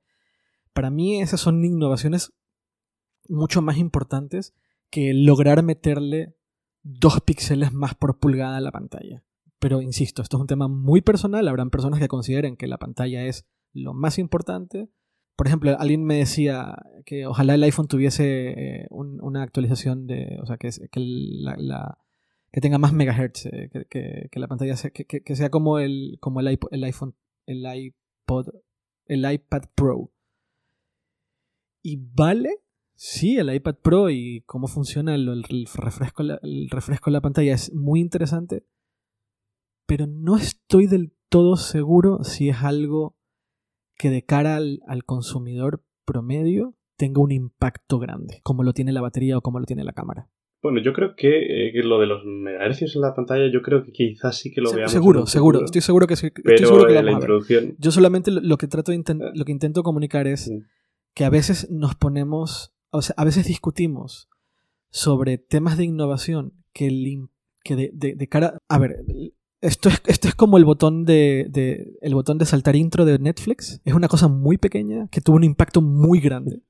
Para 0.75 0.89
mí 0.89 1.21
esas 1.21 1.39
son 1.39 1.63
innovaciones 1.63 2.33
mucho 3.29 3.61
más 3.61 3.77
importantes 3.77 4.53
que 4.89 5.13
lograr 5.13 5.63
meterle 5.63 6.35
dos 6.83 7.21
píxeles 7.21 7.71
más 7.71 7.95
por 7.95 8.19
pulgada 8.19 8.57
a 8.57 8.61
la 8.61 8.73
pantalla. 8.73 9.23
Pero 9.59 9.81
insisto, 9.81 10.21
esto 10.21 10.35
es 10.35 10.41
un 10.41 10.47
tema 10.47 10.67
muy 10.67 10.99
personal. 10.99 11.47
Habrán 11.47 11.69
personas 11.69 12.01
que 12.01 12.09
consideren 12.09 12.57
que 12.57 12.67
la 12.67 12.77
pantalla 12.77 13.25
es 13.25 13.45
lo 13.71 13.93
más 13.93 14.19
importante. 14.19 14.89
Por 15.37 15.47
ejemplo, 15.47 15.79
alguien 15.79 16.03
me 16.03 16.17
decía 16.17 16.75
que 17.05 17.25
ojalá 17.25 17.55
el 17.55 17.63
iPhone 17.63 17.87
tuviese 17.87 18.81
eh, 18.81 18.87
una 18.89 19.43
actualización 19.43 20.07
de. 20.07 20.39
O 20.41 20.45
sea, 20.45 20.57
que, 20.57 20.69
que, 20.91 22.61
tenga 22.61 22.77
más 22.79 22.91
megahertz, 22.91 23.45
eh, 23.45 23.69
que, 23.71 24.27
que, 24.29 24.39
la 24.41 24.49
pantalla 24.49 24.75
sea, 24.75 24.91
que, 24.91 25.35
sea 25.37 25.49
como 25.49 25.79
el, 25.79 26.17
como 26.19 26.41
el, 26.41 26.51
iPod, 26.51 26.73
el 26.73 26.83
iPhone, 26.83 27.15
el 27.45 27.65
iPod, 27.65 28.49
el 29.05 29.31
iPad 29.31 29.63
Pro. 29.73 30.11
Y 31.87 31.99
vale, 32.15 32.63
sí, 32.95 33.37
el 33.37 33.53
iPad 33.53 33.75
Pro 33.75 34.09
y 34.09 34.41
cómo 34.47 34.65
funciona 34.65 35.13
el, 35.13 35.43
refresco, 35.75 36.23
el 36.23 36.67
refresco 36.71 37.11
en 37.11 37.13
la 37.13 37.21
pantalla 37.21 37.53
es 37.53 37.71
muy 37.75 37.99
interesante, 37.99 38.65
pero 39.85 40.07
no 40.07 40.35
estoy 40.35 40.87
del 40.87 41.13
todo 41.29 41.57
seguro 41.57 42.23
si 42.23 42.49
es 42.49 42.63
algo 42.63 43.15
que 43.99 44.09
de 44.09 44.25
cara 44.25 44.55
al, 44.55 45.03
consumidor 45.05 45.83
promedio 46.05 46.73
tenga 46.97 47.21
un 47.21 47.31
impacto 47.31 47.99
grande, 47.99 48.39
como 48.41 48.63
lo 48.63 48.73
tiene 48.73 48.91
la 48.91 49.01
batería 49.01 49.37
o 49.37 49.41
como 49.41 49.59
lo 49.59 49.67
tiene 49.67 49.83
la 49.83 49.93
cámara. 49.93 50.27
Bueno, 50.63 50.81
yo 50.81 50.91
creo 50.91 51.15
que, 51.15 51.67
eh, 51.67 51.83
lo 51.83 51.99
de 51.99 52.07
los 52.07 52.25
megahercios 52.25 52.95
en 52.95 53.03
la 53.03 53.13
pantalla, 53.13 53.45
yo 53.53 53.61
creo 53.61 53.83
que 53.83 53.91
quizás 53.91 54.39
sí 54.39 54.51
que 54.51 54.61
lo 54.61 54.71
veamos. 54.71 54.91
Seguro, 54.91 55.27
seguro, 55.27 55.63
estoy 55.63 55.81
seguro 55.81 56.07
que 56.07 56.15
sí. 56.15 56.31
Estoy 56.35 56.57
seguro 56.57 56.87
que 56.87 57.03
la 57.03 57.11
introducción... 57.11 57.75
Yo 57.77 57.91
solamente 57.91 58.31
lo, 58.31 58.57
que 58.57 58.67
trato 58.67 58.91
de 58.91 58.97
eh. 58.97 59.31
lo 59.35 59.45
que 59.45 59.51
intento 59.51 59.83
comunicar 59.83 60.25
es 60.25 60.49
que 61.15 61.25
a 61.25 61.29
veces 61.29 61.71
nos 61.71 61.95
ponemos, 61.95 62.75
o 62.91 63.01
sea, 63.01 63.15
a 63.17 63.23
veces 63.23 63.47
discutimos 63.47 64.29
sobre 64.91 65.37
temas 65.37 65.77
de 65.77 65.85
innovación 65.85 66.53
que, 66.73 67.27
que 67.63 67.75
de, 67.75 68.27
cara... 68.27 68.59
A 68.67 68.77
ver, 68.77 69.03
esto 69.61 69.89
es, 69.89 70.01
esto 70.05 70.27
es 70.27 70.35
como 70.35 70.57
el 70.57 70.65
botón 70.65 71.05
de, 71.05 71.97
el 72.01 72.13
botón 72.13 72.37
de 72.37 72.45
saltar 72.45 72.75
intro 72.75 73.05
de 73.05 73.17
Netflix. 73.17 73.81
Es 73.85 73.93
una 73.93 74.09
cosa 74.09 74.27
muy 74.27 74.57
pequeña 74.57 75.07
que 75.07 75.21
tuvo 75.21 75.37
un 75.37 75.45
impacto 75.45 75.81
muy 75.81 76.19
grande. 76.19 76.61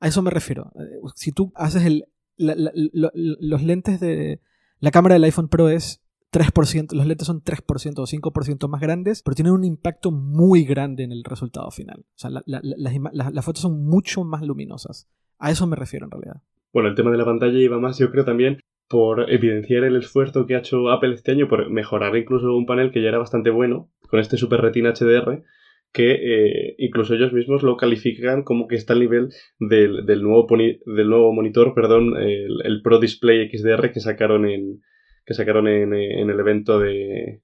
A 0.00 0.08
eso 0.08 0.22
me 0.22 0.30
refiero. 0.30 0.70
Si 1.16 1.32
tú 1.32 1.50
haces 1.56 1.84
el, 1.84 2.04
los 2.36 3.62
lentes 3.62 4.00
de... 4.00 4.40
La 4.80 4.92
cámara 4.92 5.14
del 5.14 5.24
iPhone 5.24 5.48
Pro 5.48 5.70
es 5.70 6.02
3%, 6.32 6.92
los 6.92 7.06
lentes 7.06 7.26
son 7.26 7.42
3% 7.42 7.98
o 7.98 8.06
5% 8.06 8.68
más 8.68 8.80
grandes, 8.80 9.22
pero 9.22 9.34
tienen 9.34 9.54
un 9.54 9.64
impacto 9.64 10.10
muy 10.10 10.64
grande 10.64 11.04
en 11.04 11.12
el 11.12 11.24
resultado 11.24 11.70
final. 11.70 12.00
O 12.00 12.18
sea, 12.18 12.30
las, 12.44 13.44
fotos 13.44 13.62
son 13.62 13.84
mucho 13.84 14.24
más 14.24 14.42
luminosas. 14.42 15.08
A 15.38 15.50
eso 15.50 15.66
me 15.66 15.76
refiero 15.76 16.06
en 16.06 16.10
realidad. 16.10 16.42
Bueno, 16.72 16.90
el 16.90 16.94
tema 16.94 17.10
de 17.10 17.16
la 17.16 17.24
pantalla 17.24 17.58
iba 17.58 17.78
más, 17.78 17.98
yo 17.98 18.10
creo 18.10 18.26
también, 18.26 18.60
por 18.88 19.30
evidenciar 19.30 19.84
el 19.84 19.96
esfuerzo 19.96 20.46
que 20.46 20.54
ha 20.54 20.58
hecho 20.58 20.90
Apple 20.90 21.14
este 21.14 21.32
año 21.32 21.48
por 21.48 21.70
mejorar 21.70 22.14
incluso 22.16 22.54
un 22.54 22.66
panel 22.66 22.90
que 22.90 23.02
ya 23.02 23.08
era 23.08 23.18
bastante 23.18 23.50
bueno, 23.50 23.90
con 24.10 24.20
este 24.20 24.36
Super 24.36 24.60
Retina 24.60 24.92
HDR, 24.92 25.44
que 25.92 26.12
eh, 26.12 26.74
incluso 26.76 27.14
ellos 27.14 27.32
mismos 27.32 27.62
lo 27.62 27.78
califican 27.78 28.42
como 28.42 28.68
que 28.68 28.76
está 28.76 28.92
al 28.92 29.00
nivel 29.00 29.30
del, 29.58 30.04
nuevo, 30.22 30.46
del 30.56 31.08
nuevo 31.08 31.32
monitor, 31.32 31.74
perdón, 31.74 32.14
el 32.18 32.82
Pro 32.82 33.00
Display 33.00 33.48
XDR 33.50 33.90
que 33.92 34.00
sacaron 34.00 34.46
en, 34.46 34.82
que 35.28 35.34
sacaron 35.34 35.68
en, 35.68 35.92
en 35.92 36.30
el 36.30 36.40
evento 36.40 36.80
de, 36.80 37.42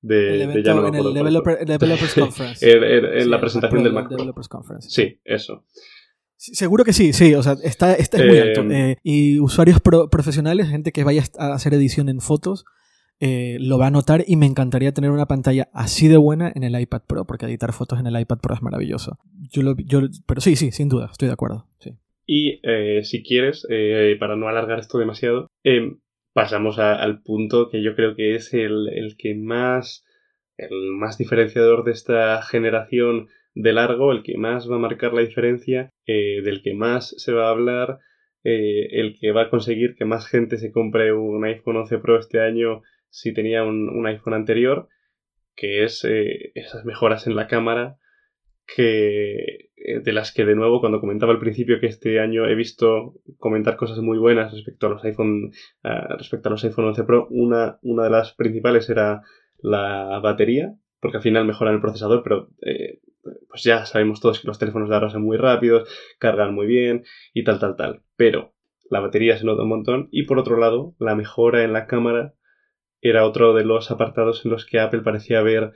de, 0.00 0.44
en 0.44 0.50
el 0.52 0.62
Developers 0.62 2.14
Conference. 2.18 2.70
en, 2.70 3.28
la 3.28 3.40
presentación 3.40 3.82
del 3.82 3.92
Mac. 3.92 4.08
Developers 4.08 4.46
Conference. 4.46 4.88
Sí, 4.88 5.18
eso. 5.24 5.64
Seguro 6.36 6.84
que 6.84 6.92
sí, 6.92 7.12
sí, 7.12 7.34
o 7.34 7.42
sea, 7.42 7.56
está, 7.64 7.94
está 7.94 8.18
es 8.18 8.26
muy 8.28 8.38
alto. 8.38 8.62
Eh, 8.62 8.90
eh, 8.92 8.96
y 9.02 9.40
usuarios 9.40 9.80
profesionales, 9.80 10.68
gente 10.68 10.92
que 10.92 11.02
vaya 11.02 11.24
a 11.36 11.52
hacer 11.52 11.74
edición 11.74 12.08
en 12.08 12.20
fotos, 12.20 12.64
eh, 13.18 13.56
lo 13.58 13.76
va 13.76 13.88
a 13.88 13.90
notar 13.90 14.22
y 14.24 14.36
me 14.36 14.46
encantaría 14.46 14.92
tener 14.92 15.10
una 15.10 15.26
pantalla 15.26 15.68
así 15.72 16.06
de 16.06 16.16
buena 16.18 16.52
en 16.54 16.62
el 16.62 16.80
iPad 16.80 17.02
Pro, 17.08 17.26
porque 17.26 17.46
editar 17.46 17.72
fotos 17.72 17.98
en 17.98 18.06
el 18.06 18.20
iPad 18.20 18.38
Pro 18.38 18.54
es 18.54 18.62
maravilloso. 18.62 19.18
Yo 19.50 19.62
lo, 19.62 19.74
yo, 19.76 20.02
pero 20.28 20.40
sí, 20.40 20.54
sí, 20.54 20.70
sin 20.70 20.88
duda, 20.88 21.08
estoy 21.10 21.26
de 21.26 21.34
acuerdo. 21.34 21.66
Sí. 21.80 21.90
Y 22.24 22.60
si 23.02 23.24
quieres, 23.24 23.66
para 24.20 24.36
no 24.36 24.48
alargar 24.48 24.78
esto 24.78 24.98
demasiado, 24.98 25.48
pasamos 26.36 26.78
al 26.78 27.22
punto 27.22 27.70
que 27.70 27.82
yo 27.82 27.96
creo 27.96 28.14
que 28.14 28.34
es 28.34 28.52
el, 28.52 29.16
que 29.16 29.34
más, 29.34 30.04
el 30.58 30.92
más 30.92 31.16
diferenciador 31.16 31.82
de 31.82 31.92
esta 31.92 32.42
generación 32.42 33.28
de 33.54 33.72
largo, 33.72 34.12
el 34.12 34.22
que 34.22 34.36
más 34.36 34.70
va 34.70 34.76
a 34.76 34.80
marcar 34.80 35.14
la 35.14 35.22
diferencia, 35.22 35.88
eh, 36.04 36.42
del 36.44 36.60
que 36.60 36.74
más 36.74 37.14
se 37.16 37.32
va 37.32 37.46
a 37.46 37.52
hablar, 37.52 38.00
eh, 38.44 39.00
el 39.00 39.18
que 39.18 39.32
va 39.32 39.44
a 39.44 39.48
conseguir 39.48 39.96
que 39.96 40.04
más 40.04 40.28
gente 40.28 40.58
se 40.58 40.72
compre 40.72 41.14
un 41.14 41.42
iPhone 41.46 41.78
11 41.78 42.00
Pro 42.00 42.18
este 42.18 42.38
año 42.38 42.82
si 43.08 43.32
tenía 43.32 43.64
un, 43.64 44.06
iPhone 44.06 44.34
anterior, 44.34 44.90
que 45.54 45.84
es 45.84 46.04
eh, 46.04 46.52
esas 46.54 46.84
mejoras 46.84 47.26
en 47.26 47.34
la 47.34 47.46
cámara 47.46 47.96
que 48.66 49.65
de 50.02 50.12
las 50.12 50.32
que 50.32 50.44
de 50.44 50.54
nuevo 50.54 50.80
cuando 50.80 51.00
comentaba 51.00 51.32
al 51.32 51.38
principio 51.38 51.80
que 51.80 51.86
este 51.86 52.20
año 52.20 52.46
he 52.46 52.54
visto 52.54 53.14
comentar 53.38 53.76
cosas 53.76 53.98
muy 53.98 54.18
buenas 54.18 54.52
respecto 54.52 54.86
a 54.86 54.90
los 54.90 55.04
iPhone 55.04 55.52
respecto 56.18 56.48
a 56.48 56.52
los 56.52 56.64
iPhone 56.64 56.86
11 56.86 57.04
Pro 57.04 57.28
una, 57.30 57.78
una 57.82 58.04
de 58.04 58.10
las 58.10 58.34
principales 58.34 58.90
era 58.90 59.22
la 59.58 60.18
batería 60.20 60.74
porque 61.00 61.18
al 61.18 61.22
final 61.22 61.46
mejoran 61.46 61.74
el 61.74 61.80
procesador 61.80 62.22
pero 62.24 62.48
eh, 62.62 63.00
pues 63.48 63.62
ya 63.62 63.86
sabemos 63.86 64.20
todos 64.20 64.40
que 64.40 64.46
los 64.46 64.58
teléfonos 64.58 64.88
de 64.88 64.94
ahora 64.94 65.10
son 65.10 65.22
muy 65.22 65.36
rápidos 65.36 65.88
cargan 66.18 66.54
muy 66.54 66.66
bien 66.66 67.04
y 67.32 67.44
tal 67.44 67.58
tal 67.58 67.76
tal. 67.76 68.02
Pero 68.16 68.54
la 68.90 69.00
batería 69.00 69.36
se 69.36 69.44
nota 69.44 69.62
un 69.62 69.68
montón 69.68 70.08
y 70.10 70.24
por 70.24 70.38
otro 70.38 70.58
lado 70.58 70.94
la 70.98 71.14
mejora 71.14 71.64
en 71.64 71.72
la 71.72 71.86
cámara 71.86 72.34
era 73.00 73.26
otro 73.26 73.54
de 73.54 73.64
los 73.64 73.90
apartados 73.90 74.44
en 74.44 74.50
los 74.50 74.66
que 74.66 74.80
Apple 74.80 75.00
parecía 75.00 75.40
haber 75.40 75.72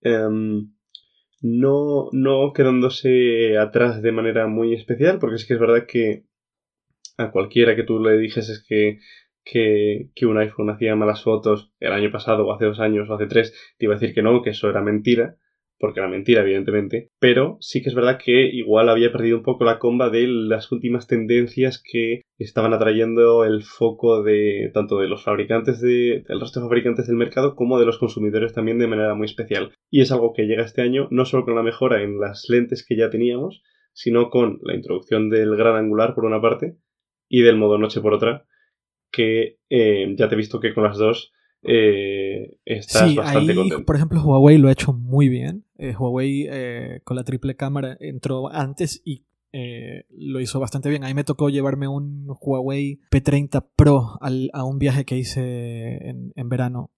em, 0.00 0.72
no, 1.42 2.08
no 2.12 2.52
quedándose 2.52 3.58
atrás 3.58 4.00
de 4.00 4.12
manera 4.12 4.46
muy 4.46 4.74
especial, 4.74 5.18
porque 5.18 5.36
es 5.36 5.46
que 5.46 5.54
es 5.54 5.60
verdad 5.60 5.86
que 5.86 6.24
a 7.18 7.30
cualquiera 7.30 7.76
que 7.76 7.82
tú 7.82 7.98
le 8.00 8.16
dijeses 8.16 8.64
que, 8.66 9.00
que, 9.44 10.10
que, 10.14 10.26
un 10.26 10.38
iPhone 10.38 10.70
hacía 10.70 10.96
malas 10.96 11.22
fotos 11.22 11.72
el 11.80 11.92
año 11.92 12.10
pasado 12.10 12.46
o 12.46 12.52
hace 12.54 12.66
dos 12.66 12.80
años 12.80 13.10
o 13.10 13.14
hace 13.14 13.26
tres, 13.26 13.52
te 13.76 13.86
iba 13.86 13.94
a 13.94 13.98
decir 13.98 14.14
que 14.14 14.22
no, 14.22 14.40
que 14.42 14.50
eso 14.50 14.70
era 14.70 14.80
mentira 14.80 15.36
porque 15.82 15.98
era 15.98 16.08
mentira, 16.08 16.42
evidentemente, 16.42 17.10
pero 17.18 17.56
sí 17.58 17.82
que 17.82 17.88
es 17.88 17.96
verdad 17.96 18.16
que 18.16 18.46
igual 18.46 18.88
había 18.88 19.10
perdido 19.10 19.36
un 19.36 19.42
poco 19.42 19.64
la 19.64 19.80
comba 19.80 20.10
de 20.10 20.28
las 20.28 20.70
últimas 20.70 21.08
tendencias 21.08 21.82
que 21.84 22.22
estaban 22.38 22.72
atrayendo 22.72 23.44
el 23.44 23.64
foco 23.64 24.22
de 24.22 24.70
tanto 24.72 25.00
de 25.00 25.08
los 25.08 25.24
fabricantes 25.24 25.80
de, 25.80 26.22
del 26.28 26.40
resto 26.40 26.60
de 26.60 26.66
fabricantes 26.66 27.08
del 27.08 27.16
mercado 27.16 27.56
como 27.56 27.80
de 27.80 27.86
los 27.86 27.98
consumidores 27.98 28.52
también 28.52 28.78
de 28.78 28.86
manera 28.86 29.16
muy 29.16 29.24
especial. 29.24 29.72
Y 29.90 30.02
es 30.02 30.12
algo 30.12 30.32
que 30.32 30.44
llega 30.44 30.62
este 30.62 30.82
año 30.82 31.08
no 31.10 31.24
solo 31.24 31.44
con 31.44 31.56
la 31.56 31.64
mejora 31.64 32.00
en 32.00 32.20
las 32.20 32.44
lentes 32.48 32.86
que 32.86 32.96
ya 32.96 33.10
teníamos, 33.10 33.64
sino 33.92 34.30
con 34.30 34.60
la 34.62 34.76
introducción 34.76 35.30
del 35.30 35.56
gran 35.56 35.74
angular 35.74 36.14
por 36.14 36.26
una 36.26 36.40
parte 36.40 36.76
y 37.28 37.42
del 37.42 37.56
modo 37.56 37.76
noche 37.78 38.00
por 38.00 38.14
otra, 38.14 38.44
que 39.10 39.56
eh, 39.68 40.14
ya 40.16 40.28
te 40.28 40.36
he 40.36 40.38
visto 40.38 40.60
que 40.60 40.74
con 40.74 40.84
las 40.84 40.96
dos 40.96 41.32
eh, 41.62 42.58
estás 42.64 43.14
bastante 43.14 43.54
contento. 43.54 43.84
Por 43.84 43.96
ejemplo, 43.96 44.22
Huawei 44.22 44.58
lo 44.58 44.68
ha 44.68 44.72
hecho 44.72 44.92
muy 44.92 45.28
bien. 45.28 45.64
Eh, 45.76 45.94
Huawei 45.96 46.46
eh, 46.50 47.00
con 47.04 47.16
la 47.16 47.24
triple 47.24 47.56
cámara 47.56 47.96
entró 48.00 48.52
antes 48.52 49.00
y 49.04 49.24
eh, 49.52 50.06
lo 50.10 50.40
hizo 50.40 50.58
bastante 50.60 50.88
bien. 50.88 51.04
A 51.04 51.08
mí 51.08 51.14
me 51.14 51.24
tocó 51.24 51.50
llevarme 51.50 51.88
un 51.88 52.26
Huawei 52.40 53.00
P30 53.10 53.66
Pro 53.76 54.18
a 54.20 54.64
un 54.64 54.78
viaje 54.78 55.04
que 55.04 55.16
hice 55.16 56.08
en, 56.08 56.32
en 56.34 56.48
verano. 56.48 56.90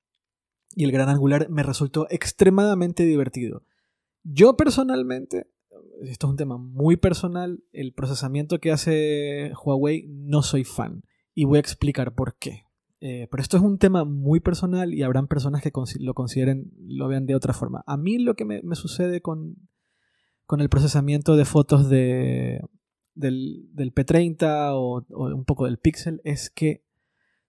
Y 0.74 0.84
el 0.84 0.92
gran 0.92 1.08
angular 1.08 1.48
me 1.50 1.62
resultó 1.62 2.06
extremadamente 2.10 3.04
divertido. 3.04 3.64
Yo 4.24 4.56
personalmente, 4.56 5.46
esto 6.02 6.26
es 6.26 6.30
un 6.30 6.36
tema 6.36 6.56
muy 6.56 6.96
personal, 6.96 7.62
el 7.72 7.92
procesamiento 7.92 8.58
que 8.58 8.72
hace 8.72 9.52
Huawei 9.62 10.06
no 10.08 10.42
soy 10.42 10.64
fan. 10.64 11.02
Y 11.34 11.44
voy 11.44 11.58
a 11.58 11.60
explicar 11.60 12.14
por 12.14 12.36
qué. 12.38 12.63
Eh, 13.07 13.28
pero 13.30 13.42
esto 13.42 13.59
es 13.59 13.62
un 13.62 13.76
tema 13.76 14.07
muy 14.07 14.40
personal 14.40 14.94
y 14.94 15.02
habrán 15.02 15.28
personas 15.28 15.61
que 15.61 15.70
lo 15.98 16.14
consideren, 16.14 16.72
lo 16.86 17.07
vean 17.07 17.26
de 17.26 17.34
otra 17.34 17.52
forma. 17.52 17.84
A 17.86 17.98
mí 17.98 18.16
lo 18.16 18.34
que 18.34 18.46
me, 18.46 18.62
sucede 18.76 19.20
con, 19.20 19.68
con, 20.46 20.62
el 20.62 20.70
procesamiento 20.70 21.36
de 21.36 21.44
fotos 21.44 21.90
de, 21.90 22.62
del, 23.14 23.68
P30 23.76 24.70
o, 24.72 25.05
un 25.11 25.44
poco 25.44 25.66
del 25.66 25.76
Pixel 25.76 26.22
es 26.24 26.48
que 26.48 26.86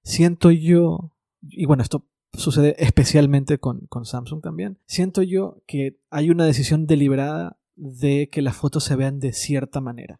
siento 0.03 0.51
yo, 0.51 1.15
y 1.39 1.65
bueno, 1.65 1.83
esto 1.83 2.05
sucede 2.33 2.75
especialmente 2.77 3.57
con, 3.57 3.87
con 3.87 4.03
Samsung 4.03 4.41
también, 4.41 4.81
siento 4.87 5.21
yo 5.21 5.63
que 5.67 6.01
hay 6.09 6.31
una 6.31 6.45
decisión 6.45 6.85
deliberada 6.85 7.61
de 7.77 8.27
que 8.29 8.41
las 8.41 8.57
fotos 8.57 8.83
se 8.83 8.97
vean 8.97 9.21
de 9.21 9.31
cierta 9.31 9.79
manera 9.79 10.19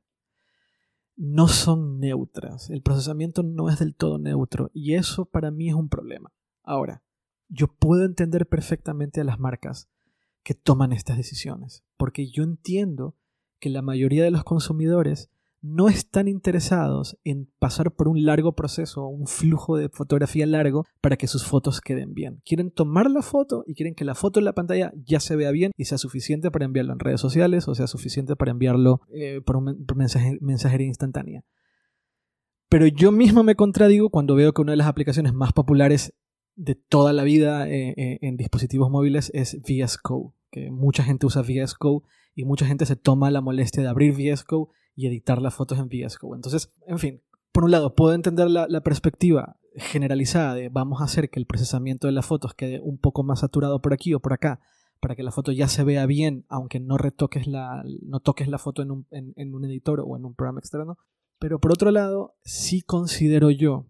no 1.16 1.48
son 1.48 2.00
neutras. 2.00 2.70
El 2.70 2.82
procesamiento 2.82 3.44
no 3.44 3.70
es 3.70 3.80
del 3.80 3.96
todo 3.96 4.18
neutro 4.18 4.70
y 4.74 4.96
eso 4.96 5.26
para 5.26 5.52
mí 5.52 5.70
es 5.70 5.76
un 5.76 5.90
problema. 5.90 6.34
Ahora, 6.64 7.04
yo 7.48 7.68
puedo 7.68 8.06
entender 8.06 8.48
perfectamente 8.48 9.22
a 9.22 9.24
las 9.24 9.40
marcas 9.40 9.90
que 10.44 10.54
toman 10.54 10.94
estas 10.94 11.18
decisiones, 11.18 11.84
porque 11.98 12.30
yo 12.30 12.44
entiendo 12.44 13.16
que 13.60 13.70
la 13.70 13.82
mayoría 13.82 14.24
de 14.24 14.32
los 14.32 14.44
consumidores 14.44 15.30
no 15.66 15.90
están 15.90 16.28
interesados 16.28 17.18
en 17.24 17.50
pasar 17.58 17.92
por 17.92 18.08
un 18.08 18.24
largo 18.24 18.54
proceso, 18.54 19.08
un 19.08 19.26
flujo 19.26 19.78
de 19.78 19.90
fotografía 19.90 20.46
largo 20.46 20.86
para 21.02 21.18
que 21.18 21.28
sus 21.28 21.44
fotos 21.44 21.82
queden 21.82 22.14
bien. 22.14 22.42
Quieren 22.46 22.70
tomar 22.70 23.10
la 23.10 23.24
foto 23.24 23.64
y 23.66 23.74
quieren 23.74 23.96
que 23.96 24.06
la 24.06 24.14
foto 24.14 24.40
en 24.40 24.46
la 24.46 24.54
pantalla 24.54 24.94
ya 24.96 25.20
se 25.20 25.36
vea 25.36 25.50
bien 25.50 25.72
y 25.76 25.86
sea 25.86 25.98
suficiente 25.98 26.52
para 26.52 26.66
enviarlo 26.66 26.94
en 26.94 27.00
redes 27.00 27.20
sociales 27.20 27.68
o 27.68 27.74
sea 27.74 27.88
suficiente 27.88 28.36
para 28.36 28.52
enviarlo 28.52 29.02
eh, 29.12 29.42
por, 29.44 29.58
un, 29.58 29.86
mensajería 29.96 30.88
instantánea. 30.88 31.44
Pero 32.70 32.86
yo 32.86 33.12
mismo 33.12 33.44
me 33.44 33.56
contradigo 33.56 34.10
cuando 34.10 34.36
veo 34.36 34.54
que 34.54 34.62
una 34.62 34.74
de 34.74 34.78
las 34.78 34.88
aplicaciones 34.88 35.34
más 35.34 35.52
populares 35.52 36.14
de 36.56 36.76
toda 36.76 37.12
la 37.12 37.24
vida 37.24 37.68
eh, 37.68 37.94
eh, 37.98 38.20
en 38.22 38.38
dispositivos 38.38 38.92
móviles 38.92 39.32
es 39.34 39.60
VS 39.62 39.98
Code, 39.98 40.30
que 40.52 40.70
mucha 40.70 41.04
gente 41.04 41.26
usa 41.26 41.42
VS 41.42 41.74
Code 41.74 42.06
y 42.36 42.46
mucha 42.46 42.68
gente 42.68 42.86
se 42.86 42.96
toma 42.96 43.32
la 43.32 43.42
molestia 43.42 43.82
de 43.82 43.90
abrir 43.90 44.14
VS 44.14 44.44
Code 44.44 44.70
y 44.96 45.08
editar 45.08 45.42
las 45.42 45.54
fotos 45.54 45.80
en 45.80 45.88
VS. 45.88 46.18
Entonces, 46.34 46.74
en 46.88 47.00
fin, 47.00 47.22
por 47.52 47.64
un 47.64 47.72
lado, 47.72 47.96
puedo 47.96 48.14
entender 48.14 48.50
la, 48.50 48.82
perspectiva 48.82 49.58
generalizada 49.76 50.54
de 50.54 50.70
vamos 50.70 51.02
a 51.02 51.06
hacer 51.06 51.30
que 51.30 51.40
el 51.40 51.46
procesamiento 51.46 52.08
de 52.08 52.14
las 52.14 52.26
fotos 52.26 52.54
quede 52.54 52.80
un 52.82 52.98
poco 52.98 53.24
más 53.24 53.42
saturado 53.42 53.82
por 53.82 53.94
aquí 53.94 54.14
o 54.14 54.20
por 54.20 54.34
acá 54.34 54.62
para 55.02 55.16
que 55.16 55.24
la 55.24 55.32
foto 55.32 55.52
ya 55.52 55.68
se 55.68 55.84
vea 55.84 56.06
bien, 56.06 56.46
aunque 56.48 56.80
no 56.80 56.98
retoques 56.98 57.46
la, 57.46 57.84
no 58.02 58.22
toques 58.22 58.48
la 58.48 58.58
foto 58.58 58.82
en 58.82 58.92
un, 58.92 59.08
en 59.12 59.54
un 59.54 59.66
editor 59.66 60.02
o 60.06 60.16
en 60.16 60.26
un 60.26 60.34
programa 60.34 60.60
externo. 60.60 60.98
Pero 61.38 61.60
por 61.60 61.72
otro 61.74 61.92
lado, 61.92 62.36
sí 62.44 62.82
considero 62.82 63.52
yo 63.52 63.88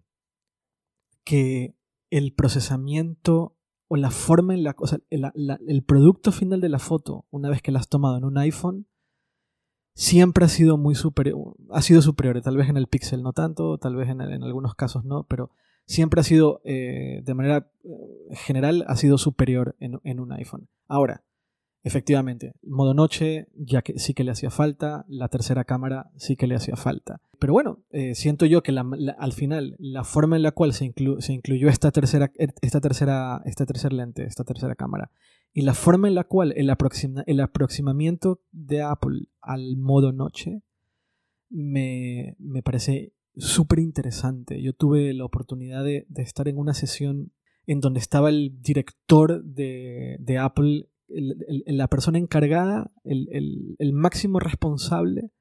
que 1.24 1.76
el 2.10 2.34
procesamiento 2.34 3.56
o 3.88 3.96
la 3.96 4.10
forma 4.10 4.54
en 4.54 4.64
la, 4.64 4.74
o 4.78 4.86
sea, 4.86 4.98
el, 5.10 5.84
producto 5.84 6.32
final 6.32 6.60
de 6.60 6.68
la 6.68 6.78
foto, 6.78 7.26
una 7.30 7.48
vez 7.48 7.62
que 7.62 7.72
la 7.72 7.78
has 7.78 7.88
tomado 7.88 8.16
en 8.16 8.24
un 8.24 8.38
iPhone, 8.38 8.86
siempre 9.96 10.44
ha 10.44 10.48
sido 10.48 10.76
muy 10.76 10.94
superior, 10.94 11.56
ha 11.70 11.80
sido 11.80 12.02
superior, 12.02 12.40
tal 12.42 12.56
vez 12.56 12.68
en 12.68 12.76
el 12.76 12.86
Pixel 12.86 13.22
no 13.22 13.32
tanto, 13.32 13.78
tal 13.78 13.96
vez 13.96 14.10
en, 14.10 14.20
algunos 14.20 14.74
casos 14.74 15.04
no, 15.06 15.24
pero 15.24 15.50
siempre 15.86 16.20
ha 16.20 16.24
sido, 16.24 16.60
eh, 16.64 17.22
de 17.24 17.34
manera 17.34 17.70
eh, 17.82 18.36
general, 18.36 18.84
ha 18.88 18.96
sido 18.96 19.16
superior 19.16 19.74
en, 19.80 19.98
en 20.04 20.20
un 20.20 20.32
iPhone. 20.32 20.68
Ahora, 20.86 21.24
Efectivamente, 21.86 22.54
modo 22.64 22.94
noche 22.94 23.46
ya 23.54 23.80
que 23.80 23.96
sí 24.00 24.12
que 24.12 24.24
le 24.24 24.32
hacía 24.32 24.50
falta, 24.50 25.04
la 25.06 25.28
tercera 25.28 25.62
cámara 25.62 26.10
sí 26.16 26.34
que 26.34 26.48
le 26.48 26.56
hacía 26.56 26.74
falta. 26.74 27.20
Pero 27.38 27.52
bueno, 27.52 27.78
eh, 27.90 28.16
siento 28.16 28.44
yo 28.44 28.64
que 28.64 28.76
al 28.76 29.32
final 29.32 29.76
la 29.78 30.02
forma 30.02 30.34
en 30.34 30.42
la 30.42 30.50
cual 30.50 30.72
se, 30.72 30.92
se 31.20 31.32
incluyó 31.32 31.68
esta 31.68 31.92
tercera, 31.92 32.32
esta, 32.60 32.80
tercera, 32.80 33.40
esta 33.44 33.66
tercera 33.66 33.94
lente, 33.94 34.24
esta 34.24 34.42
tercera 34.42 34.74
cámara, 34.74 35.12
y 35.56 35.62
la 35.62 35.72
forma 35.72 36.06
en 36.06 36.14
la 36.14 36.24
cual 36.24 36.52
el, 36.54 36.70
el 37.26 37.40
aproximamiento 37.40 38.42
de 38.52 38.82
Apple 38.82 39.28
al 39.40 39.78
modo 39.78 40.12
noche 40.12 40.60
me, 41.48 42.36
me 42.38 42.62
parece 42.62 43.14
súper 43.36 43.78
interesante. 43.78 44.60
Yo 44.60 44.74
tuve 44.74 45.14
la 45.14 45.24
oportunidad 45.24 45.82
de, 45.82 46.06
estar 46.16 46.46
en 46.48 46.58
una 46.58 46.74
sesión 46.74 47.32
en 47.66 47.80
donde 47.80 48.00
estaba 48.00 48.28
el 48.28 48.60
director 48.60 49.42
de, 49.44 50.18
de 50.20 50.36
Apple 50.36 50.90
la 51.08 51.88
persona 51.88 52.18
encargada, 52.18 52.92
el, 53.04 53.92
máximo 53.94 54.40
responsable 54.40 55.32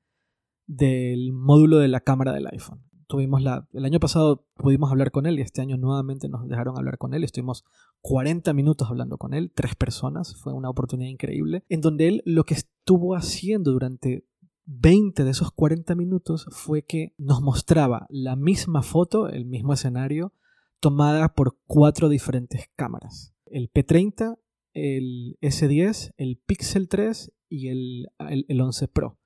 del 0.65 1.33
módulo 1.33 1.79
de 1.79 1.89
la 1.89 1.99
cámara 1.99 2.31
del 2.31 2.47
iPhone. 2.47 2.85
Tuvimos 3.07 3.41
la, 3.41 3.67
el 3.73 3.83
año 3.83 3.99
pasado 3.99 4.47
pudimos 4.55 4.91
hablar 4.91 5.11
con 5.11 5.25
él 5.25 5.39
y 5.39 5.41
este 5.41 5.61
año 5.61 5.75
nuevamente 5.75 6.29
nos 6.29 6.47
dejaron 6.47 6.77
hablar 6.77 6.97
con 6.97 7.13
él. 7.13 7.25
Estuvimos 7.25 7.65
40 8.07 8.53
minutos 8.53 8.87
hablando 8.87 9.17
con 9.17 9.33
él, 9.33 9.51
tres 9.51 9.73
personas, 9.73 10.35
fue 10.35 10.53
una 10.53 10.69
oportunidad 10.69 11.09
increíble, 11.09 11.63
en 11.69 11.81
donde 11.81 12.07
él 12.07 12.21
lo 12.23 12.43
que 12.43 12.53
estuvo 12.53 13.15
haciendo 13.15 13.71
durante 13.71 14.27
20 14.65 15.23
de 15.23 15.31
esos 15.31 15.51
40 15.51 15.95
minutos 15.95 16.45
fue 16.51 16.83
que 16.83 17.15
nos 17.17 17.41
mostraba 17.41 18.05
la 18.11 18.35
misma 18.35 18.83
foto, 18.83 19.27
el 19.27 19.45
mismo 19.45 19.73
escenario, 19.73 20.33
tomada 20.79 21.33
por 21.33 21.57
cuatro 21.65 22.07
diferentes 22.07 22.69
cámaras. 22.75 23.33
El 23.47 23.73
P30, 23.73 24.37
el 24.73 25.39
S10, 25.41 26.13
el 26.17 26.37
Pixel 26.37 26.87
3 26.87 27.33
y 27.49 27.69
el, 27.69 28.09
el, 28.19 28.61
11 28.61 28.87
Pro. 28.87 29.17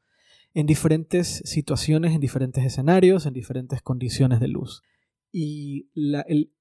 En 0.53 0.65
diferentes 0.65 1.41
situaciones, 1.43 2.13
en 2.13 2.21
diferentes 2.21 2.63
escenarios, 2.63 3.25
en 3.25 3.33
diferentes 3.33 3.81
condiciones 3.81 4.39
de 4.39 4.47
luz. 4.47 4.83
Y 5.33 5.89
el, 5.95 6.53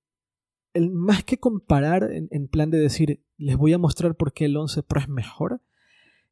el, 0.73 0.91
más 0.91 1.25
que 1.25 1.39
comparar 1.39 2.13
en, 2.13 2.29
en, 2.31 2.49
plan 2.49 2.71
de 2.71 2.79
decir, 2.79 3.25
les 3.37 3.57
voy 3.57 3.73
a 3.73 3.79
mostrar 3.79 4.17
por 4.17 4.33
qué 4.33 4.47
el 4.47 4.57
11 4.57 4.83
Pro 4.83 5.01
es 5.01 5.09
mejor, 5.09 5.63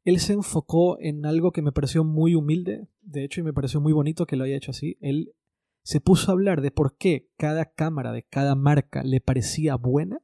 él 0.06 0.20
se 0.20 0.34
enfocó 0.34 1.00
en 1.00 1.26
algo 1.26 1.50
que 1.50 1.62
me 1.62 1.72
pareció 1.72 2.04
muy 2.04 2.36
humilde, 2.36 2.86
de 3.02 3.24
hecho, 3.24 3.40
y 3.40 3.44
me 3.44 3.52
pareció 3.52 3.80
muy 3.80 3.92
bonito 3.92 4.24
que 4.24 4.36
lo 4.36 4.44
haya 4.44 4.56
hecho 4.56 4.70
así. 4.70 4.96
Él 5.00 5.34
se 5.82 6.00
puso 6.00 6.30
a 6.30 6.34
hablar 6.34 6.60
de 6.60 6.70
por 6.70 6.96
qué 6.96 7.28
cada 7.36 7.72
cámara 7.72 8.12
de 8.12 8.22
cada 8.22 8.54
marca 8.54 9.02
le 9.02 9.20
parecía 9.20 9.74
buena, 9.74 10.20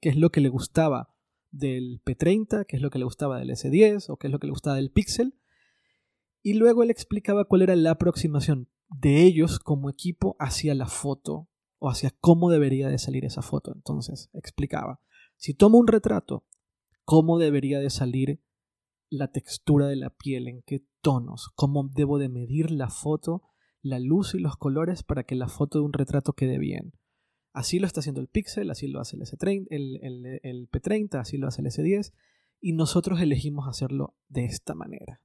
qué 0.00 0.08
es 0.08 0.16
lo 0.16 0.30
que 0.30 0.40
le 0.40 0.48
gustaba 0.48 1.14
del 1.52 2.02
P30, 2.04 2.66
qué 2.66 2.76
es 2.76 2.82
lo 2.82 2.90
que 2.90 2.98
le 2.98 3.04
gustaba 3.04 3.38
del 3.38 3.50
S10 3.50 4.10
o 4.10 4.16
qué 4.16 4.26
es 4.26 4.32
lo 4.32 4.40
que 4.40 4.48
le 4.48 4.52
gustaba 4.52 4.74
del 4.74 4.90
Pixel. 4.90 5.38
Y 6.42 6.54
luego 6.54 6.82
él 6.82 6.90
explicaba 6.90 7.44
cuál 7.44 7.62
era 7.62 7.76
la 7.76 7.92
aproximación 7.92 8.68
de 8.88 9.22
ellos 9.22 9.60
como 9.60 9.88
equipo 9.88 10.34
hacia 10.40 10.74
la 10.74 10.86
foto 10.86 11.48
o 11.78 11.90
hacia 11.90 12.10
cómo 12.20 12.50
debería 12.50 12.88
de 12.88 12.98
salir 12.98 13.24
esa 13.24 13.42
foto. 13.42 13.72
Entonces 13.74 14.30
explicaba, 14.32 15.00
si 15.36 15.54
tomo 15.54 15.78
un 15.78 15.86
retrato, 15.86 16.44
cómo 17.04 17.38
debería 17.38 17.80
de 17.80 17.90
salir 17.90 18.42
la 19.08 19.28
textura 19.28 19.86
de 19.86 19.96
la 19.96 20.10
piel, 20.10 20.48
en 20.48 20.62
qué 20.62 20.84
tonos, 21.00 21.50
cómo 21.54 21.88
debo 21.94 22.18
de 22.18 22.28
medir 22.28 22.70
la 22.70 22.90
foto, 22.90 23.42
la 23.82 24.00
luz 24.00 24.34
y 24.34 24.38
los 24.38 24.56
colores 24.56 25.02
para 25.02 25.24
que 25.24 25.36
la 25.36 25.48
foto 25.48 25.78
de 25.78 25.84
un 25.84 25.92
retrato 25.92 26.32
quede 26.32 26.58
bien. 26.58 26.94
Así 27.52 27.78
lo 27.78 27.86
está 27.86 28.00
haciendo 28.00 28.20
el 28.20 28.28
Pixel, 28.28 28.70
así 28.70 28.88
lo 28.88 29.00
hace 29.00 29.16
el, 29.16 29.22
S30, 29.22 29.68
el, 29.70 30.68
P30, 30.68 31.20
así 31.20 31.38
lo 31.38 31.46
hace 31.46 31.62
el 31.62 31.68
S10, 31.68 32.12
y 32.60 32.72
nosotros 32.72 33.20
elegimos 33.20 33.68
hacerlo 33.68 34.14
de 34.28 34.44
esta 34.44 34.74
manera. 34.74 35.22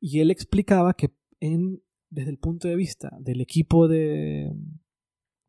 Y 0.00 0.20
él 0.20 0.30
explicaba 0.30 0.94
que 0.94 1.14
en 1.40 1.82
desde 2.08 2.30
el 2.30 2.38
punto 2.38 2.68
de 2.68 2.76
vista 2.76 3.10
del 3.20 3.40
equipo 3.40 3.88
de, 3.88 4.52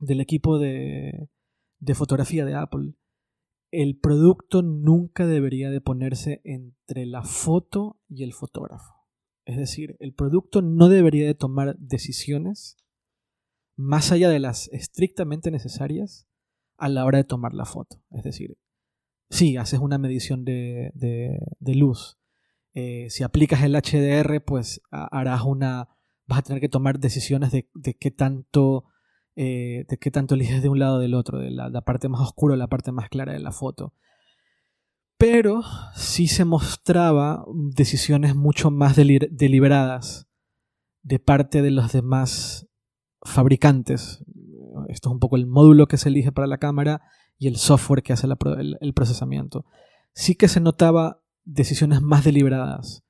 del 0.05 0.21
equipo 0.21 0.59
de, 0.59 1.29
de 1.79 1.95
fotografía 1.95 2.45
de 2.45 2.55
Apple, 2.55 2.93
el 3.71 3.97
producto 3.99 4.61
nunca 4.61 5.25
debería 5.25 5.69
de 5.69 5.81
ponerse 5.81 6.41
entre 6.43 7.05
la 7.05 7.23
foto 7.23 7.99
y 8.07 8.23
el 8.23 8.33
fotógrafo. 8.33 8.93
Es 9.45 9.57
decir, 9.57 9.95
el 9.99 10.13
producto 10.13 10.61
no 10.61 10.89
debería 10.89 11.25
de 11.27 11.35
tomar 11.35 11.77
decisiones 11.77 12.77
más 13.75 14.11
allá 14.11 14.29
de 14.29 14.39
las 14.39 14.69
estrictamente 14.69 15.51
necesarias 15.51 16.27
a 16.77 16.89
la 16.89 17.05
hora 17.05 17.19
de 17.19 17.23
tomar 17.23 17.53
la 17.53 17.65
foto. 17.65 18.01
Es 18.11 18.23
decir, 18.23 18.57
si 19.29 19.57
haces 19.57 19.79
una 19.79 19.97
medición 19.97 20.45
de, 20.45 20.91
luz, 21.59 22.17
eh, 22.73 23.07
si 23.09 23.23
aplicas 23.23 23.63
el 23.63 23.75
HDR, 23.75 24.43
pues 24.43 24.81
harás 24.89 25.43
una. 25.43 25.89
vas 26.25 26.39
a 26.39 26.43
tener 26.43 26.61
que 26.61 26.69
tomar 26.69 26.99
decisiones 26.99 27.51
de, 27.51 27.67
qué 27.99 28.11
tanto. 28.11 28.85
Eh, 29.37 29.85
de 29.89 29.97
qué 29.97 30.11
tanto 30.11 30.35
eliges 30.35 30.61
de 30.61 30.69
un 30.69 30.79
lado 30.79 30.95
o 30.95 30.99
del 30.99 31.13
otro, 31.13 31.39
de 31.39 31.51
la, 31.51 31.69
parte 31.81 32.07
más 32.07 32.21
oscura 32.21 32.53
o 32.53 32.57
la 32.57 32.67
parte 32.67 32.91
más 32.91 33.09
clara 33.09 33.33
de 33.33 33.39
la 33.39 33.51
foto. 33.51 33.93
Pero 35.17 35.61
sí 35.95 36.27
se 36.27 36.45
mostraba 36.45 37.45
decisiones 37.53 38.35
mucho 38.35 38.71
más 38.71 38.95
deliberadas 38.95 40.27
de 41.03 41.19
parte 41.19 41.61
de 41.61 41.71
los 41.71 41.91
demás 41.91 42.67
fabricantes. 43.21 44.23
Esto 44.87 45.09
es 45.09 45.13
un 45.13 45.19
poco 45.19 45.35
el 45.35 45.47
módulo 45.47 45.87
que 45.87 45.97
se 45.97 46.09
elige 46.09 46.31
para 46.31 46.47
la 46.47 46.57
cámara 46.57 47.01
y 47.37 47.47
el 47.47 47.57
software 47.57 48.03
que 48.03 48.13
hace 48.13 48.27
el, 48.27 48.93
procesamiento. 48.93 49.65
Sí 50.13 50.35
que 50.35 50.47
se 50.47 50.61
notaba 50.61 51.21
decisiones 51.43 52.01
más 52.01 52.23
deliberadas 52.23 53.03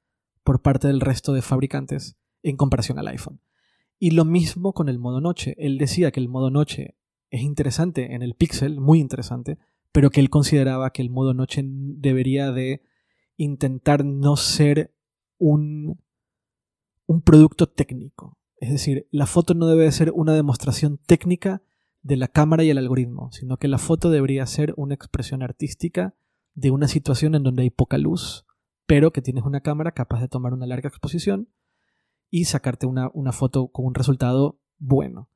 por 0.43 0.61
parte 0.61 0.87
del 0.87 1.01
resto 1.01 1.33
de 1.33 1.41
fabricantes 1.41 2.17
en 2.43 2.57
comparación 2.57 2.99
al 2.99 3.07
iPhone. 3.07 3.41
Y 3.99 4.11
lo 4.11 4.25
mismo 4.25 4.73
con 4.73 4.89
el 4.89 4.99
modo 4.99 5.21
noche. 5.21 5.55
Él 5.57 5.77
decía 5.77 6.11
que 6.11 6.19
el 6.19 6.29
modo 6.29 6.49
noche 6.49 6.95
es 7.29 7.41
interesante 7.41 8.13
en 8.13 8.21
el 8.21 8.35
Pixel, 8.35 8.79
muy 8.79 8.99
interesante, 8.99 9.57
pero 9.91 10.09
que 10.09 10.19
él 10.19 10.29
consideraba 10.29 10.91
que 10.91 11.01
el 11.01 11.09
modo 11.09 11.33
noche 11.33 11.61
debería 11.65 12.51
de 12.51 12.81
intentar 13.37 14.05
no 14.05 14.35
ser 14.35 14.93
un, 15.37 15.99
un 17.05 17.21
producto 17.21 17.67
técnico. 17.67 18.37
Es 18.57 18.71
decir, 18.71 19.07
la 19.11 19.25
foto 19.25 19.53
no 19.53 19.67
debe 19.67 19.91
ser 19.91 20.11
una 20.11 20.33
demostración 20.33 20.97
técnica 20.97 21.61
de 22.01 22.17
la 22.17 22.27
cámara 22.27 22.63
y 22.63 22.69
el 22.69 22.77
algoritmo, 22.77 23.31
sino 23.31 23.57
que 23.57 23.67
la 23.67 23.77
foto 23.77 24.09
debería 24.09 24.45
ser 24.45 24.73
una 24.77 24.93
expresión 24.93 25.41
artística 25.41 26.15
de 26.53 26.71
una 26.71 26.87
situación 26.87 27.35
en 27.35 27.43
donde 27.43 27.63
hay 27.63 27.69
poca 27.69 27.97
luz, 27.97 28.45
pero 28.85 29.11
que 29.11 29.21
tienes 29.21 29.43
una 29.43 29.61
cámara 29.61 29.91
capaz 29.91 30.21
de 30.21 30.27
tomar 30.27 30.53
una 30.53 30.67
larga 30.67 30.87
exposición 30.89 31.49
y 32.35 32.43
sacarte 32.43 32.85
una, 32.85 33.31
foto 33.31 33.69
con 33.69 33.85
un 33.85 33.95
resultado 33.95 34.59
bueno. 34.77 35.29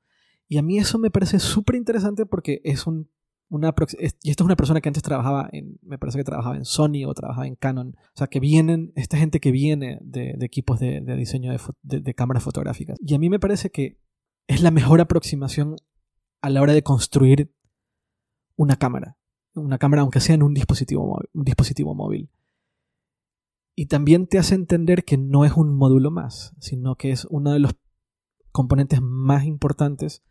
Y 0.49 0.57
a 0.57 0.61
mí 0.61 0.77
eso 0.77 0.99
me 0.99 1.09
parece 1.09 1.39
súper 1.39 1.77
interesante 1.77 2.25
porque 2.25 2.59
es 2.65 2.87
un 2.87 3.09
una, 3.51 3.73
y 3.97 4.29
esto 4.29 4.43
es 4.43 4.45
una 4.45 4.57
persona 4.57 4.79
que 4.79 4.89
antes 4.89 5.01
trabajaba 5.01 5.49
en, 5.53 5.79
me 5.81 5.97
parece 5.97 6.19
que 6.19 6.23
trabajaba 6.25 6.57
en 6.57 6.65
Sony 6.65 7.05
o 7.07 7.13
trabajaba 7.13 7.47
en 7.47 7.55
Canon, 7.55 7.95
o 7.97 8.17
sea, 8.17 8.27
que 8.27 8.39
vienen, 8.39 8.91
esta 8.95 9.17
gente 9.17 9.39
que 9.39 9.51
viene 9.51 9.97
de, 10.01 10.35
equipos 10.41 10.79
de, 10.79 11.01
diseño 11.15 11.55
de, 11.81 12.13
cámaras 12.13 12.43
fotográficas. 12.43 12.97
Y 12.99 13.15
a 13.15 13.17
mí 13.17 13.29
me 13.29 13.39
parece 13.39 13.71
que 13.71 13.97
es 14.47 14.61
la 14.61 14.69
mejor 14.69 15.01
aproximación 15.01 15.77
a 16.41 16.49
la 16.49 16.61
hora 16.61 16.73
de 16.73 16.83
construir 16.83 17.51
una 18.55 18.75
cámara, 18.75 19.17
una 19.55 19.79
cámara 19.79 20.01
aunque 20.01 20.19
sea 20.19 20.35
en 20.35 20.43
un 20.43 20.53
dispositivo 20.53 21.07
móvil, 21.07 21.29
un 21.33 21.45
dispositivo 21.45 21.95
móvil. 21.95 22.29
Y 23.79 23.85
también 23.85 24.27
te 24.27 24.37
hace 24.37 24.55
entender 24.55 25.05
que 25.05 25.17
no 25.17 25.45
es 25.45 25.53
un 25.53 25.73
módulo 25.73 26.11
más, 26.11 26.53
sino 26.59 26.97
que 26.97 27.11
es 27.11 27.23
uno 27.29 27.53
de 27.53 27.59
los 27.59 27.77
componentes 28.51 28.99
más 29.01 29.45
importantes 29.45 30.21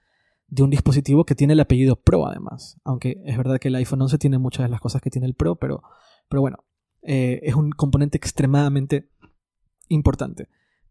de 0.48 0.64
un 0.64 0.68
dispositivo 0.68 1.24
que 1.24 1.34
tiene 1.34 1.54
el 1.54 1.60
apellido 1.60 1.96
Pro 1.96 2.26
además. 2.26 2.78
Aunque 2.84 3.22
es 3.24 3.38
verdad 3.38 3.58
que 3.58 3.68
el 3.68 3.76
iPhone 3.76 4.02
11 4.02 4.18
tiene 4.18 4.36
muchas 4.36 4.66
de 4.66 4.68
las 4.68 4.82
cosas 4.82 5.00
que 5.00 5.08
tiene 5.08 5.26
el 5.26 5.32
Pro, 5.32 5.56
pero, 5.56 5.82
pero 6.28 6.42
bueno, 6.42 6.58
eh, 7.00 7.40
es 7.42 7.54
un 7.54 7.70
componente 7.70 8.18
extremadamente 8.18 9.08
importante. 9.88 10.50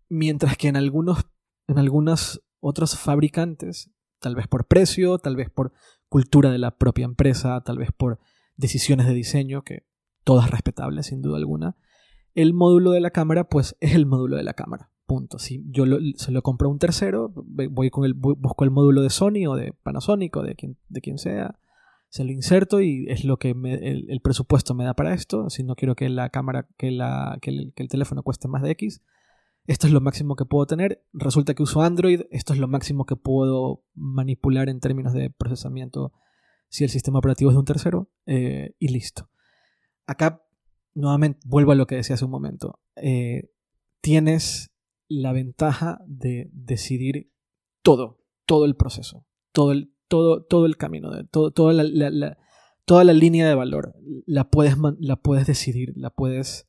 Mientras 0.10 0.58
que 0.58 0.68
en 0.68 0.78
algunos, 0.78 1.28
en 1.68 1.78
algunos 1.78 2.44
otros 2.60 2.98
fabricantes, 2.98 3.92
tal 4.18 4.34
vez 4.34 4.48
por 4.48 4.66
precio, 4.66 5.20
tal 5.20 5.36
vez 5.36 5.52
por 5.52 5.74
cultura 6.10 6.50
de 6.50 6.58
la 6.58 6.76
propia 6.76 7.06
empresa, 7.06 7.62
tal 7.62 7.78
vez 7.78 7.92
por 7.96 8.20
decisiones 8.56 9.06
de 9.06 9.14
diseño, 9.14 9.64
que 9.64 9.86
todas 10.24 10.50
respetables 10.50 11.06
sin 11.06 11.22
duda 11.22 11.38
alguna, 11.38 11.78
el 12.38 12.54
módulo 12.54 12.92
de 12.92 13.02
la 13.02 13.10
cámara 13.10 13.50
pues 13.50 13.76
es 13.80 13.92
el 13.96 14.06
módulo 14.06 14.38
de 14.38 14.44
la 14.44 14.54
cámara. 14.54 14.92
Punto. 15.06 15.40
Si 15.40 15.64
yo 15.70 15.86
se 16.16 16.32
lo 16.32 16.42
compro 16.42 16.68
a 16.68 16.72
un 16.72 16.80
tercero, 16.80 17.32
voy 17.34 17.90
con 17.90 18.04
el, 18.04 18.14
busco 18.14 18.64
el 18.64 18.72
módulo 18.72 19.02
de 19.02 19.10
Sony 19.10 19.48
o 19.48 19.56
de 19.56 19.72
Panasonic 19.72 20.36
o 20.36 20.44
de 20.44 20.56
quien, 20.56 20.78
de 20.90 21.00
quien 21.00 21.18
sea, 21.18 21.58
se 22.10 22.26
lo 22.26 22.32
inserto 22.32 22.82
y 22.82 23.06
es 23.08 23.24
lo 23.24 23.38
que 23.38 23.52
el, 23.52 24.20
presupuesto 24.22 24.74
me 24.74 24.84
da 24.84 24.96
para 24.96 25.14
esto. 25.14 25.50
Si 25.50 25.64
no 25.64 25.76
quiero 25.76 25.96
que 25.96 26.10
la 26.10 26.30
cámara, 26.30 26.68
que, 26.78 26.92
la, 26.92 27.38
que 27.42 27.72
el 27.74 27.88
teléfono 27.88 28.22
cueste 28.22 28.50
más 28.50 28.62
de 28.64 28.72
X, 28.72 29.02
esto 29.66 29.88
es 29.88 29.94
lo 29.94 30.02
máximo 30.02 30.36
que 30.36 30.46
puedo 30.46 30.66
tener. 30.66 31.04
Resulta 31.14 31.54
que 31.54 31.64
uso 31.64 31.82
Android, 31.82 32.24
esto 32.32 32.54
es 32.54 32.60
lo 32.60 32.68
máximo 32.68 33.06
que 33.06 33.16
puedo 33.16 33.84
manipular 33.96 34.68
en 34.68 34.82
términos 34.82 35.14
de 35.14 35.30
procesamiento 35.30 36.12
si 36.70 36.84
el 36.84 36.90
sistema 36.90 37.20
operativo 37.20 37.50
es 37.50 37.56
de 37.56 37.60
un 37.60 37.66
tercero, 37.66 38.10
eh, 38.26 38.76
y 38.78 38.90
listo. 38.90 39.30
Acá, 40.06 40.47
nuevamente, 40.98 41.40
vuelvo 41.46 41.72
a 41.72 41.76
lo 41.76 41.86
que 41.86 41.96
decía 41.96 42.16
hace 42.16 42.26
un 42.26 42.32
momento. 42.32 42.80
Eh, 42.96 43.50
tienes 44.02 44.72
la 45.08 45.32
ventaja 45.32 46.00
de 46.08 46.50
decidir 46.52 47.32
todo, 47.84 48.24
todo 48.46 48.66
el 48.66 48.76
proceso, 48.76 49.26
todo 49.52 49.72
el, 49.72 49.94
todo, 50.08 50.44
todo 50.44 50.66
el 50.66 50.76
camino, 50.76 51.12
todo, 51.28 51.52
toda, 51.52 51.74
la, 51.74 52.38
toda 52.86 53.04
la 53.04 53.14
línea 53.14 53.48
de 53.48 53.56
valor. 53.56 53.96
La 54.26 54.50
puedes, 54.50 54.76
la 55.00 55.16
puedes 55.18 55.46
decidir, 55.46 55.94
la 55.96 56.10
puedes, 56.10 56.66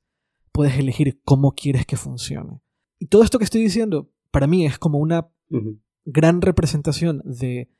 puedes 0.53 0.79
elegir 0.79 1.20
cómo 1.24 1.53
quieres 1.53 1.87
que 1.87 1.97
funcione. 1.97 2.61
Y 2.99 3.07
todo 3.07 3.22
esto 3.22 3.39
que 3.39 3.45
estoy 3.45 3.62
diciendo, 3.62 4.12
para 4.31 4.47
mí 4.47 4.66
es 4.66 4.79
como 4.79 4.99
una 4.99 5.31
gran 6.05 6.43
representación 6.43 7.22
de 7.24 7.70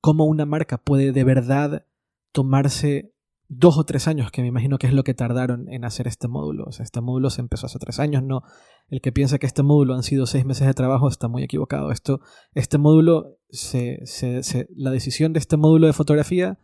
cómo 0.00 0.24
una 0.24 0.46
marca 0.46 0.78
puede 0.78 1.12
de 1.12 1.24
verdad 1.24 1.86
tomarse 2.32 3.11
dos 3.54 3.76
o 3.76 3.84
tres 3.84 4.08
años, 4.08 4.30
que 4.30 4.40
me 4.40 4.48
imagino 4.48 4.78
que 4.78 4.86
es 4.86 4.94
lo 4.94 5.04
que 5.04 5.12
tardaron 5.12 5.68
en 5.68 5.84
hacer 5.84 6.08
este 6.08 6.26
módulo. 6.26 6.64
O 6.64 6.72
sea, 6.72 6.84
este 6.84 7.02
módulo 7.02 7.28
se 7.28 7.42
empezó 7.42 7.66
hace 7.66 7.78
tres 7.78 7.98
años, 7.98 8.22
no. 8.22 8.42
El 8.88 9.02
que 9.02 9.12
piensa 9.12 9.38
que 9.38 9.46
este 9.46 9.62
módulo 9.62 9.94
han 9.94 10.02
sido 10.02 10.26
seis 10.26 10.46
meses 10.46 10.66
de 10.66 10.72
trabajo 10.72 11.08
está 11.08 11.28
muy 11.28 11.42
equivocado. 11.42 11.90
Esto, 11.90 12.20
este 12.54 12.78
módulo, 12.78 13.36
se, 13.50 14.02
la 14.74 14.90
decisión 14.90 15.34
de 15.34 15.38
este 15.38 15.58
módulo 15.58 15.86
de 15.86 15.92
fotografía 15.92 16.58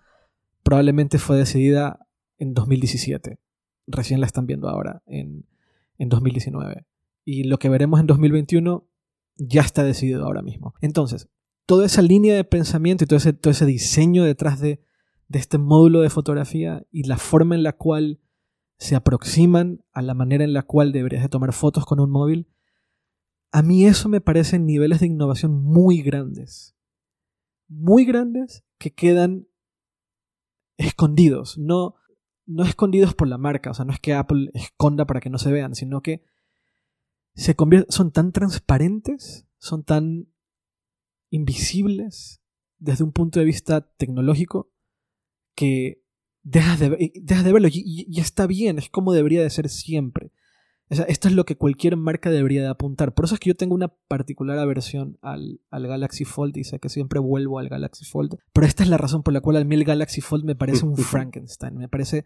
probablemente 0.62 1.18
fue 1.18 1.36
decidida 1.36 2.06
en 2.38 2.54
2017. 2.54 3.38
Recién 3.86 4.20
la 4.20 4.26
están 4.26 4.46
viendo 4.46 4.68
ahora, 4.68 5.02
en, 5.06 5.44
en 5.98 6.08
2019. 6.08 6.86
Y 7.24 7.44
lo 7.44 7.58
que 7.58 7.68
veremos 7.68 8.00
en 8.00 8.06
2021 8.06 8.88
ya 9.36 9.60
está 9.60 9.84
decidido 9.84 10.24
ahora 10.24 10.40
mismo. 10.40 10.74
Entonces, 10.80 11.28
toda 11.66 11.84
esa 11.84 12.00
línea 12.00 12.34
de 12.34 12.44
pensamiento 12.44 13.04
y 13.04 13.06
todo 13.06 13.18
ese, 13.18 13.34
todo 13.34 13.50
ese 13.50 13.66
diseño 13.66 14.24
detrás 14.24 14.58
de 14.58 14.80
de 15.28 15.38
este 15.38 15.58
módulo 15.58 16.00
de 16.00 16.10
fotografía 16.10 16.86
y 16.90 17.04
la 17.04 17.18
forma 17.18 17.54
en 17.54 17.62
la 17.62 17.74
cual 17.74 18.20
se 18.78 18.96
aproximan 18.96 19.84
a 19.92 20.02
la 20.02 20.14
manera 20.14 20.44
en 20.44 20.52
la 20.52 20.62
cual 20.62 20.92
deberías 20.92 21.22
de 21.22 21.28
tomar 21.28 21.52
fotos 21.52 21.84
con 21.84 22.00
un 22.00 22.10
móvil, 22.10 22.48
a 23.50 23.62
mí 23.62 23.86
eso 23.86 24.08
me 24.08 24.20
parecen 24.20 24.66
niveles 24.66 25.00
de 25.00 25.06
innovación 25.06 25.62
muy 25.62 26.02
grandes. 26.02 26.76
Muy 27.68 28.04
grandes 28.04 28.64
que 28.78 28.94
quedan 28.94 29.48
escondidos, 30.76 31.58
no, 31.58 31.96
no 32.46 32.64
escondidos 32.64 33.14
por 33.14 33.28
la 33.28 33.36
marca, 33.36 33.70
o 33.70 33.74
sea, 33.74 33.84
no 33.84 33.92
es 33.92 34.00
que 34.00 34.14
Apple 34.14 34.50
esconda 34.54 35.06
para 35.06 35.20
que 35.20 35.28
no 35.28 35.38
se 35.38 35.50
vean, 35.50 35.74
sino 35.74 36.00
que 36.02 36.22
se 37.34 37.54
son 37.88 38.12
tan 38.12 38.32
transparentes, 38.32 39.46
son 39.58 39.84
tan 39.84 40.28
invisibles 41.30 42.40
desde 42.78 43.04
un 43.04 43.12
punto 43.12 43.38
de 43.38 43.44
vista 43.44 43.80
tecnológico, 43.96 44.72
que 45.58 46.04
dejas 46.44 46.78
de, 46.78 47.12
dejas 47.16 47.44
de 47.44 47.52
verlo 47.52 47.66
y, 47.68 48.06
está 48.20 48.46
bien, 48.46 48.78
es 48.78 48.88
como 48.90 49.12
debería 49.12 49.42
de 49.42 49.50
ser 49.50 49.68
siempre. 49.68 50.30
esto 50.88 51.26
es 51.26 51.34
lo 51.34 51.44
que 51.44 51.56
cualquier 51.56 51.96
marca 51.96 52.30
debería 52.30 52.62
de 52.62 52.68
apuntar. 52.68 53.12
Por 53.12 53.24
eso 53.24 53.34
es 53.34 53.40
que 53.40 53.50
yo 53.50 53.56
tengo 53.56 53.74
una 53.74 53.88
particular 53.88 54.56
aversión 54.56 55.18
al, 55.20 55.58
Galaxy 55.72 56.24
Fold 56.24 56.56
y 56.56 56.62
sé 56.62 56.78
que 56.78 56.88
siempre 56.88 57.18
vuelvo 57.18 57.58
al 57.58 57.68
Galaxy 57.68 58.04
Fold. 58.04 58.36
Pero 58.52 58.68
esta 58.68 58.84
es 58.84 58.88
la 58.88 58.98
razón 58.98 59.24
por 59.24 59.34
la 59.34 59.40
cual 59.40 59.56
a 59.56 59.64
mí 59.64 59.74
el 59.74 59.82
Galaxy 59.82 60.20
Fold 60.20 60.44
me 60.44 60.54
parece 60.54 60.86
un 60.86 60.96
Frankenstein. 60.96 61.76
Me 61.76 61.88
parece 61.88 62.24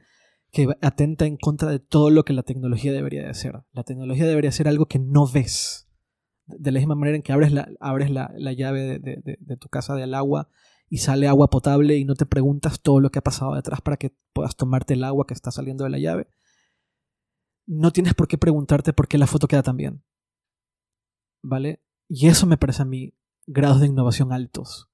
que 0.50 0.68
atenta 0.82 1.24
en 1.24 1.38
contra 1.38 1.70
de 1.70 1.78
todo 1.78 2.10
lo 2.10 2.26
que 2.26 2.34
la 2.34 2.42
tecnología 2.42 2.92
debería 2.92 3.26
de 3.26 3.32
ser. 3.32 3.62
La 3.72 3.82
tecnología 3.82 4.26
debería 4.26 4.52
ser 4.52 4.68
algo 4.68 4.84
que 4.84 4.98
no 4.98 5.26
ves. 5.26 5.88
De 6.44 6.70
la 6.70 6.80
misma 6.80 6.96
manera 6.96 7.16
en 7.16 7.22
que 7.22 7.32
abres 7.32 7.50
la, 7.50 7.70
abres 7.80 8.10
la, 8.10 8.30
llave 8.52 8.98
de, 8.98 9.22
de, 9.24 9.56
tu 9.56 9.70
casa 9.70 9.94
del 9.94 10.12
agua 10.12 10.50
y 10.92 10.98
sale 10.98 11.26
agua 11.26 11.48
potable 11.48 11.96
y 11.96 12.04
no 12.04 12.14
te 12.14 12.26
preguntas 12.26 12.82
todo 12.82 13.00
lo 13.00 13.08
que 13.08 13.18
ha 13.18 13.22
pasado 13.22 13.54
detrás 13.54 13.80
para 13.80 13.96
que 13.96 14.14
puedas 14.34 14.56
tomarte 14.56 14.92
el 14.92 15.04
agua 15.04 15.26
que 15.26 15.32
está 15.32 15.50
saliendo 15.50 15.84
de 15.84 15.90
la 15.90 15.98
llave, 15.98 16.28
no 17.66 17.92
tienes 17.92 18.12
por 18.12 18.28
qué 18.28 18.36
preguntarte 18.36 18.92
por 18.92 19.08
qué 19.08 19.16
la 19.16 19.26
foto 19.26 19.48
queda 19.48 19.62
tan 19.62 19.78
bien. 19.78 20.04
¿Vale? 21.42 21.80
Y 22.08 22.26
eso 22.26 22.46
me 22.46 22.58
parece 22.58 22.82
a 22.82 22.84
mí 22.84 23.14
grados 23.46 23.80
de 23.80 23.86
innovación 23.86 24.34
altos. 24.34 24.90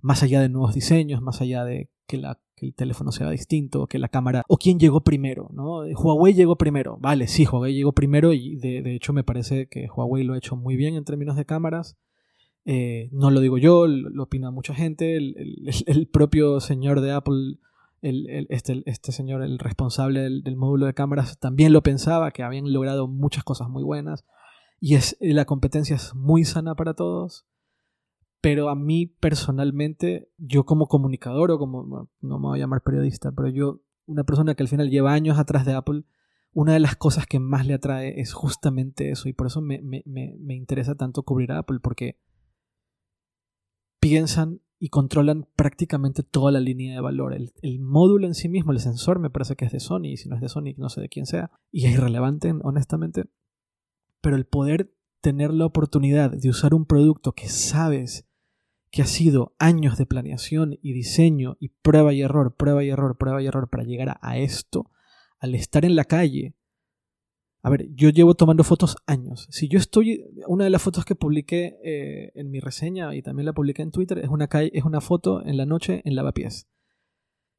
Más 0.00 0.22
allá 0.22 0.40
de 0.40 0.50
nuevos 0.50 0.72
diseños, 0.72 1.20
más 1.20 1.40
allá 1.40 1.64
de 1.64 1.90
que, 2.06 2.18
la, 2.18 2.40
que 2.54 2.66
el 2.66 2.74
teléfono 2.76 3.10
sea 3.10 3.28
distinto, 3.28 3.88
que 3.88 3.98
la 3.98 4.08
cámara... 4.08 4.44
O 4.46 4.56
quién 4.56 4.78
llegó 4.78 5.00
primero, 5.00 5.50
¿no? 5.52 5.80
Huawei 5.80 6.32
llegó 6.32 6.54
primero. 6.58 6.96
Vale, 7.00 7.26
sí, 7.26 7.44
Huawei 7.44 7.74
llegó 7.74 7.90
primero 7.90 8.32
y 8.32 8.54
de, 8.54 8.82
de 8.82 8.94
hecho 8.94 9.12
me 9.12 9.24
parece 9.24 9.66
que 9.66 9.88
Huawei 9.88 10.22
lo 10.22 10.34
ha 10.34 10.38
hecho 10.38 10.54
muy 10.54 10.76
bien 10.76 10.94
en 10.94 11.04
términos 11.04 11.34
de 11.34 11.44
cámaras. 11.44 11.98
Eh, 12.64 13.08
no 13.12 13.30
lo 13.30 13.40
digo 13.40 13.58
yo, 13.58 13.86
lo, 13.86 14.22
opina 14.22 14.50
mucha 14.50 14.74
gente. 14.74 15.16
El, 15.86 16.08
propio 16.08 16.60
señor 16.60 17.00
de 17.00 17.12
Apple, 17.12 17.58
este, 18.02 18.82
este, 18.86 19.12
señor, 19.12 19.42
el 19.42 19.58
responsable 19.58 20.20
del, 20.20 20.56
módulo 20.56 20.86
de 20.86 20.94
cámaras, 20.94 21.38
también 21.38 21.72
lo 21.72 21.82
pensaba, 21.82 22.30
que 22.30 22.42
habían 22.42 22.72
logrado 22.72 23.08
muchas 23.08 23.44
cosas 23.44 23.68
muy 23.68 23.82
buenas. 23.82 24.24
Y 24.80 24.94
es, 24.94 25.16
la 25.20 25.44
competencia 25.44 25.96
es 25.96 26.14
muy 26.14 26.44
sana 26.44 26.74
para 26.74 26.94
todos. 26.94 27.46
Pero 28.42 28.70
a 28.70 28.74
mí 28.74 29.06
personalmente, 29.06 30.30
yo 30.38 30.64
como 30.64 30.86
comunicador 30.86 31.50
o 31.50 31.58
como, 31.58 32.08
no 32.22 32.38
me 32.38 32.46
voy 32.46 32.58
a 32.58 32.62
llamar 32.62 32.82
periodista, 32.82 33.32
pero 33.32 33.48
yo, 33.48 33.82
una 34.06 34.24
persona 34.24 34.54
que 34.54 34.62
al 34.62 34.68
final 34.68 34.88
lleva 34.88 35.12
años 35.12 35.38
atrás 35.38 35.66
de 35.66 35.74
Apple, 35.74 36.04
una 36.54 36.72
de 36.72 36.80
las 36.80 36.96
cosas 36.96 37.26
que 37.26 37.38
más 37.38 37.66
le 37.66 37.74
atrae 37.74 38.18
es 38.18 38.32
justamente 38.32 39.10
eso. 39.10 39.28
Y 39.28 39.34
por 39.34 39.48
eso 39.48 39.60
me, 39.60 39.82
me, 39.82 40.02
me 40.06 40.54
interesa 40.54 40.94
tanto 40.94 41.22
cubrir 41.22 41.52
a 41.52 41.58
Apple, 41.58 41.80
porque 41.82 42.16
piensan 44.00 44.60
y 44.78 44.88
controlan 44.88 45.46
prácticamente 45.56 46.22
toda 46.22 46.50
la 46.50 46.60
línea 46.60 46.94
de 46.94 47.00
valor. 47.00 47.34
El, 47.34 47.80
módulo 47.80 48.26
en 48.26 48.34
sí 48.34 48.48
mismo, 48.48 48.72
el 48.72 48.80
sensor, 48.80 49.18
me 49.18 49.28
parece 49.28 49.54
que 49.54 49.66
es 49.66 49.72
de 49.72 49.80
Sony, 49.80 50.06
y 50.06 50.16
si 50.16 50.28
no 50.28 50.36
es 50.36 50.40
de 50.40 50.48
Sony, 50.48 50.74
no 50.78 50.88
sé 50.88 51.02
de 51.02 51.10
quién 51.10 51.26
sea, 51.26 51.50
y 51.70 51.84
es 51.84 51.92
irrelevante, 51.92 52.52
honestamente. 52.62 53.26
Pero 54.22 54.36
el 54.36 54.46
poder 54.46 54.94
tener 55.20 55.52
la 55.52 55.66
oportunidad 55.66 56.30
de 56.30 56.48
usar 56.48 56.74
un 56.74 56.86
producto 56.86 57.32
que 57.32 57.48
sabes 57.48 58.26
que 58.90 59.02
ha 59.02 59.06
sido 59.06 59.54
años 59.58 59.98
de 59.98 60.06
planeación 60.06 60.78
y 60.80 60.94
diseño 60.94 61.58
y 61.60 61.68
prueba 61.68 62.14
y 62.14 62.22
error, 62.22 62.56
prueba 62.56 62.82
y 62.82 62.88
error, 62.88 63.18
prueba 63.18 63.42
y 63.42 63.46
error 63.46 63.68
para 63.68 63.84
llegar 63.84 64.18
a 64.20 64.38
esto, 64.38 64.90
al 65.38 65.54
estar 65.54 65.84
en 65.84 65.94
la 65.94 66.04
calle 66.04 66.54
a 67.62 67.68
ver, 67.68 67.88
yo 67.94 68.08
llevo 68.08 68.34
tomando 68.34 68.64
fotos 68.64 68.96
años. 69.06 69.46
Si 69.50 69.68
yo 69.68 69.78
estoy. 69.78 70.24
Una 70.46 70.64
de 70.64 70.70
las 70.70 70.80
fotos 70.80 71.04
que 71.04 71.14
publiqué 71.14 71.78
eh, 71.84 72.32
en 72.34 72.50
mi 72.50 72.58
reseña 72.58 73.14
y 73.14 73.22
también 73.22 73.46
la 73.46 73.52
publiqué 73.52 73.82
en 73.82 73.90
Twitter 73.90 74.18
es 74.18 74.30
una, 74.30 74.48
es 74.50 74.84
una 74.84 75.00
foto 75.00 75.44
en 75.44 75.56
la 75.58 75.66
noche 75.66 76.00
en 76.04 76.14
Lavapiés. 76.14 76.68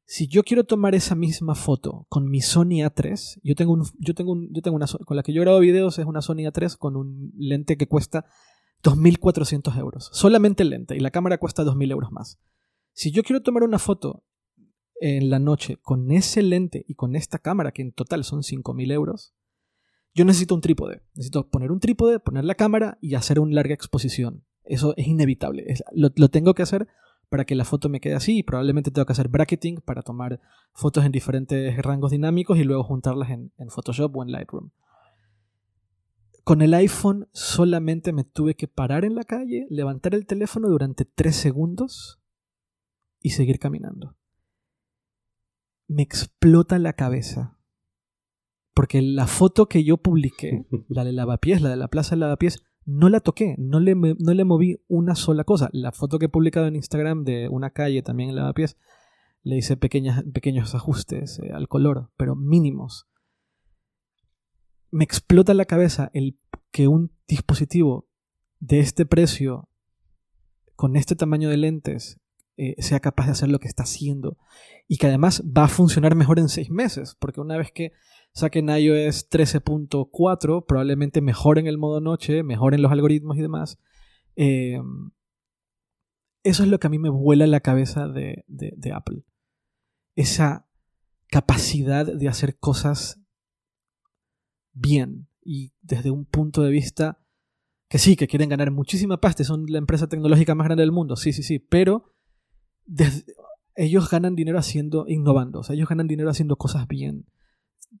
Si 0.04 0.26
yo 0.26 0.42
quiero 0.42 0.64
tomar 0.64 0.96
esa 0.96 1.14
misma 1.14 1.54
foto 1.54 2.06
con 2.08 2.28
mi 2.28 2.40
Sony 2.40 2.82
A3, 2.82 3.40
yo 3.44 3.54
tengo, 3.54 3.72
un, 3.72 3.84
yo 3.98 4.14
tengo, 4.14 4.32
un, 4.32 4.52
yo 4.52 4.60
tengo 4.60 4.76
una. 4.76 4.86
Con 4.86 5.16
la 5.16 5.22
que 5.22 5.32
yo 5.32 5.42
grabo 5.42 5.60
videos 5.60 5.98
es 6.00 6.06
una 6.06 6.20
Sony 6.20 6.48
A3 6.50 6.76
con 6.76 6.96
un 6.96 7.32
lente 7.36 7.76
que 7.76 7.86
cuesta 7.86 8.26
2.400 8.82 9.78
euros. 9.78 10.10
Solamente 10.12 10.64
el 10.64 10.70
lente 10.70 10.96
y 10.96 11.00
la 11.00 11.12
cámara 11.12 11.38
cuesta 11.38 11.62
2.000 11.62 11.92
euros 11.92 12.10
más. 12.10 12.40
Si 12.92 13.12
yo 13.12 13.22
quiero 13.22 13.40
tomar 13.40 13.62
una 13.62 13.78
foto 13.78 14.24
en 15.00 15.30
la 15.30 15.38
noche 15.38 15.78
con 15.80 16.10
ese 16.10 16.42
lente 16.42 16.84
y 16.88 16.94
con 16.94 17.14
esta 17.14 17.38
cámara, 17.38 17.70
que 17.70 17.82
en 17.82 17.92
total 17.92 18.24
son 18.24 18.42
5.000 18.42 18.92
euros, 18.92 19.34
yo 20.14 20.24
necesito 20.24 20.54
un 20.54 20.60
trípode. 20.60 21.02
Necesito 21.14 21.48
poner 21.48 21.72
un 21.72 21.80
trípode, 21.80 22.20
poner 22.20 22.44
la 22.44 22.54
cámara 22.54 22.98
y 23.00 23.14
hacer 23.14 23.40
una 23.40 23.54
larga 23.54 23.74
exposición. 23.74 24.44
Eso 24.64 24.94
es 24.96 25.06
inevitable. 25.06 25.74
lo, 25.92 26.28
tengo 26.28 26.54
que 26.54 26.62
hacer 26.62 26.88
para 27.28 27.44
que 27.44 27.54
la 27.54 27.64
foto 27.64 27.88
me 27.88 28.00
quede 28.00 28.14
así 28.14 28.38
y 28.38 28.42
probablemente 28.42 28.90
tengo 28.90 29.06
que 29.06 29.12
hacer 29.12 29.28
bracketing 29.28 29.80
para 29.80 30.02
tomar 30.02 30.40
fotos 30.74 31.04
en 31.04 31.12
diferentes 31.12 31.76
rangos 31.78 32.10
dinámicos 32.10 32.58
y 32.58 32.64
luego 32.64 32.84
juntarlas 32.84 33.30
en, 33.30 33.52
en 33.56 33.70
Photoshop 33.70 34.14
o 34.16 34.22
en 34.22 34.32
Lightroom. 34.32 34.70
Con 36.44 36.60
el 36.60 36.74
iPhone 36.74 37.28
solamente 37.32 38.12
me 38.12 38.24
tuve 38.24 38.54
que 38.54 38.68
parar 38.68 39.04
en 39.04 39.14
la 39.14 39.24
calle, 39.24 39.66
levantar 39.70 40.14
el 40.14 40.26
teléfono 40.26 40.68
durante 40.68 41.04
3 41.04 41.34
segundos 41.34 42.20
y 43.20 43.30
seguir 43.30 43.58
caminando. 43.58 44.16
Me 45.86 46.02
explota 46.02 46.78
la 46.78 46.92
cabeza 46.94 47.58
porque 48.74 49.02
la 49.02 49.26
foto 49.26 49.66
que 49.66 49.84
yo 49.84 49.98
publiqué, 49.98 50.66
la 50.88 51.04
de 51.04 51.12
Lavapiés, 51.12 51.60
la 51.62 51.70
de 51.70 51.76
la 51.76 51.88
Plaza 51.88 52.14
de 52.14 52.20
Lavapiés, 52.20 52.62
no 52.84 53.08
la 53.08 53.20
toqué, 53.20 53.54
no 53.58 53.78
le, 53.80 53.94
no 53.94 54.34
le 54.34 54.44
moví 54.44 54.80
una 54.88 55.14
sola 55.14 55.44
cosa. 55.44 55.68
La 55.72 55.92
foto 55.92 56.18
que 56.18 56.26
he 56.26 56.28
publicado 56.28 56.66
en 56.66 56.76
Instagram 56.76 57.24
de 57.24 57.48
una 57.48 57.70
calle 57.70 58.02
también 58.02 58.30
en 58.30 58.36
Lavapiés, 58.36 58.76
le 59.44 59.56
hice 59.56 59.76
pequeños 59.76 60.74
ajustes 60.74 61.38
eh, 61.40 61.50
al 61.52 61.68
color, 61.68 62.10
pero 62.16 62.34
mínimos. 62.34 63.08
Me 64.90 65.04
explota 65.04 65.54
la 65.54 65.64
cabeza 65.64 66.10
el 66.12 66.38
que 66.70 66.88
un 66.88 67.12
dispositivo 67.26 68.08
de 68.60 68.80
este 68.80 69.06
precio, 69.06 69.68
con 70.76 70.96
este 70.96 71.16
tamaño 71.16 71.48
de 71.48 71.56
lentes, 71.56 72.20
eh, 72.56 72.74
sea 72.78 73.00
capaz 73.00 73.26
de 73.26 73.32
hacer 73.32 73.48
lo 73.48 73.58
que 73.58 73.68
está 73.68 73.84
haciendo 73.84 74.36
y 74.86 74.98
que 74.98 75.06
además 75.06 75.42
va 75.44 75.64
a 75.64 75.68
funcionar 75.68 76.14
mejor 76.14 76.38
en 76.38 76.48
seis 76.48 76.70
meses, 76.70 77.16
porque 77.18 77.40
una 77.40 77.56
vez 77.56 77.72
que 77.72 77.92
saquen 78.32 78.68
iOS 78.68 79.30
13.4, 79.30 80.64
probablemente 80.66 81.20
mejoren 81.20 81.66
el 81.66 81.78
modo 81.78 82.00
noche, 82.00 82.42
mejoren 82.42 82.82
los 82.82 82.92
algoritmos 82.92 83.36
y 83.36 83.42
demás. 83.42 83.78
Em, 84.36 85.10
eso 86.42 86.62
es 86.62 86.68
lo 86.68 86.80
que 86.80 86.86
a 86.86 86.90
mí 86.90 86.98
me 86.98 87.10
vuela 87.10 87.46
la 87.46 87.60
cabeza 87.60 88.08
de, 88.08 88.44
Apple. 88.92 89.24
Esa 90.16 90.66
capacidad 91.28 92.06
de 92.06 92.28
hacer 92.28 92.58
cosas 92.58 93.20
bien 94.72 95.28
y 95.44 95.72
desde 95.82 96.10
un 96.10 96.24
punto 96.24 96.62
de 96.62 96.70
vista 96.70 97.18
que 97.88 97.98
sí, 97.98 98.16
que 98.16 98.26
quieren 98.26 98.48
ganar 98.48 98.70
muchísima 98.70 99.20
pasta, 99.20 99.44
son 99.44 99.66
la 99.68 99.76
empresa 99.76 100.08
tecnológica 100.08 100.54
más 100.54 100.64
grande 100.64 100.82
del 100.82 100.92
mundo, 100.92 101.16
sí, 101.16 101.34
sí, 101.34 101.42
sí, 101.42 101.58
pero 101.58 102.14
ellos 103.74 104.08
ganan 104.08 104.34
dinero 104.34 104.58
haciendo, 104.58 105.04
innovando, 105.08 105.60
o 105.60 105.62
sea, 105.62 105.76
ellos 105.76 105.90
ganan 105.90 106.06
dinero 106.06 106.30
haciendo 106.30 106.56
cosas 106.56 106.88
bien 106.88 107.26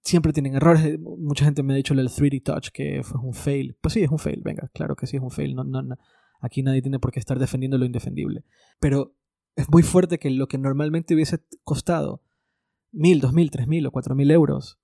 siempre 0.02 0.32
tienen 0.32 0.54
errores. 0.54 0.98
Mucha 1.00 1.44
gente 1.44 1.62
me 1.62 1.72
ha 1.72 1.76
dicho 1.76 1.94
el 1.94 2.08
3D 2.08 2.42
Touch 2.42 2.68
que 2.68 3.02
fue 3.02 3.20
un 3.20 3.34
fail. 3.34 3.76
Pues 3.80 3.94
sí, 3.94 4.02
es 4.02 4.10
un 4.10 4.18
fail, 4.18 4.42
venga, 4.42 4.68
claro 4.74 4.96
que 4.96 5.06
sí 5.06 5.16
es 5.16 5.22
un 5.22 5.30
fail. 5.30 5.54
No, 5.54 5.64
no, 5.64 5.96
Aquí 6.40 6.62
nadie 6.62 6.82
tiene 6.82 6.98
por 6.98 7.12
qué 7.12 7.20
estar 7.20 7.38
defendiendo 7.38 7.78
lo 7.78 7.84
indefendible. 7.84 8.44
Pero 8.80 9.14
es 9.54 9.70
muy 9.70 9.82
fuerte 9.82 10.18
que 10.18 10.30
lo 10.30 10.48
que 10.48 10.58
normalmente 10.58 11.14
hubiese 11.14 11.38
costado 11.62 12.22
mil, 12.90 13.20
dos 13.20 13.32
mil, 13.32 13.50
tres 13.50 13.68
mil 13.68 13.86
o 13.86 13.92
cuatro 13.92 14.14
mil 14.14 14.30
euros 14.30 14.78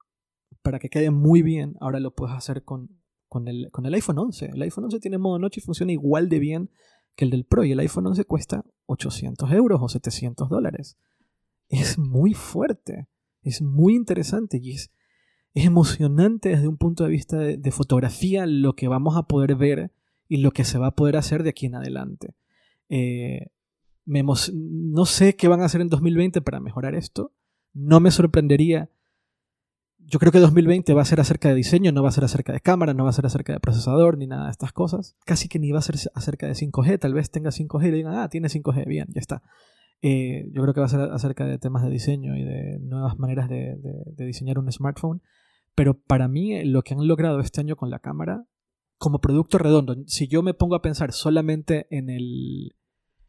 para 0.62 0.78
que 0.78 0.88
quede 0.88 1.10
muy 1.10 1.42
bien, 1.42 1.76
ahora 1.80 2.00
lo 2.00 2.14
puedes 2.14 2.34
hacer 2.36 2.62
con, 2.62 3.00
con, 3.28 3.48
el, 3.48 3.70
con 3.72 3.86
el 3.86 3.94
iPhone 3.94 4.18
11. 4.18 4.50
El 4.54 4.62
iPhone 4.62 4.84
11 4.84 5.00
tiene 5.00 5.18
modo 5.18 5.38
noche 5.38 5.60
y 5.60 5.64
funciona 5.64 5.92
igual 5.92 6.28
de 6.28 6.38
bien 6.38 6.70
que 7.16 7.24
el 7.24 7.30
del 7.30 7.44
Pro. 7.44 7.64
Y 7.64 7.72
el 7.72 7.80
iPhone 7.80 8.06
11 8.06 8.24
cuesta 8.24 8.64
800 8.86 9.50
euros 9.52 9.80
o 9.82 9.88
700 9.88 10.48
dólares. 10.48 10.96
Es 11.68 11.98
muy 11.98 12.34
fuerte. 12.34 13.08
Es 13.42 13.62
muy 13.62 13.94
interesante 13.94 14.58
y 14.62 14.72
es 14.72 14.92
es 15.58 15.66
emocionante 15.66 16.50
desde 16.50 16.68
un 16.68 16.76
punto 16.76 17.04
de 17.04 17.10
vista 17.10 17.36
de, 17.38 17.70
fotografía 17.72 18.46
lo 18.46 18.74
que 18.74 18.88
vamos 18.88 19.16
a 19.16 19.24
poder 19.24 19.56
ver 19.56 19.92
y 20.28 20.38
lo 20.38 20.52
que 20.52 20.64
se 20.64 20.78
va 20.78 20.88
a 20.88 20.94
poder 20.94 21.16
hacer 21.16 21.42
de 21.42 21.50
aquí 21.50 21.66
en 21.66 21.74
adelante. 21.74 22.34
Eh, 22.88 23.48
no 24.06 25.04
sé 25.04 25.36
qué 25.36 25.48
van 25.48 25.60
a 25.60 25.64
hacer 25.64 25.80
en 25.80 25.88
2020 25.88 26.40
para 26.42 26.60
mejorar 26.60 26.94
esto. 26.94 27.32
No 27.74 28.00
me 28.00 28.10
sorprendería. 28.10 28.90
Yo 29.98 30.18
creo 30.18 30.32
que 30.32 30.38
2020 30.38 30.94
va 30.94 31.02
a 31.02 31.04
ser 31.04 31.20
acerca 31.20 31.48
de 31.48 31.54
diseño, 31.54 31.92
no 31.92 32.02
va 32.02 32.08
a 32.08 32.12
ser 32.12 32.24
acerca 32.24 32.52
de 32.52 32.60
cámara, 32.60 32.94
no 32.94 33.04
va 33.04 33.10
a 33.10 33.12
ser 33.12 33.26
acerca 33.26 33.52
de 33.52 33.60
procesador 33.60 34.16
ni 34.16 34.26
nada 34.26 34.46
de 34.46 34.52
estas 34.52 34.72
cosas. 34.72 35.16
Casi 35.26 35.48
que 35.48 35.58
ni 35.58 35.72
va 35.72 35.80
a 35.80 35.82
ser 35.82 35.96
acerca 36.14 36.46
de 36.46 36.54
5G. 36.54 36.98
Tal 36.98 37.14
vez 37.14 37.30
tenga 37.30 37.50
5G 37.50 37.88
y 37.88 37.90
digan, 37.90 38.14
ah, 38.14 38.28
tiene 38.28 38.48
5G, 38.48 38.86
bien, 38.86 39.08
ya 39.10 39.20
está. 39.20 39.42
Eh, 40.00 40.48
yo 40.52 40.62
creo 40.62 40.72
que 40.72 40.80
va 40.80 40.86
a 40.86 40.90
ser 40.90 41.00
acerca 41.00 41.44
de 41.44 41.58
temas 41.58 41.82
de 41.82 41.90
diseño 41.90 42.36
y 42.36 42.44
de 42.44 42.78
nuevas 42.78 43.18
maneras 43.18 43.48
de 43.48 44.14
diseñar 44.16 44.58
un 44.58 44.70
smartphone. 44.70 45.20
Pero 45.78 45.94
para 45.94 46.26
mí 46.26 46.54
eh, 46.54 46.64
lo 46.64 46.82
que 46.82 46.94
han 46.94 47.06
logrado 47.06 47.38
este 47.38 47.60
año 47.60 47.76
con 47.76 47.88
la 47.88 48.00
cámara, 48.00 48.44
como 48.96 49.20
producto 49.20 49.58
redondo, 49.58 49.94
si 50.08 50.26
yo 50.26 50.42
me 50.42 50.52
pongo 50.52 50.74
a 50.74 50.82
pensar 50.82 51.12
solamente 51.12 51.86
en 51.96 52.10
el, 52.10 52.74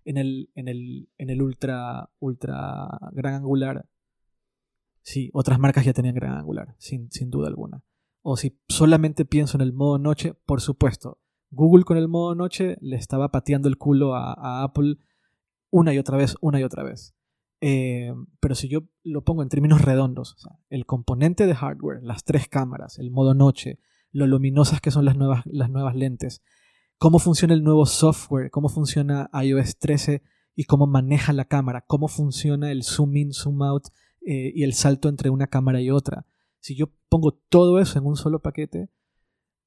en 0.04 0.18
el, 0.18 0.50
en 0.56 0.68
el, 0.68 1.10
en 1.20 1.30
el 1.30 1.43
ultra, 1.43 2.10
ultra 2.18 2.88
gran 3.12 3.36
angular, 3.36 3.88
sí, 5.04 5.30
otras 5.32 5.60
marcas 5.60 5.86
ya 5.86 5.93
tenían 5.93 6.16
gran 6.16 6.39
angular, 6.39 6.74
sin, 6.80 7.12
sin 7.12 7.30
duda 7.30 7.50
alguna. 7.50 7.84
O 8.24 8.36
si 8.36 8.60
solamente 8.68 9.26
pienso 9.26 9.56
en 9.58 9.62
el 9.62 9.72
modo 9.72 10.00
noche, 10.00 10.34
por 10.47 10.60
supuesto, 10.60 11.20
Google 11.52 11.84
con 11.84 11.97
el 11.97 12.08
modo 12.08 12.34
noche 12.34 12.80
le 12.82 12.95
estaba 12.95 13.30
pateando 13.30 13.70
el 13.70 13.78
culo 13.78 14.16
a, 14.16 14.34
a 14.34 14.64
Apple 14.64 14.97
una 15.70 15.93
y 15.93 16.00
otra 16.00 16.18
vez, 16.18 16.36
una 16.41 16.60
y 16.60 16.64
otra 16.64 16.82
vez. 16.82 17.14
Eh, 17.62 18.14
pero 18.39 18.55
si 18.55 18.70
yo 18.70 18.84
lo 19.03 19.24
pongo 19.24 19.43
en 19.43 19.49
términos 19.49 19.82
redondos, 19.82 20.36
el 20.70 20.86
componente 20.86 21.45
de 21.45 21.55
hardware, 21.55 22.01
las 22.03 22.24
tres 22.24 22.47
cámaras, 22.47 22.99
el 22.99 23.12
modo 23.12 23.34
noche, 23.34 23.80
lo 24.12 24.28
luminosas 24.28 24.82
que 24.82 24.91
son 24.91 25.05
las 25.05 25.18
nuevas, 25.18 25.43
las 25.45 25.70
nuevas 25.70 25.95
lentes, 25.95 26.41
cómo 26.97 27.20
funciona 27.20 27.53
el 27.53 27.64
nuevo 27.64 27.86
software, 27.86 28.49
cómo 28.51 28.70
funciona 28.70 29.30
iOS 29.34 29.78
13 29.78 30.22
y 30.55 30.66
cómo 30.66 30.88
maneja 30.88 31.34
la 31.34 31.45
cámara, 31.45 31.86
cómo 31.88 32.07
funciona 32.07 32.72
el 32.72 32.84
zoom 32.84 33.16
in, 33.18 33.34
zoom 33.34 33.62
out 33.64 33.88
eh, 34.26 34.51
y 34.53 34.64
el 34.64 34.74
salto 34.74 35.07
entre 35.10 35.30
una 35.30 35.47
cámara 35.47 35.82
y 35.82 35.89
otra. 35.89 36.26
Si 36.60 36.76
yo 36.76 36.91
pongo 37.07 37.32
todo 37.32 37.80
eso 37.80 37.97
en 37.97 38.05
un 38.05 38.18
solo 38.18 38.41
paquete, 38.41 38.89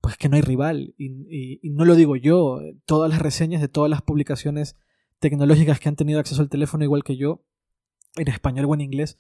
pues 0.02 0.18
que 0.18 0.28
no 0.28 0.36
hay 0.36 0.42
rival. 0.42 0.94
Y, 0.98 1.60
no 1.70 1.84
lo 1.86 1.94
digo 1.94 2.16
yo, 2.16 2.60
todas 2.84 3.10
las 3.10 3.22
reseñas 3.22 3.62
de 3.62 3.68
todas 3.68 3.88
las 3.88 4.02
publicaciones 4.02 4.76
tecnológicas 5.18 5.80
que 5.80 5.88
han 5.88 5.96
tenido 5.96 6.20
acceso 6.20 6.42
al 6.42 6.50
teléfono 6.50 6.84
igual 6.84 7.04
que 7.04 7.16
yo, 7.16 7.42
en 8.16 8.28
español 8.28 8.66
o 8.66 8.74
en 8.74 8.80
inglés, 8.80 9.18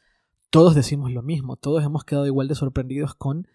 todos 0.50 0.74
decimos 0.74 1.10
lo 1.12 1.22
mismo, 1.22 1.56
todos 1.56 1.84
hemos 1.84 2.04
quedado 2.04 2.26
igual 2.26 2.48
de 2.48 2.54
sorprendidos 2.54 3.14
con 3.14 3.46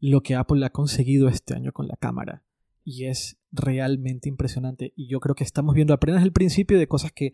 lo 0.00 0.22
que 0.22 0.36
Apple 0.36 0.64
ha 0.64 0.70
conseguido 0.70 1.28
este 1.28 1.54
año 1.54 1.72
con 1.72 1.88
la 1.88 1.96
cámara. 1.96 2.44
Y 2.84 3.06
es 3.06 3.38
realmente 3.50 4.28
impresionante. 4.28 4.92
Y 4.96 5.08
yo 5.08 5.20
creo 5.20 5.34
que 5.34 5.44
estamos 5.44 5.74
viendo 5.74 5.92
apenas 5.92 6.22
el 6.22 6.32
principio 6.32 6.78
de 6.78 6.88
cosas 6.88 7.12
que 7.12 7.32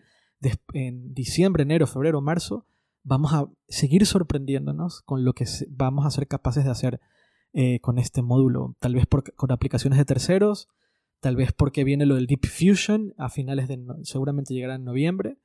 en 0.72 1.14
diciembre, 1.14 1.62
enero, 1.62 1.86
febrero, 1.86 2.20
marzo, 2.20 2.66
vamos 3.02 3.32
a 3.32 3.46
seguir 3.68 4.04
sorprendiéndonos 4.06 5.02
con 5.02 5.24
lo 5.24 5.34
que 5.34 5.44
vamos 5.70 6.06
a 6.06 6.10
ser 6.10 6.26
capaces 6.26 6.64
de 6.64 6.70
hacer 6.70 7.00
eh, 7.52 7.80
con 7.80 7.98
este 7.98 8.22
módulo. 8.22 8.76
Tal 8.80 8.94
vez 8.94 9.06
con 9.36 9.52
aplicaciones 9.52 9.98
de 9.98 10.04
terceros, 10.04 10.68
tal 11.20 11.36
vez 11.36 11.52
porque 11.52 11.84
viene 11.84 12.06
lo 12.06 12.16
del 12.16 12.26
Deep 12.26 12.46
Fusion 12.46 13.14
a 13.16 13.28
finales 13.28 13.68
de... 13.68 13.78
seguramente 14.02 14.54
llegará 14.54 14.74
en 14.74 14.84
noviembre. 14.84 15.38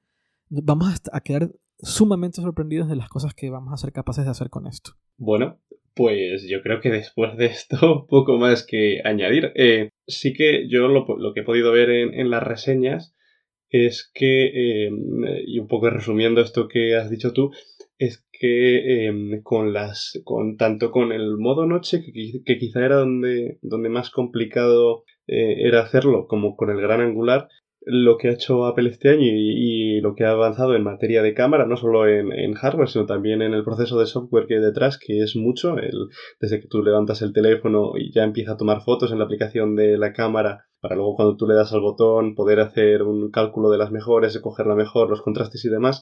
Vamos 0.50 1.02
a, 1.12 1.22
quedar 1.22 1.54
sumamente 1.82 2.42
sorprendidos 2.42 2.90
de 2.90 2.96
las 2.96 3.10
cosas 3.10 3.34
que 3.34 3.50
vamos 3.50 3.74
a 3.74 3.78
ser 3.78 3.92
capaces 3.92 4.26
de 4.26 4.32
hacer 4.32 4.50
con 4.50 4.68
esto. 4.68 4.92
Bueno, 5.18 5.60
pues 5.96 6.48
yo 6.48 6.62
creo 6.62 6.80
que 6.80 6.90
después 6.90 7.36
de 7.38 7.48
esto, 7.48 8.06
poco 8.10 8.38
más 8.38 8.66
que 8.66 9.02
añadir. 9.04 9.52
Eh, 9.56 9.90
sí 10.08 10.34
que 10.34 10.68
yo 10.70 10.88
lo, 10.88 11.34
que 11.34 11.42
he 11.42 11.44
podido 11.44 11.72
ver 11.72 11.90
en, 11.90 12.30
las 12.30 12.44
reseñas 12.44 13.16
es 13.70 14.10
que, 14.14 14.86
em, 14.88 15.24
y 15.46 15.60
un 15.60 15.68
poco 15.68 15.90
resumiendo 15.90 16.42
esto 16.42 16.68
que 16.68 16.96
has 16.96 17.10
dicho 17.10 17.34
tú, 17.34 17.52
es 17.98 18.26
que 18.32 19.08
em, 19.08 19.44
con 19.44 19.74
las 19.74 20.22
con 20.24 20.56
tanto 20.56 20.92
con 20.92 21.12
el 21.12 21.38
modo 21.38 21.66
noche 21.66 22.02
que, 22.02 22.58
quizá 22.58 22.86
era 22.86 22.96
donde, 22.96 23.60
donde 23.62 23.90
más 23.90 24.10
complicado 24.10 25.04
eh, 25.28 25.68
era 25.68 25.82
hacerlo 25.82 26.28
como 26.28 26.56
con 26.56 26.70
el 26.70 26.80
gran 26.82 27.02
angular 27.02 27.50
lo 27.82 28.18
que 28.18 28.28
ha 28.28 28.34
hecho 28.34 28.66
Apple 28.66 28.90
este 28.90 29.10
año 29.10 29.24
y, 29.24 30.02
lo 30.02 30.16
que 30.16 30.26
ha 30.26 30.32
avanzado 30.32 30.76
en 30.76 30.84
materia 30.84 31.22
de 31.22 31.34
cámara, 31.34 31.66
no 31.66 31.78
solo 31.78 32.08
en, 32.08 32.54
hardware, 32.54 32.90
sino 32.90 33.06
también 33.06 33.42
en 33.42 33.54
el 33.54 33.64
proceso 33.64 34.00
de 34.00 34.06
software 34.06 34.48
que 34.48 34.56
hay 34.56 34.62
detrás, 34.62 34.98
que 34.98 35.22
es 35.22 35.36
mucho, 35.36 35.78
el, 35.78 36.10
desde 36.40 36.60
que 36.60 36.68
tú 36.68 36.84
levantas 36.84 37.22
el 37.22 37.34
teléfono 37.34 37.94
y 37.98 38.12
ya 38.12 38.24
empieza 38.24 38.54
a 38.54 38.58
tomar 38.58 38.82
fotos 38.82 39.12
en 39.12 39.20
la 39.20 39.26
aplicación 39.26 39.76
de 39.76 39.98
la 39.98 40.14
cámara, 40.14 40.66
para 40.80 40.96
luego 40.96 41.16
cuando 41.16 41.36
tú 41.36 41.48
le 41.48 41.56
das 41.56 41.74
al 41.74 41.82
botón 41.82 42.36
poder 42.36 42.60
hacer 42.60 43.04
un 43.04 43.32
cálculo 43.32 43.70
de 43.70 43.78
las 43.78 43.92
mejores, 43.92 44.38
coger 44.40 44.68
la 44.68 44.76
mejor, 44.76 45.10
los 45.10 45.22
contrastes 45.22 45.66
y 45.66 45.70
demás. 45.70 46.02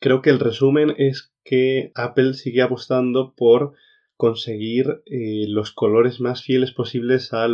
Creo 0.00 0.20
que 0.20 0.30
el 0.30 0.40
resumen 0.40 0.94
es 0.98 1.32
que 1.44 1.92
Apple 1.94 2.34
sigue 2.34 2.62
apostando 2.62 3.34
por 3.36 3.74
conseguir 4.16 5.02
eh, 5.06 5.46
los 5.48 5.72
colores 5.72 6.20
más 6.20 6.42
fieles 6.42 6.72
posibles 6.72 7.32
a, 7.32 7.44
a 7.44 7.48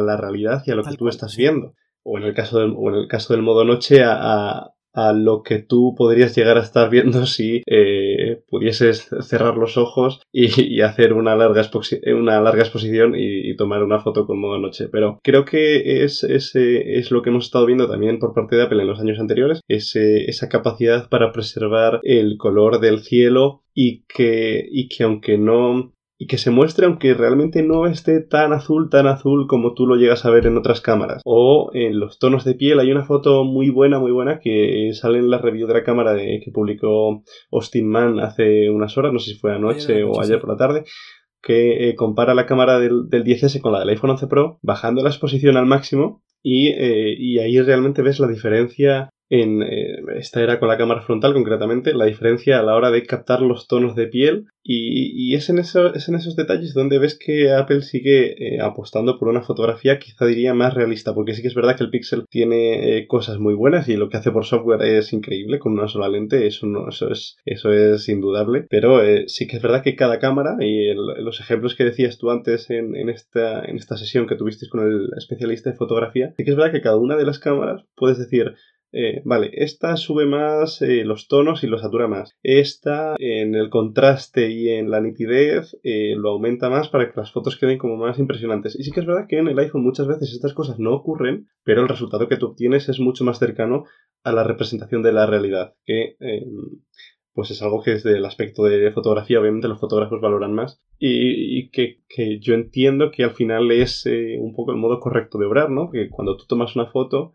la 0.00 0.16
realidad 0.16 0.62
y 0.66 0.70
a 0.70 0.74
lo 0.74 0.82
que 0.82 0.96
tú 0.96 1.08
estás 1.08 1.36
viendo 1.36 1.74
o 2.04 2.18
en 2.18 2.24
el 2.24 2.34
caso 2.34 2.58
del, 2.60 2.74
o 2.76 2.88
en 2.90 2.96
el 2.96 3.08
caso 3.08 3.32
del 3.32 3.42
modo 3.42 3.64
noche, 3.64 4.02
a, 4.02 4.72
a, 4.92 5.12
lo 5.12 5.42
que 5.42 5.58
tú 5.60 5.94
podrías 5.96 6.34
llegar 6.34 6.56
a 6.56 6.62
estar 6.62 6.90
viendo 6.90 7.26
si 7.26 7.62
eh, 7.66 8.42
pudieses 8.48 9.08
cerrar 9.20 9.56
los 9.56 9.76
ojos 9.76 10.20
y, 10.32 10.80
hacer 10.80 11.12
una 11.12 11.36
larga, 11.36 11.62
una 12.16 12.40
larga 12.40 12.62
exposición 12.62 13.14
y, 13.16 13.54
tomar 13.56 13.82
una 13.82 14.00
foto 14.00 14.26
con 14.26 14.40
modo 14.40 14.58
noche. 14.58 14.88
Pero 14.90 15.18
creo 15.22 15.44
que 15.44 16.04
es, 16.04 16.24
es, 16.24 16.54
es 16.56 17.10
lo 17.10 17.22
que 17.22 17.30
hemos 17.30 17.44
estado 17.44 17.66
viendo 17.66 17.88
también 17.88 18.18
por 18.18 18.34
parte 18.34 18.56
de 18.56 18.62
Apple 18.62 18.82
en 18.82 18.88
los 18.88 19.00
años 19.00 19.20
anteriores, 19.20 19.60
esa 19.68 20.48
capacidad 20.48 21.08
para 21.08 21.32
preservar 21.32 22.00
el 22.02 22.36
color 22.38 22.80
del 22.80 23.00
cielo 23.00 23.62
y 23.74 24.04
que, 24.06 24.66
y 24.70 24.88
que 24.88 25.04
aunque 25.04 25.38
no 25.38 25.92
y 26.20 26.26
que 26.26 26.36
se 26.36 26.50
muestre 26.50 26.84
aunque 26.84 27.14
realmente 27.14 27.62
no 27.62 27.86
esté 27.86 28.20
tan 28.20 28.52
azul, 28.52 28.90
tan 28.90 29.06
azul 29.06 29.46
como 29.46 29.72
tú 29.72 29.86
lo 29.86 29.96
llegas 29.96 30.26
a 30.26 30.30
ver 30.30 30.46
en 30.46 30.58
otras 30.58 30.82
cámaras. 30.82 31.22
O 31.24 31.70
en 31.72 31.98
los 31.98 32.18
tonos 32.18 32.44
de 32.44 32.54
piel 32.54 32.78
hay 32.78 32.92
una 32.92 33.06
foto 33.06 33.44
muy 33.44 33.70
buena, 33.70 33.98
muy 33.98 34.12
buena 34.12 34.38
que 34.38 34.90
sale 34.92 35.18
en 35.18 35.30
la 35.30 35.38
review 35.38 35.66
de 35.66 35.72
la 35.72 35.82
cámara 35.82 36.12
de, 36.12 36.42
que 36.44 36.50
publicó 36.50 37.22
Austin 37.50 37.88
Mann 37.88 38.20
hace 38.20 38.68
unas 38.68 38.98
horas, 38.98 39.14
no 39.14 39.18
sé 39.18 39.30
si 39.30 39.38
fue 39.38 39.54
anoche 39.54 40.04
o 40.04 40.20
ayer 40.20 40.38
por 40.38 40.50
la 40.50 40.58
tarde, 40.58 40.84
que 41.40 41.88
eh, 41.88 41.94
compara 41.94 42.34
la 42.34 42.44
cámara 42.44 42.78
del, 42.78 43.08
del 43.08 43.24
10S 43.24 43.58
con 43.62 43.72
la 43.72 43.78
del 43.78 43.88
iPhone 43.88 44.10
11 44.10 44.26
Pro, 44.26 44.58
bajando 44.60 45.02
la 45.02 45.08
exposición 45.08 45.56
al 45.56 45.64
máximo 45.64 46.22
y, 46.42 46.68
eh, 46.68 47.14
y, 47.18 47.38
ahí 47.38 47.58
realmente 47.62 48.02
ves 48.02 48.20
la 48.20 48.28
diferencia 48.28 49.08
en 49.30 49.62
eh, 49.62 50.02
esta 50.16 50.42
era 50.42 50.58
con 50.58 50.68
la 50.68 50.76
cámara 50.76 51.02
frontal 51.02 51.32
concretamente, 51.32 51.94
la 51.94 52.06
diferencia 52.06 52.58
a 52.58 52.62
la 52.62 52.74
hora 52.74 52.90
de 52.90 53.06
captar 53.06 53.40
los 53.40 53.68
tonos 53.68 53.94
de 53.94 54.08
piel. 54.08 54.46
Y, 54.62 55.34
es, 55.34 55.48
en 55.48 55.58
eso, 55.58 55.94
es 55.94 56.08
en 56.08 56.16
esos 56.16 56.36
detalles 56.36 56.74
donde 56.74 56.98
ves 56.98 57.18
que 57.18 57.50
Apple 57.50 57.82
sigue 57.82 58.56
eh, 58.56 58.60
apostando 58.60 59.18
por 59.18 59.28
una 59.28 59.42
fotografía 59.42 59.98
quizá 59.98 60.26
diría 60.26 60.54
más 60.54 60.74
realista, 60.74 61.14
porque 61.14 61.34
sí 61.34 61.42
que 61.42 61.48
es 61.48 61.54
verdad 61.54 61.76
que 61.76 61.84
el 61.84 61.90
Pixel 61.90 62.24
tiene 62.28 62.98
eh, 62.98 63.06
cosas 63.06 63.38
muy 63.38 63.54
buenas 63.54 63.88
y 63.88 63.96
lo 63.96 64.08
que 64.08 64.18
hace 64.18 64.30
por 64.30 64.44
software 64.44 64.82
es 64.82 65.12
increíble 65.12 65.58
con 65.58 65.72
una 65.72 65.88
sola 65.88 66.08
lente, 66.08 66.46
eso, 66.46 66.66
no, 66.66 66.88
eso, 66.88 67.10
es, 67.10 67.36
eso 67.46 67.72
es 67.72 68.08
indudable, 68.08 68.66
pero 68.68 69.00
sí 69.26 69.46
que 69.46 69.56
es 69.56 69.62
verdad 69.62 69.82
que 69.82 69.96
cada 69.96 70.18
cámara 70.18 70.56
y 70.60 70.92
los 70.94 71.40
ejemplos 71.40 71.74
que 71.74 71.84
decías 71.84 72.18
tú 72.18 72.30
antes 72.30 72.70
en, 72.70 72.94
en, 72.94 73.08
esta, 73.08 73.64
en 73.64 73.76
esta 73.76 73.96
sesión 73.96 74.26
que 74.26 74.36
tuvisteis 74.36 74.70
con 74.70 74.86
el 74.86 75.08
especialista 75.16 75.70
de 75.70 75.76
fotografía, 75.76 76.34
sí 76.36 76.44
que 76.44 76.50
es 76.50 76.56
verdad 76.56 76.72
que 76.72 76.82
cada 76.82 76.96
una 76.96 77.16
de 77.16 77.24
las 77.24 77.38
cámaras 77.38 77.84
puedes 77.96 78.18
decir 78.18 78.54
eh, 78.92 79.22
vale, 79.24 79.50
esta 79.52 79.96
sube 79.96 80.26
más 80.26 80.82
eh, 80.82 81.04
los 81.04 81.28
tonos 81.28 81.62
y 81.62 81.68
lo 81.68 81.78
satura 81.78 82.08
más. 82.08 82.36
Esta 82.42 83.14
en 83.18 83.54
el 83.54 83.70
contraste 83.70 84.50
y 84.50 84.68
en 84.68 84.90
la 84.90 85.00
nitidez 85.00 85.78
eh, 85.84 86.14
lo 86.16 86.30
aumenta 86.30 86.70
más 86.70 86.88
para 86.88 87.10
que 87.10 87.20
las 87.20 87.32
fotos 87.32 87.56
queden 87.56 87.78
como 87.78 87.96
más 87.96 88.18
impresionantes. 88.18 88.78
Y 88.78 88.82
sí 88.82 88.90
que 88.90 89.00
es 89.00 89.06
verdad 89.06 89.26
que 89.28 89.38
en 89.38 89.48
el 89.48 89.58
iPhone 89.58 89.84
muchas 89.84 90.06
veces 90.06 90.32
estas 90.32 90.54
cosas 90.54 90.78
no 90.78 90.92
ocurren, 90.92 91.48
pero 91.64 91.82
el 91.82 91.88
resultado 91.88 92.28
que 92.28 92.36
tú 92.36 92.46
obtienes 92.46 92.88
es 92.88 92.98
mucho 92.98 93.24
más 93.24 93.38
cercano 93.38 93.84
a 94.24 94.32
la 94.32 94.44
representación 94.44 95.02
de 95.02 95.12
la 95.12 95.26
realidad, 95.26 95.74
que 95.84 96.16
pues 97.32 97.50
es 97.52 97.62
algo 97.62 97.82
que 97.82 97.92
desde 97.92 98.18
el 98.18 98.24
aspecto 98.26 98.64
de 98.64 98.90
fotografía 98.90 99.40
obviamente 99.40 99.68
los 99.68 99.80
fotógrafos 99.80 100.20
valoran 100.20 100.52
más 100.52 100.82
y, 100.98 101.70
que, 101.70 102.00
que, 102.06 102.38
yo 102.40 102.52
entiendo 102.52 103.10
que 103.10 103.24
al 103.24 103.30
final 103.30 103.70
es 103.70 104.04
un 104.04 104.52
poco 104.54 104.72
el 104.72 104.78
modo 104.78 105.00
correcto 105.00 105.38
de 105.38 105.46
obrar, 105.46 105.70
¿no? 105.70 105.90
Que 105.90 106.10
cuando 106.10 106.36
tú 106.36 106.44
tomas 106.46 106.76
una 106.76 106.86
foto 106.86 107.32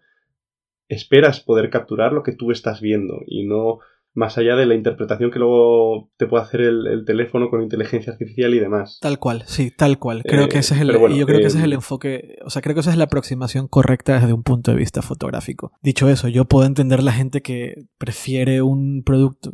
esperas 0.88 1.40
poder 1.40 1.70
capturar 1.70 2.14
lo 2.14 2.24
que 2.24 2.34
tú 2.34 2.52
estás 2.52 2.82
viendo 2.82 3.22
y 3.28 3.46
no 3.46 3.80
más 4.16 4.38
allá 4.38 4.56
de 4.56 4.66
la 4.66 4.76
interpretación 4.76 5.30
que 5.30 5.40
luego 5.40 6.10
te 6.18 6.26
puede 6.26 6.44
hacer 6.44 6.62
el, 6.62 7.04
teléfono 7.06 7.50
con 7.50 7.62
inteligencia 7.62 8.14
artificial 8.14 8.54
y 8.54 8.60
demás. 8.60 8.98
Tal 9.02 9.20
cual, 9.20 9.44
sí, 9.46 9.72
tal 9.72 10.00
cual. 10.00 10.24
Creo 10.24 10.48
que 10.48 10.60
ese 10.60 10.74
es 10.74 10.82
el, 10.82 10.88
yo 10.88 11.26
creo 11.26 11.40
que 11.40 11.48
ese 11.48 11.58
es 11.58 11.64
el 11.64 11.74
eh, 11.74 11.76
enfoque, 11.76 12.38
o 12.44 12.50
sea, 12.50 12.62
creo 12.62 12.74
que 12.74 12.80
esa 12.80 12.92
es 12.92 12.98
la 12.98 13.04
aproximación 13.04 13.68
correcta 13.68 14.20
desde 14.20 14.34
un 14.34 14.44
punto 14.44 14.72
de 14.72 14.78
vista 14.78 15.02
fotográfico. 15.02 15.74
Dicho 15.84 16.10
eso, 16.10 16.30
yo 16.30 16.46
puedo 16.46 16.66
entender 16.66 17.04
la 17.04 17.12
gente 17.12 17.42
que 17.42 17.76
prefiere 17.98 18.62
un 18.62 19.04
producto, 19.04 19.52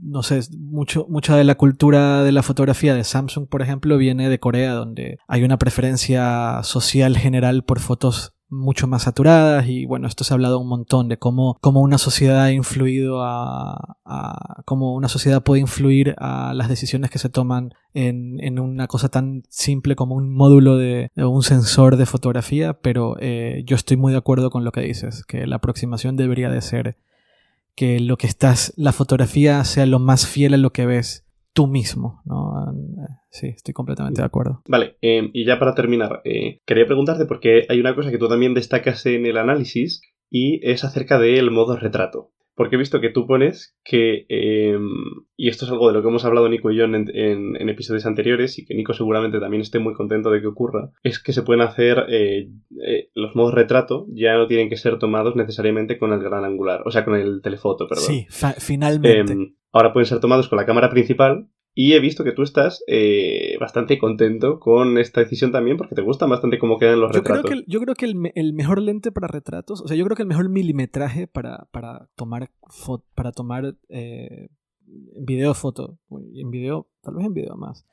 no 0.00 0.24
sé, 0.24 0.40
mucho, 0.58 1.06
mucha 1.08 1.36
de 1.36 1.44
la 1.44 1.54
cultura 1.54 2.24
de 2.24 2.32
la 2.32 2.42
fotografía 2.42 2.94
de 2.94 3.04
Samsung, 3.04 3.48
por 3.48 3.62
ejemplo, 3.62 3.96
viene 3.98 4.28
de 4.28 4.40
Corea, 4.40 4.72
donde 4.72 5.18
hay 5.28 5.44
una 5.44 5.58
preferencia 5.58 6.60
social 6.64 7.16
general 7.16 7.62
por 7.62 7.78
fotos 7.78 8.34
mucho 8.52 8.86
más 8.86 9.04
saturadas 9.04 9.66
y 9.66 9.86
bueno, 9.86 10.06
esto 10.06 10.24
se 10.24 10.32
ha 10.32 10.36
hablado 10.36 10.58
un 10.58 10.68
montón 10.68 11.08
de 11.08 11.16
cómo, 11.16 11.56
cómo 11.62 11.80
una 11.80 11.96
sociedad 11.96 12.42
ha 12.42 12.52
influido 12.52 13.22
a, 13.22 13.96
cómo 14.66 14.94
una 14.94 15.08
sociedad 15.08 15.42
puede 15.42 15.62
influir 15.62 16.14
a 16.18 16.52
las 16.54 16.68
decisiones 16.68 17.10
que 17.10 17.18
se 17.18 17.30
toman 17.30 17.72
en, 17.94 18.38
en 18.40 18.58
una 18.58 18.88
cosa 18.88 19.08
tan 19.08 19.42
simple 19.48 19.96
como 19.96 20.14
un 20.14 20.30
módulo 20.30 20.76
de, 20.76 21.10
un 21.16 21.42
sensor 21.42 21.96
de 21.96 22.04
fotografía, 22.04 22.74
pero 22.74 23.16
eh, 23.20 23.62
yo 23.66 23.74
estoy 23.74 23.96
muy 23.96 24.12
de 24.12 24.18
acuerdo 24.18 24.50
con 24.50 24.64
lo 24.64 24.72
que 24.72 24.82
dices, 24.82 25.24
que 25.24 25.46
la 25.46 25.56
aproximación 25.56 26.16
debería 26.16 26.50
de 26.50 26.60
ser 26.60 26.98
que 27.74 28.00
lo 28.00 28.18
que 28.18 28.26
estás, 28.26 28.74
la 28.76 28.92
fotografía 28.92 29.64
sea 29.64 29.86
lo 29.86 29.98
más 29.98 30.26
fiel 30.26 30.52
a 30.52 30.58
lo 30.58 30.72
que 30.74 30.84
ves 30.84 31.24
tú 31.52 31.66
mismo, 31.66 32.22
¿no? 32.24 32.72
Sí, 33.30 33.48
estoy 33.48 33.74
completamente 33.74 34.20
de 34.20 34.26
acuerdo. 34.26 34.62
Vale, 34.68 34.96
em, 35.00 35.30
y 35.32 35.44
ya 35.44 35.58
para 35.58 35.74
terminar, 35.74 36.22
eh, 36.24 36.60
quería 36.66 36.86
preguntarte 36.86 37.26
porque 37.26 37.66
hay 37.68 37.80
una 37.80 37.94
cosa 37.94 38.10
que 38.10 38.18
tú 38.18 38.28
también 38.28 38.54
destacas 38.54 39.04
en 39.06 39.26
el 39.26 39.36
análisis 39.36 40.02
y 40.30 40.60
es 40.68 40.84
acerca 40.84 41.18
del 41.18 41.50
modo 41.50 41.76
retrato. 41.76 42.30
Porque 42.54 42.76
he 42.76 42.78
visto 42.78 43.00
que 43.00 43.08
tú 43.08 43.26
pones 43.26 43.76
que, 43.84 44.26
em, 44.28 44.90
y 45.36 45.48
esto 45.48 45.64
es 45.64 45.70
algo 45.70 45.88
de 45.88 45.94
lo 45.94 46.02
que 46.02 46.08
hemos 46.08 46.24
hablado 46.24 46.48
Nico 46.48 46.70
y 46.70 46.76
yo 46.76 46.84
en, 46.84 46.94
en, 46.94 47.68
episodios 47.68 48.04
anteriores 48.04 48.58
y 48.58 48.66
que 48.66 48.74
Nico 48.74 48.92
seguramente 48.92 49.40
también 49.40 49.62
esté 49.62 49.78
muy 49.78 49.94
contento 49.94 50.30
de 50.30 50.40
que 50.40 50.46
ocurra, 50.46 50.90
es 51.02 51.22
que 51.22 51.32
se 51.32 51.42
pueden 51.42 51.62
hacer 51.62 52.04
eh, 52.08 52.50
eh, 52.86 53.08
los 53.14 53.34
modos 53.34 53.54
retrato, 53.54 54.06
ya 54.10 54.34
no 54.34 54.46
tienen 54.46 54.68
que 54.68 54.76
ser 54.76 54.98
tomados 54.98 55.34
necesariamente 55.34 55.98
con 55.98 56.12
el 56.12 56.20
gran 56.20 56.44
angular, 56.44 56.82
o 56.84 56.90
sea, 56.90 57.04
con 57.04 57.14
el 57.14 57.40
telefoto, 57.42 57.88
perdón. 57.88 58.04
Sí, 58.04 58.26
finalmente. 58.58 59.32
Em, 59.32 59.54
ahora 59.72 59.92
pueden 59.92 60.06
ser 60.06 60.20
tomados 60.20 60.48
con 60.48 60.58
la 60.58 60.66
cámara 60.66 60.90
principal 60.90 61.48
y 61.74 61.94
he 61.94 62.00
visto 62.00 62.22
que 62.22 62.32
tú 62.32 62.42
estás 62.42 62.84
eh, 62.86 63.56
bastante 63.58 63.98
contento 63.98 64.60
con 64.60 64.98
esta 64.98 65.20
decisión 65.20 65.52
también 65.52 65.78
porque 65.78 65.94
te 65.94 66.02
gustan 66.02 66.28
bastante 66.28 66.58
cómo 66.58 66.78
quedan 66.78 67.00
los 67.00 67.12
retratos. 67.12 67.44
Creo 67.50 67.60
que, 67.60 67.70
yo 67.70 67.80
creo 67.80 67.94
que 67.94 68.04
el, 68.04 68.52
mejor 68.52 68.80
lente 68.80 69.10
para 69.10 69.26
retratos, 69.26 69.80
o 69.80 69.88
sea, 69.88 69.96
yo 69.96 70.04
creo 70.04 70.16
que 70.16 70.22
el 70.22 70.28
mejor 70.28 70.50
milimetraje 70.50 71.26
para, 71.26 71.68
para 71.70 72.08
tomar, 72.14 72.50
para 73.14 73.32
tomar 73.32 73.76
eh, 73.88 74.48
video 74.86 75.54
foto, 75.54 75.98
en 76.10 76.50
video, 76.50 76.90
tal 77.00 77.14
vez 77.14 77.26
en 77.26 77.34
video 77.34 77.56
más, 77.56 77.86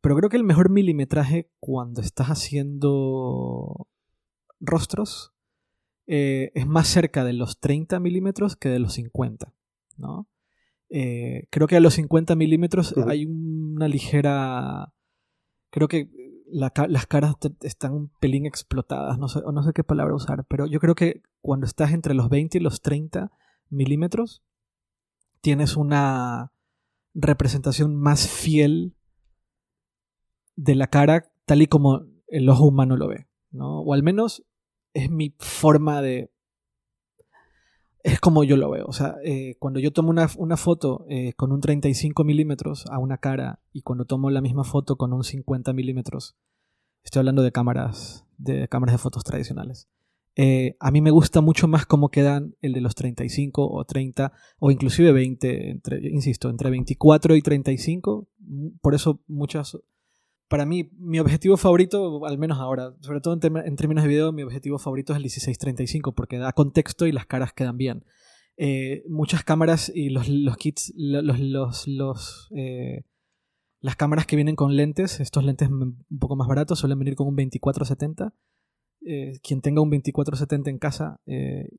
Pero 0.00 0.16
creo 0.16 0.30
que 0.30 0.38
el 0.38 0.44
mejor 0.44 0.70
milimetraje 0.70 1.50
cuando 1.58 2.00
estás 2.00 2.28
haciendo 2.28 3.86
rostros 4.60 5.34
eh, 6.06 6.52
es 6.54 6.66
más 6.66 6.88
cerca 6.88 7.22
de 7.24 7.34
los 7.34 7.60
30 7.60 8.00
milímetros 8.00 8.56
que 8.56 8.70
de 8.70 8.78
los 8.78 8.94
50, 8.94 9.52
¿no? 9.98 10.26
Eh, 10.90 11.46
creo 11.50 11.66
que 11.68 11.76
a 11.76 11.80
los 11.80 11.94
50 11.94 12.34
milímetros 12.36 12.94
hay 13.06 13.24
una 13.26 13.88
ligera... 13.88 14.92
Creo 15.70 15.86
que 15.86 16.10
las 16.50 17.06
caras 17.06 17.36
están 17.62 17.92
un 17.92 18.10
pelín 18.20 18.44
explotadas, 18.44 19.18
no 19.18 19.28
sé, 19.28 19.40
no 19.40 19.62
sé 19.62 19.72
qué 19.72 19.84
palabra 19.84 20.14
usar, 20.14 20.44
pero 20.48 20.66
yo 20.66 20.80
creo 20.80 20.96
que 20.96 21.22
cuando 21.40 21.64
estás 21.64 21.92
entre 21.92 22.14
los 22.14 22.28
20 22.28 22.58
y 22.58 22.60
los 22.60 22.82
30 22.82 23.30
milímetros, 23.68 24.42
tienes 25.40 25.76
una 25.76 26.52
representación 27.14 27.94
más 27.94 28.28
fiel 28.28 28.96
de 30.56 30.74
la 30.74 30.88
cara 30.88 31.32
tal 31.44 31.62
y 31.62 31.66
como 31.66 32.02
el 32.26 32.48
ojo 32.48 32.66
humano 32.66 32.96
lo 32.96 33.08
ve, 33.08 33.28
¿no? 33.50 33.80
O 33.80 33.94
al 33.94 34.02
menos 34.02 34.44
es 34.92 35.10
mi 35.10 35.34
forma 35.38 36.02
de 36.02 36.32
es 38.02 38.20
como 38.20 38.44
yo 38.44 38.56
lo 38.56 38.70
veo. 38.70 38.86
O 38.86 38.92
sea, 38.92 39.16
eh, 39.24 39.56
cuando 39.58 39.80
yo 39.80 39.92
tomo 39.92 40.10
una, 40.10 40.56
foto 40.56 41.06
eh, 41.08 41.32
con 41.34 41.52
un 41.52 41.60
35 41.60 42.24
milímetros 42.24 42.86
a 42.90 42.98
una 42.98 43.18
cara 43.18 43.60
y 43.72 43.82
cuando 43.82 44.04
tomo 44.04 44.30
la 44.30 44.40
misma 44.40 44.64
foto 44.64 44.96
con 44.96 45.12
un 45.12 45.24
50 45.24 45.72
milímetros, 45.72 46.36
estoy 47.02 47.20
hablando 47.20 47.42
de 47.42 47.52
cámaras 47.52 48.26
de 48.38 48.68
cámaras 48.68 48.94
de 48.94 48.98
fotos 48.98 49.24
tradicionales. 49.24 49.88
Eh, 50.36 50.76
a 50.80 50.90
mí 50.90 51.00
me 51.00 51.10
gusta 51.10 51.40
mucho 51.40 51.68
más 51.68 51.86
cómo 51.86 52.08
quedan 52.08 52.54
el 52.62 52.72
de 52.72 52.80
los 52.80 52.94
35 52.94 53.68
o 53.70 53.84
30 53.84 54.32
o 54.58 54.70
inclusive 54.70 55.12
20, 55.12 55.70
entre, 55.70 56.08
insisto, 56.08 56.48
entre 56.48 56.70
24 56.70 57.36
y 57.36 57.42
35. 57.42 58.28
Por 58.80 58.94
eso 58.94 59.20
muchas 59.26 59.76
para 60.50 60.66
mí, 60.66 60.90
mi 60.98 61.20
objetivo 61.20 61.56
favorito, 61.56 62.26
al 62.26 62.36
menos 62.36 62.58
ahora, 62.58 62.92
sobre 63.02 63.20
todo 63.20 63.38
en, 63.40 63.76
términos 63.76 64.02
de 64.02 64.08
video, 64.08 64.32
mi 64.32 64.42
objetivo 64.42 64.80
favorito 64.80 65.12
es 65.12 65.18
el 65.18 65.22
1635 65.22 66.12
porque 66.12 66.38
da 66.38 66.52
contexto 66.52 67.06
y 67.06 67.12
las 67.12 67.24
caras 67.24 67.52
quedan 67.52 67.76
bien. 67.76 68.04
Eh, 68.56 69.04
muchas 69.08 69.44
cámaras 69.44 69.92
y 69.94 70.10
los, 70.10 70.26
kits, 70.56 70.92
los, 70.96 71.86
los, 71.86 72.48
eh, 72.56 73.04
las 73.80 73.94
cámaras 73.94 74.26
que 74.26 74.34
vienen 74.34 74.56
con 74.56 74.74
lentes, 74.74 75.20
estos 75.20 75.44
lentes 75.44 75.68
un 75.68 76.04
poco 76.18 76.34
más 76.34 76.48
baratos, 76.48 76.80
suelen 76.80 76.98
venir 76.98 77.14
con 77.14 77.28
un 77.28 77.36
2470. 77.36 78.34
Eh, 79.06 79.38
quien 79.44 79.60
tenga 79.60 79.80
un 79.82 79.90
2470 79.90 80.68
en 80.68 80.78
casa, 80.78 81.20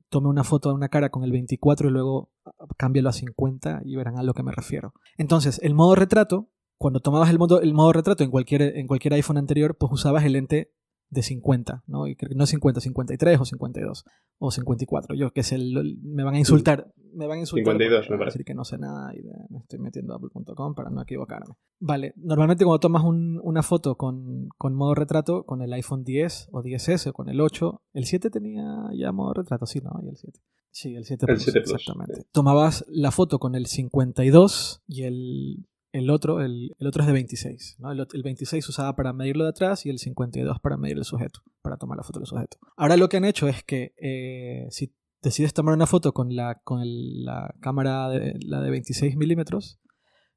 tome 0.08 0.28
una 0.28 0.44
foto 0.44 0.70
de 0.70 0.76
una 0.76 0.88
cara 0.88 1.10
con 1.10 1.24
el 1.24 1.30
24 1.30 1.88
y 1.88 1.92
luego 1.92 2.32
cámbialo 2.78 3.10
a 3.10 3.12
50 3.12 3.82
y 3.84 3.96
verán 3.96 4.16
a 4.16 4.22
lo 4.22 4.32
que 4.32 4.42
me 4.42 4.52
refiero. 4.52 4.94
Entonces, 5.18 5.60
el 5.62 5.74
modo 5.74 5.94
retrato 5.94 6.48
cuando 6.82 6.98
tomabas 6.98 7.30
el 7.30 7.38
modo, 7.38 7.60
el 7.60 7.74
modo 7.74 7.92
retrato 7.92 8.24
en 8.24 8.30
cualquier, 8.32 8.76
en 8.76 8.88
cualquier 8.88 9.14
iPhone 9.14 9.38
anterior, 9.38 9.76
pues 9.78 9.92
usabas 9.92 10.24
el 10.24 10.32
lente 10.32 10.72
de 11.10 11.22
50, 11.22 11.84
¿no? 11.86 12.08
Y 12.08 12.16
no 12.34 12.44
50, 12.44 12.80
53 12.80 13.40
o 13.40 13.44
52 13.44 14.04
o 14.38 14.50
54. 14.50 15.14
Yo 15.14 15.30
que 15.30 15.44
sé, 15.44 15.58
me 16.02 16.24
van 16.24 16.34
a 16.34 16.38
insultar. 16.40 16.92
Me 17.12 17.28
van 17.28 17.38
a 17.38 17.40
insultar. 17.42 17.74
52, 17.74 18.10
me 18.10 18.18
parece. 18.18 18.38
decir 18.38 18.44
que 18.44 18.54
no 18.54 18.64
sé 18.64 18.78
nada 18.78 19.14
y 19.14 19.22
me 19.22 19.60
estoy 19.60 19.78
metiendo 19.78 20.12
a 20.12 20.16
apple.com 20.16 20.74
para 20.74 20.90
no 20.90 21.02
equivocarme. 21.02 21.54
Vale, 21.78 22.14
normalmente 22.16 22.64
cuando 22.64 22.80
tomas 22.80 23.04
una 23.04 23.62
foto 23.62 23.96
con, 23.96 24.48
con, 24.58 24.74
modo 24.74 24.96
retrato, 24.96 25.44
con 25.44 25.62
el 25.62 25.72
iPhone 25.74 26.02
10 26.02 26.48
o 26.50 26.62
10S 26.62 27.10
o 27.10 27.12
con 27.12 27.28
el 27.28 27.40
8, 27.40 27.80
el 27.92 28.06
7 28.06 28.30
tenía 28.30 28.88
ya 28.98 29.12
modo 29.12 29.34
retrato, 29.34 29.66
sí, 29.66 29.80
¿no? 29.80 29.92
Y 30.02 30.08
el 30.08 30.16
7. 30.16 30.40
Sí, 30.72 30.96
el 30.96 31.04
7 31.04 31.26
el 31.28 31.38
7 31.38 31.58
exactamente. 31.60 32.26
Tomabas 32.32 32.84
la 32.88 33.12
foto 33.12 33.38
con 33.38 33.54
el 33.54 33.66
52 33.66 34.82
y 34.88 35.02
el 35.02 35.66
el 35.92 36.10
otro, 36.10 36.40
el, 36.40 36.74
otro 36.80 37.02
es 37.02 37.06
de 37.06 37.12
26. 37.12 37.76
¿no? 37.78 37.92
El, 37.92 38.22
26 38.22 38.68
usaba 38.68 38.96
para 38.96 39.12
medirlo 39.12 39.44
de 39.44 39.50
atrás 39.50 39.86
y 39.86 39.90
el 39.90 39.98
52 39.98 40.58
para 40.60 40.76
medir 40.76 40.96
el 40.96 41.04
sujeto, 41.04 41.40
para 41.60 41.76
tomar 41.76 41.96
la 41.96 42.02
foto 42.02 42.18
del 42.18 42.26
sujeto. 42.26 42.58
Ahora 42.76 42.96
lo 42.96 43.08
que 43.08 43.18
han 43.18 43.24
hecho 43.24 43.46
es 43.48 43.62
que 43.62 43.94
eh, 43.98 44.66
si 44.70 44.94
decides 45.20 45.52
tomar 45.54 45.74
una 45.74 45.86
foto 45.86 46.12
con 46.12 46.34
la, 46.34 46.60
con 46.64 46.80
la 47.24 47.54
cámara 47.60 48.08
de, 48.08 48.38
la 48.44 48.60
de 48.60 48.70
26 48.70 49.16
milímetros, 49.16 49.80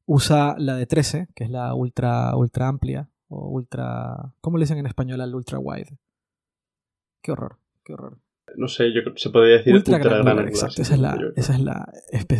usa 0.05 0.55
la 0.59 0.75
de 0.75 0.85
13, 0.85 1.29
que 1.33 1.45
es 1.45 1.49
la 1.49 1.73
ultra, 1.73 2.35
ultra 2.35 2.67
amplia, 2.67 3.09
o 3.27 3.49
ultra... 3.49 4.33
¿Cómo 4.41 4.57
le 4.57 4.63
dicen 4.63 4.77
en 4.77 4.85
español 4.85 5.21
al 5.21 5.33
ultra 5.33 5.57
wide? 5.57 5.97
Qué 7.21 7.31
horror, 7.31 7.59
qué 7.83 7.93
horror 7.93 8.24
no 8.57 8.67
sé, 8.67 8.93
yo 8.93 9.01
se 9.15 9.29
podría 9.29 9.57
decir 9.57 9.73
ultra, 9.73 9.97
gran, 9.97 10.27
angular. 10.27 10.47
Exacto, 10.47 10.81
esa 10.81 10.93
es 10.93 10.99
la, 10.99 11.17
esa 11.35 11.53
es 11.53 11.59
la 11.59 11.91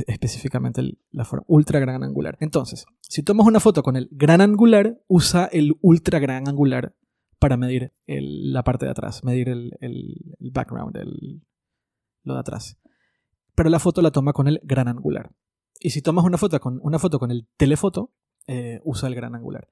específicamente 0.08 0.98
la 1.12 1.26
forma 1.26 1.46
ultra 1.48 1.80
gran 1.80 2.04
angular. 2.04 2.38
Entonces, 2.40 2.86
si 3.02 3.24
tomas 3.24 3.48
una 3.48 3.60
foto 3.60 3.84
con 3.84 3.96
el 3.96 4.08
gran 4.12 4.42
angular, 4.42 5.00
usa 5.08 5.46
el 5.52 5.76
ultra 5.82 6.20
gran 6.20 6.48
angular 6.48 6.96
para 7.40 7.58
medir 7.58 7.92
la 8.08 8.64
parte 8.64 8.86
de 8.86 8.92
atrás, 8.92 9.24
medir 9.24 9.50
el, 9.50 9.72
background, 10.40 10.96
lo 12.24 12.34
de 12.34 12.40
atrás. 12.40 12.78
Pero 13.56 13.70
la 13.70 13.80
foto 13.80 14.02
la 14.02 14.12
toma 14.12 14.34
con 14.34 14.48
el 14.48 14.60
gran 14.64 14.88
angular. 14.88 15.32
Y 15.80 15.92
si 15.92 16.02
tomas 16.02 16.26
una 16.26 16.38
foto 16.38 16.60
con, 16.60 16.80
una 16.82 17.00
foto 17.00 17.20
con 17.20 17.32
el 17.32 17.48
telefoto, 17.58 18.14
eh, 18.48 18.80
usa 18.84 19.08
el 19.10 19.16
gran 19.16 19.36
angular. 19.36 19.68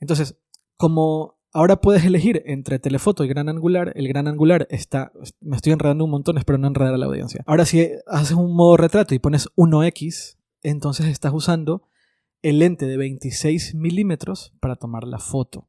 Entonces, 0.00 0.38
como 0.76 1.35
Ahora 1.56 1.80
puedes 1.80 2.04
elegir 2.04 2.42
entre 2.44 2.78
telefoto 2.78 3.24
y 3.24 3.28
gran 3.28 3.48
angular. 3.48 3.90
El 3.96 4.08
gran 4.08 4.28
angular 4.28 4.66
está. 4.68 5.10
Me 5.40 5.56
estoy 5.56 5.72
enredando 5.72 6.04
un 6.04 6.10
montón, 6.10 6.36
espero 6.36 6.58
no 6.58 6.66
enredar 6.66 6.92
a 6.92 6.98
la 6.98 7.06
audiencia. 7.06 7.42
Ahora, 7.46 7.64
si 7.64 7.92
haces 8.06 8.32
un 8.32 8.54
modo 8.54 8.76
retrato 8.76 9.14
y 9.14 9.18
pones 9.18 9.48
1x, 9.56 10.36
entonces 10.62 11.06
estás 11.06 11.32
usando 11.32 11.88
el 12.42 12.58
lente 12.58 12.84
de 12.84 12.98
26 12.98 13.74
milímetros 13.74 14.52
para 14.60 14.76
tomar 14.76 15.04
la 15.04 15.18
foto. 15.18 15.66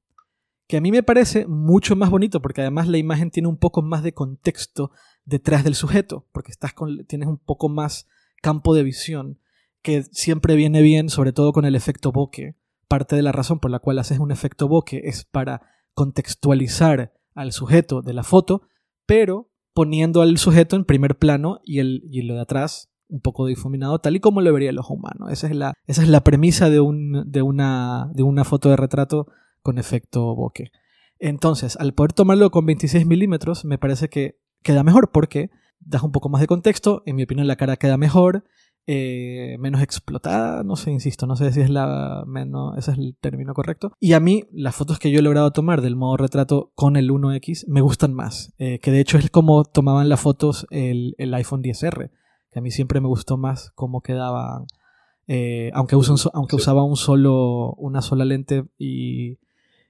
Que 0.68 0.76
a 0.76 0.82
mí 0.82 0.92
me 0.92 1.04
parece 1.04 1.48
mucho 1.48 1.96
más 1.96 2.10
bonito 2.10 2.42
porque 2.42 2.60
además 2.60 2.90
la 2.90 2.98
imagen 2.98 3.32
tiene 3.32 3.48
un 3.48 3.58
poco 3.58 3.82
más 3.82 4.04
de 4.04 4.14
contexto 4.14 4.92
detrás 5.24 5.64
del 5.64 5.76
sujeto, 5.76 6.28
porque 6.34 6.52
estás 6.52 6.74
con, 6.74 7.06
tienes 7.06 7.30
un 7.30 7.38
poco 7.38 7.70
más 7.70 8.10
campo 8.42 8.76
de 8.76 8.84
visión, 8.84 9.40
que 9.82 10.04
siempre 10.12 10.58
viene 10.58 10.82
bien, 10.82 11.08
sobre 11.08 11.32
todo 11.32 11.54
con 11.54 11.64
el 11.64 11.76
efecto 11.76 12.12
bokeh. 12.12 12.58
Parte 12.90 13.16
de 13.16 13.22
la 13.22 13.32
razón 13.32 13.60
por 13.60 13.72
la 13.72 13.80
cual 13.80 14.00
haces 14.00 14.20
un 14.20 14.32
efecto 14.32 14.68
bokeh 14.68 15.08
es 15.08 15.24
para 15.24 15.76
contextualizar 15.98 17.12
al 17.34 17.52
sujeto 17.52 18.04
de 18.04 18.14
la 18.14 18.22
foto, 18.22 18.62
pero 19.08 19.50
poniendo 19.74 20.22
al 20.22 20.38
sujeto 20.38 20.76
en 20.76 20.86
primer 20.86 21.18
plano 21.18 21.60
y, 21.66 21.80
el, 21.80 22.04
lo 22.28 22.36
de 22.36 22.41
atrás 22.41 22.91
un 23.08 23.20
poco 23.20 23.48
difuminado, 23.48 23.98
tal 23.98 24.16
y 24.16 24.20
como 24.20 24.41
lo 24.41 24.54
vería 24.54 24.70
el 24.70 24.78
ojo 24.78 24.93
humano. 24.93 25.28
Esa 25.30 25.48
es 25.48 25.56
la, 25.56 25.74
esa 25.88 26.04
es 26.04 26.08
la 26.08 26.24
premisa 26.24 26.70
de, 26.70 26.82
un, 26.82 27.24
de, 27.32 27.41
una, 27.41 28.12
de 28.14 28.22
una 28.22 28.43
foto 28.43 28.70
de 28.70 28.76
retrato 28.76 29.26
con 29.64 29.80
efecto 29.80 30.36
bokeh. 30.36 30.70
Entonces, 31.18 31.76
al 31.78 31.95
poder 31.95 32.14
tomarlo 32.14 32.52
con 32.52 32.68
26 32.68 33.08
milímetros, 33.08 33.66
me 33.66 33.80
parece 33.80 34.08
que 34.08 34.38
queda 34.62 34.84
mejor 34.84 35.10
porque 35.12 35.50
das 35.80 36.04
un 36.04 36.12
poco 36.12 36.30
más 36.30 36.41
de 36.41 36.48
contexto, 36.48 37.02
en 37.08 37.16
mi 37.16 37.24
opinión 37.24 37.48
la 37.48 37.56
cara 37.56 37.78
queda 37.78 37.98
mejor, 37.98 38.43
eh, 38.90 39.58
menos 39.60 39.82
explotada, 39.82 40.64
no 40.64 40.78
sé, 40.78 40.92
insisto, 40.92 41.28
no 41.28 41.36
sé 41.36 41.52
si 41.52 41.60
es 41.60 41.70
la 41.70 42.24
menos, 42.26 42.78
ese 42.78 42.92
es 42.92 42.98
el 42.98 43.18
término 43.20 43.54
correcto. 43.54 43.92
Y 44.00 44.14
a 44.14 44.22
mí 44.22 44.46
las 44.54 44.78
fotos 44.78 44.98
que 44.98 45.12
yo 45.12 45.20
he 45.20 45.22
logrado 45.22 45.52
tomar 45.52 45.82
del 45.82 45.98
modo 45.98 46.16
retrato 46.16 46.72
con 46.74 46.96
el 46.96 47.12
1X 47.12 47.66
me 47.68 47.82
gustan 47.82 48.14
más, 48.14 48.54
eh, 48.60 48.80
que 48.80 48.92
de 48.92 49.02
hecho 49.02 49.18
es 49.18 49.30
como 49.30 49.66
tomaban 49.66 50.08
las 50.08 50.22
fotos 50.22 50.68
el, 50.70 51.16
iPhone 51.20 51.64
10R, 51.64 52.12
que 52.50 52.60
a 52.60 52.62
mí 52.62 52.72
siempre 52.72 53.02
me 53.02 53.10
gustó 53.10 53.36
más 53.36 53.72
cómo 53.76 54.00
quedaban, 54.00 54.68
eh, 55.28 55.70
aunque, 55.74 55.98
aunque 56.34 56.56
usaba 56.56 56.82
un 56.86 56.96
solo, 56.96 57.74
una 57.74 58.02
sola 58.02 58.24
lente 58.24 58.64
y, 58.78 59.38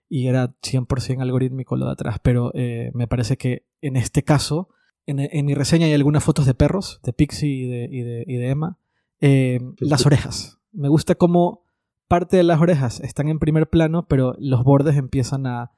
y 0.10 0.26
era 0.26 0.56
100% 0.64 1.22
algorítmico 1.22 1.76
lo 1.76 1.86
de 1.86 1.91
atrás, 1.91 2.18
pero 2.24 2.52
me 2.93 3.08
parece 3.08 3.38
que 3.38 3.68
en 3.80 3.95
este 3.95 4.24
caso... 4.24 4.70
En, 5.10 5.45
mi 5.45 5.54
reseña 5.54 5.86
hay 5.86 5.93
algunas 5.93 6.22
fotos 6.22 6.45
de 6.45 6.54
perros, 6.54 7.00
de 7.02 7.14
Pixie 7.14 7.48
y 7.48 7.66
de, 7.66 7.88
y 7.89 8.02
de, 8.02 8.26
y 8.28 8.36
de 8.36 8.50
Emma, 8.50 8.78
eh, 9.22 9.59
las 9.80 10.05
orejas. 10.05 10.59
Me 10.72 10.89
gusta 10.89 11.15
cómo 11.15 11.63
parte 12.07 12.38
de 12.38 12.43
las 12.43 12.61
orejas 12.61 12.99
están 12.99 13.28
en 13.30 13.39
primer 13.39 13.70
plano, 13.70 14.07
pero 14.07 14.36
los 14.39 14.63
bordes 14.63 14.97
empiezan 14.97 15.47
a, 15.47 15.72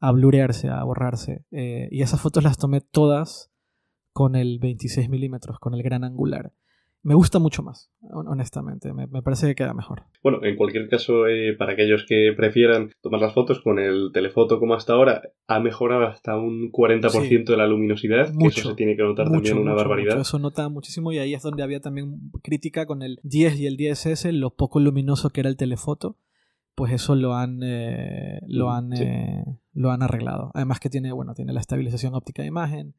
a 0.00 0.12
blurearse, 0.12 0.68
a 0.68 0.82
borrarse. 0.84 1.44
Eh, 1.50 1.88
y 1.90 2.02
esas 2.02 2.20
fotos 2.20 2.44
las 2.44 2.58
tomé 2.58 2.80
todas 2.80 3.50
con 4.12 4.36
el 4.36 4.58
26 4.58 5.08
milímetros, 5.08 5.58
con 5.58 5.74
el 5.74 5.82
gran 5.82 6.04
angular 6.04 6.52
me 7.04 7.14
gusta 7.14 7.40
mucho 7.40 7.62
más, 7.62 7.90
honestamente. 8.00 8.92
Me, 8.92 9.08
parece 9.22 9.48
que 9.48 9.54
queda 9.56 9.74
mejor. 9.74 10.04
Bueno, 10.22 10.44
en 10.44 10.56
cualquier 10.56 10.88
caso, 10.88 11.26
eh, 11.26 11.54
para 11.58 11.72
aquellos 11.72 12.04
que 12.06 12.32
prefieran 12.36 12.90
tomar 13.00 13.20
las 13.20 13.34
fotos 13.34 13.60
con 13.60 13.80
el 13.80 14.10
telefoto 14.12 14.60
como 14.60 14.74
hasta 14.74 14.92
ahora, 14.92 15.22
ha 15.48 15.58
mejorado 15.58 16.06
hasta 16.06 16.36
un 16.36 16.70
40% 16.70 17.44
de 17.44 17.56
la 17.56 17.66
luminosidad, 17.66 18.32
que 18.38 18.46
eso 18.46 18.70
se 18.70 18.76
tiene 18.76 18.96
que 18.96 19.02
notar 19.02 19.30
también 19.30 19.58
una 19.58 19.74
barbaridad. 19.74 20.20
eso 20.20 20.38
nota 20.38 20.68
muchísimo 20.68 21.12
y 21.12 21.18
ahí 21.18 21.34
es 21.34 21.42
donde 21.42 21.64
había 21.64 21.80
también 21.80 22.30
crítica 22.42 22.86
con 22.86 23.02
el 23.02 23.18
10 23.24 23.58
y 23.58 23.66
el 23.66 23.76
10S, 23.76 24.30
lo 24.32 24.50
poco 24.50 24.78
luminoso 24.78 25.30
que 25.30 25.40
era 25.40 25.50
el 25.50 25.56
telefoto. 25.56 26.16
Pues 26.74 26.92
eso 26.92 27.14
lo 27.16 27.34
han, 27.34 27.60
eh, 27.62 28.40
lo, 28.46 28.70
han 28.70 28.94
eh, 28.94 29.44
lo 29.74 29.90
han 29.90 30.02
arreglado. 30.02 30.50
Además 30.54 30.80
que 30.80 30.88
tiene, 30.88 31.12
bueno, 31.12 31.34
tiene 31.34 31.52
la 31.52 31.60
estabilización 31.60 32.14
óptica 32.14 32.40
de 32.42 32.48
imagen. 32.48 32.94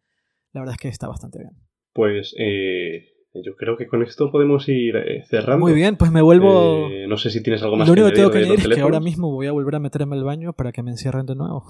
La 0.51 0.61
verdad 0.61 0.75
es 0.75 0.81
que 0.81 0.89
está 0.89 1.07
bastante 1.07 1.39
bien. 1.39 1.53
Pues 1.93 2.35
eh, 2.37 3.12
yo 3.33 3.55
creo 3.55 3.77
que 3.77 3.87
con 3.87 4.03
esto 4.03 4.29
podemos 4.31 4.69
ir 4.69 4.95
eh, 4.95 5.23
cerrando. 5.25 5.65
Muy 5.65 5.73
bien, 5.73 5.97
pues 5.97 6.11
me 6.11 6.21
vuelvo. 6.21 6.87
Eh, 6.89 7.07
no 7.07 7.17
sé 7.17 7.31
si 7.31 7.41
tienes 7.41 7.63
algo 7.63 7.77
más 7.77 7.87
Lo 7.87 7.93
único 7.93 8.09
que 8.09 8.13
tengo 8.13 8.29
que 8.29 8.37
añadir 8.39 8.59
es 8.59 8.67
que 8.67 8.81
ahora 8.81 8.99
mismo 8.99 9.31
voy 9.31 9.47
a 9.47 9.51
volver 9.51 9.73
a 9.75 9.79
meterme 9.79 10.15
al 10.15 10.23
baño 10.23 10.53
para 10.53 10.71
que 10.71 10.83
me 10.83 10.91
encierren 10.91 11.25
de 11.25 11.33
nuevo. 11.35 11.65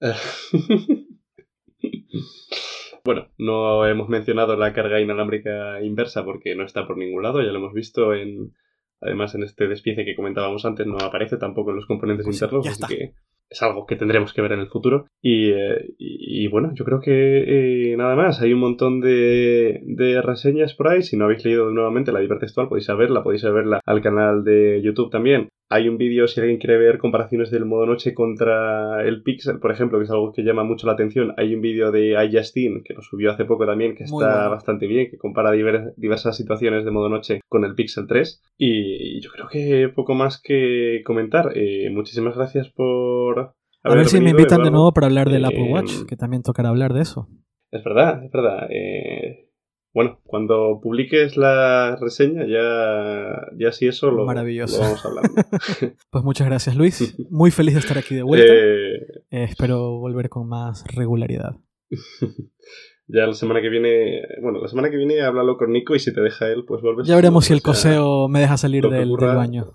bueno, 3.04 3.26
no 3.38 3.84
hemos 3.86 4.08
mencionado 4.08 4.56
la 4.56 4.72
carga 4.72 5.00
inalámbrica 5.00 5.82
inversa 5.82 6.24
porque 6.24 6.54
no 6.54 6.64
está 6.64 6.86
por 6.86 6.96
ningún 6.96 7.24
lado, 7.24 7.42
ya 7.42 7.50
lo 7.50 7.58
hemos 7.58 7.74
visto 7.74 8.14
en. 8.14 8.54
Además, 9.02 9.34
en 9.34 9.44
este 9.44 9.66
despiece 9.66 10.04
que 10.04 10.14
comentábamos 10.14 10.66
antes, 10.66 10.86
no 10.86 10.98
aparece 10.98 11.38
tampoco 11.38 11.70
en 11.70 11.76
los 11.76 11.86
componentes 11.86 12.26
Pues 12.26 12.36
internos, 12.36 12.68
así 12.68 12.82
que 12.86 13.14
es 13.50 13.62
algo 13.62 13.84
que 13.86 13.96
tendremos 13.96 14.32
que 14.32 14.42
ver 14.42 14.52
en 14.52 14.60
el 14.60 14.68
futuro. 14.68 15.06
Y, 15.20 15.50
eh, 15.50 16.48
bueno, 16.50 16.70
yo 16.74 16.84
creo 16.84 17.00
que 17.00 17.92
eh, 17.92 17.96
nada 17.96 18.14
más. 18.14 18.40
Hay 18.40 18.52
un 18.52 18.60
montón 18.60 19.00
de, 19.00 19.80
de 19.84 20.22
reseñas 20.22 20.74
por 20.74 20.88
ahí. 20.88 21.02
Si 21.02 21.16
no 21.16 21.24
habéis 21.24 21.44
leído 21.44 21.70
nuevamente 21.70 22.12
la 22.12 22.22
hipertextual, 22.22 22.68
podéis 22.68 22.86
verla, 22.88 23.22
podéis 23.22 23.42
verla 23.42 23.80
al 23.84 24.00
canal 24.00 24.44
de 24.44 24.80
YouTube 24.82 25.10
también. 25.10 25.48
Hay 25.72 25.88
un 25.88 25.98
vídeo, 25.98 26.26
si 26.26 26.40
alguien 26.40 26.58
quiere 26.58 26.76
ver 26.78 26.98
comparaciones 26.98 27.52
del 27.52 27.64
modo 27.64 27.86
noche 27.86 28.12
contra 28.12 29.02
el 29.06 29.22
Pixel, 29.22 29.60
por 29.60 29.70
ejemplo, 29.70 29.98
que 29.98 30.04
es 30.04 30.10
algo 30.10 30.32
que 30.32 30.42
llama 30.42 30.64
mucho 30.64 30.84
la 30.88 30.94
atención. 30.94 31.32
Hay 31.36 31.54
un 31.54 31.60
vídeo 31.60 31.92
de 31.92 32.16
iJustine, 32.24 32.82
que 32.84 32.92
lo 32.94 33.02
subió 33.02 33.30
hace 33.30 33.44
poco 33.44 33.66
también, 33.66 33.94
que 33.94 34.02
Muy 34.10 34.22
está 34.24 34.34
bueno. 34.38 34.50
bastante 34.50 34.88
bien, 34.88 35.08
que 35.08 35.16
compara 35.16 35.52
diver- 35.52 35.94
diversas 35.96 36.36
situaciones 36.36 36.84
de 36.84 36.90
modo 36.90 37.08
noche 37.08 37.40
con 37.48 37.64
el 37.64 37.76
Pixel 37.76 38.08
3. 38.08 38.42
Y 38.58 39.20
yo 39.20 39.30
creo 39.30 39.46
que 39.48 39.88
poco 39.94 40.14
más 40.14 40.42
que 40.42 41.02
comentar. 41.04 41.52
Eh, 41.54 41.88
muchísimas 41.92 42.36
gracias 42.36 42.68
por... 42.70 43.54
A 43.84 43.94
ver 43.94 44.06
si 44.06 44.20
me 44.20 44.30
invitan 44.30 44.64
de 44.64 44.72
nuevo 44.72 44.92
para 44.92 45.06
hablar 45.06 45.30
del 45.30 45.44
Eh, 45.44 45.46
Apple 45.46 45.72
Watch, 45.72 46.04
que 46.08 46.16
también 46.16 46.42
tocará 46.42 46.70
hablar 46.70 46.92
de 46.94 47.02
eso. 47.02 47.28
Es 47.70 47.84
verdad, 47.84 48.24
es 48.24 48.32
verdad. 48.32 48.66
Eh, 48.70 49.49
bueno, 49.92 50.20
cuando 50.24 50.80
publiques 50.82 51.36
la 51.36 51.96
reseña, 52.00 52.46
ya, 52.46 53.48
ya 53.58 53.72
si 53.72 53.88
eso 53.88 54.10
lo, 54.10 54.24
Maravilloso. 54.24 54.76
lo 54.78 54.82
vamos 54.84 55.04
hablando. 55.04 55.30
Pues 56.10 56.24
muchas 56.24 56.46
gracias, 56.46 56.76
Luis. 56.76 57.16
Muy 57.30 57.50
feliz 57.50 57.74
de 57.74 57.80
estar 57.80 57.98
aquí 57.98 58.14
de 58.14 58.22
vuelta. 58.22 58.52
Eh, 58.52 58.94
Eh, 59.30 59.44
espero 59.44 59.98
volver 59.98 60.28
con 60.28 60.48
más 60.48 60.84
regularidad. 60.94 61.56
ya 63.08 63.26
la 63.26 63.34
semana 63.34 63.60
que 63.60 63.68
viene, 63.68 64.22
bueno, 64.42 64.60
la 64.60 64.68
semana 64.68 64.90
que 64.90 64.96
viene 64.96 65.20
háblalo 65.22 65.56
con 65.56 65.72
Nico 65.72 65.94
y 65.94 65.98
si 65.98 66.12
te 66.12 66.20
deja 66.20 66.46
él, 66.48 66.64
pues 66.66 66.82
vuelves. 66.82 67.06
Ya 67.08 67.16
veremos 67.16 67.44
si 67.46 67.52
el 67.52 67.62
coseo 67.62 68.28
me 68.28 68.40
deja 68.40 68.56
salir 68.56 68.88
del, 68.88 69.10
ocurra. 69.10 69.28
del 69.28 69.36
baño. 69.36 69.72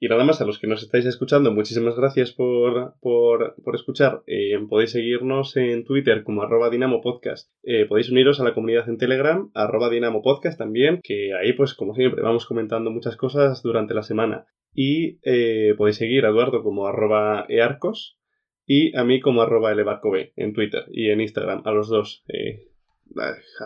Y 0.00 0.08
nada 0.08 0.24
más, 0.24 0.40
a 0.40 0.44
los 0.44 0.60
que 0.60 0.68
nos 0.68 0.82
estáis 0.82 1.06
escuchando, 1.06 1.52
muchísimas 1.52 1.96
gracias 1.96 2.32
por, 2.32 2.94
por, 3.00 3.56
por 3.64 3.74
escuchar. 3.74 4.22
Eh, 4.26 4.56
podéis 4.68 4.92
seguirnos 4.92 5.56
en 5.56 5.84
Twitter 5.84 6.22
como 6.22 6.42
arroba 6.42 6.70
Dinamo 6.70 7.00
Podcast. 7.00 7.50
Eh, 7.64 7.86
podéis 7.86 8.10
uniros 8.10 8.38
a 8.38 8.44
la 8.44 8.54
comunidad 8.54 8.88
en 8.88 8.96
Telegram, 8.96 9.50
arroba 9.54 9.90
Dinamo 9.90 10.22
Podcast 10.22 10.56
también, 10.56 11.00
que 11.02 11.34
ahí 11.34 11.52
pues 11.52 11.74
como 11.74 11.94
siempre 11.94 12.22
vamos 12.22 12.46
comentando 12.46 12.92
muchas 12.92 13.16
cosas 13.16 13.60
durante 13.62 13.92
la 13.92 14.04
semana. 14.04 14.46
Y 14.72 15.18
eh, 15.22 15.74
podéis 15.76 15.96
seguir 15.96 16.24
a 16.26 16.28
Eduardo 16.28 16.62
como 16.62 16.86
arroba 16.86 17.46
earcos 17.48 18.18
y 18.64 18.96
a 18.96 19.02
mí 19.02 19.20
como 19.20 19.42
arroba 19.42 19.72
elebarcob 19.72 20.14
en 20.36 20.52
Twitter 20.52 20.84
y 20.92 21.10
en 21.10 21.20
Instagram, 21.20 21.62
a 21.64 21.72
los 21.72 21.88
dos. 21.88 22.22
Eh, 22.28 22.68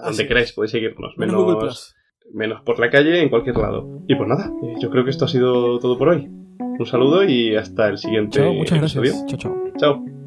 a 0.00 0.06
donde 0.06 0.26
queráis 0.26 0.52
podéis 0.52 0.70
seguirnos. 0.70 1.18
Menos 1.18 1.34
Menos, 1.34 1.44
Google 1.44 1.60
Plus. 1.66 1.94
Menos 2.32 2.62
por 2.62 2.78
la 2.78 2.90
calle, 2.90 3.22
en 3.22 3.28
cualquier 3.28 3.56
lado. 3.56 4.00
Y 4.08 4.14
pues 4.14 4.28
nada, 4.28 4.50
eh, 4.62 4.74
yo 4.80 4.90
creo 4.90 5.04
que 5.04 5.10
esto 5.10 5.24
ha 5.24 5.28
sido 5.28 5.78
todo 5.78 5.98
por 5.98 6.08
hoy. 6.08 6.28
Un 6.58 6.86
saludo 6.86 7.22
y 7.24 7.54
hasta 7.56 7.88
el 7.88 7.98
siguiente 7.98 8.38
Chao, 8.38 8.54
muchas 8.54 8.78
episodio. 8.78 9.12
gracias. 9.12 9.26
Chao, 9.26 9.38
chao. 9.38 9.72
Chao. 9.78 10.21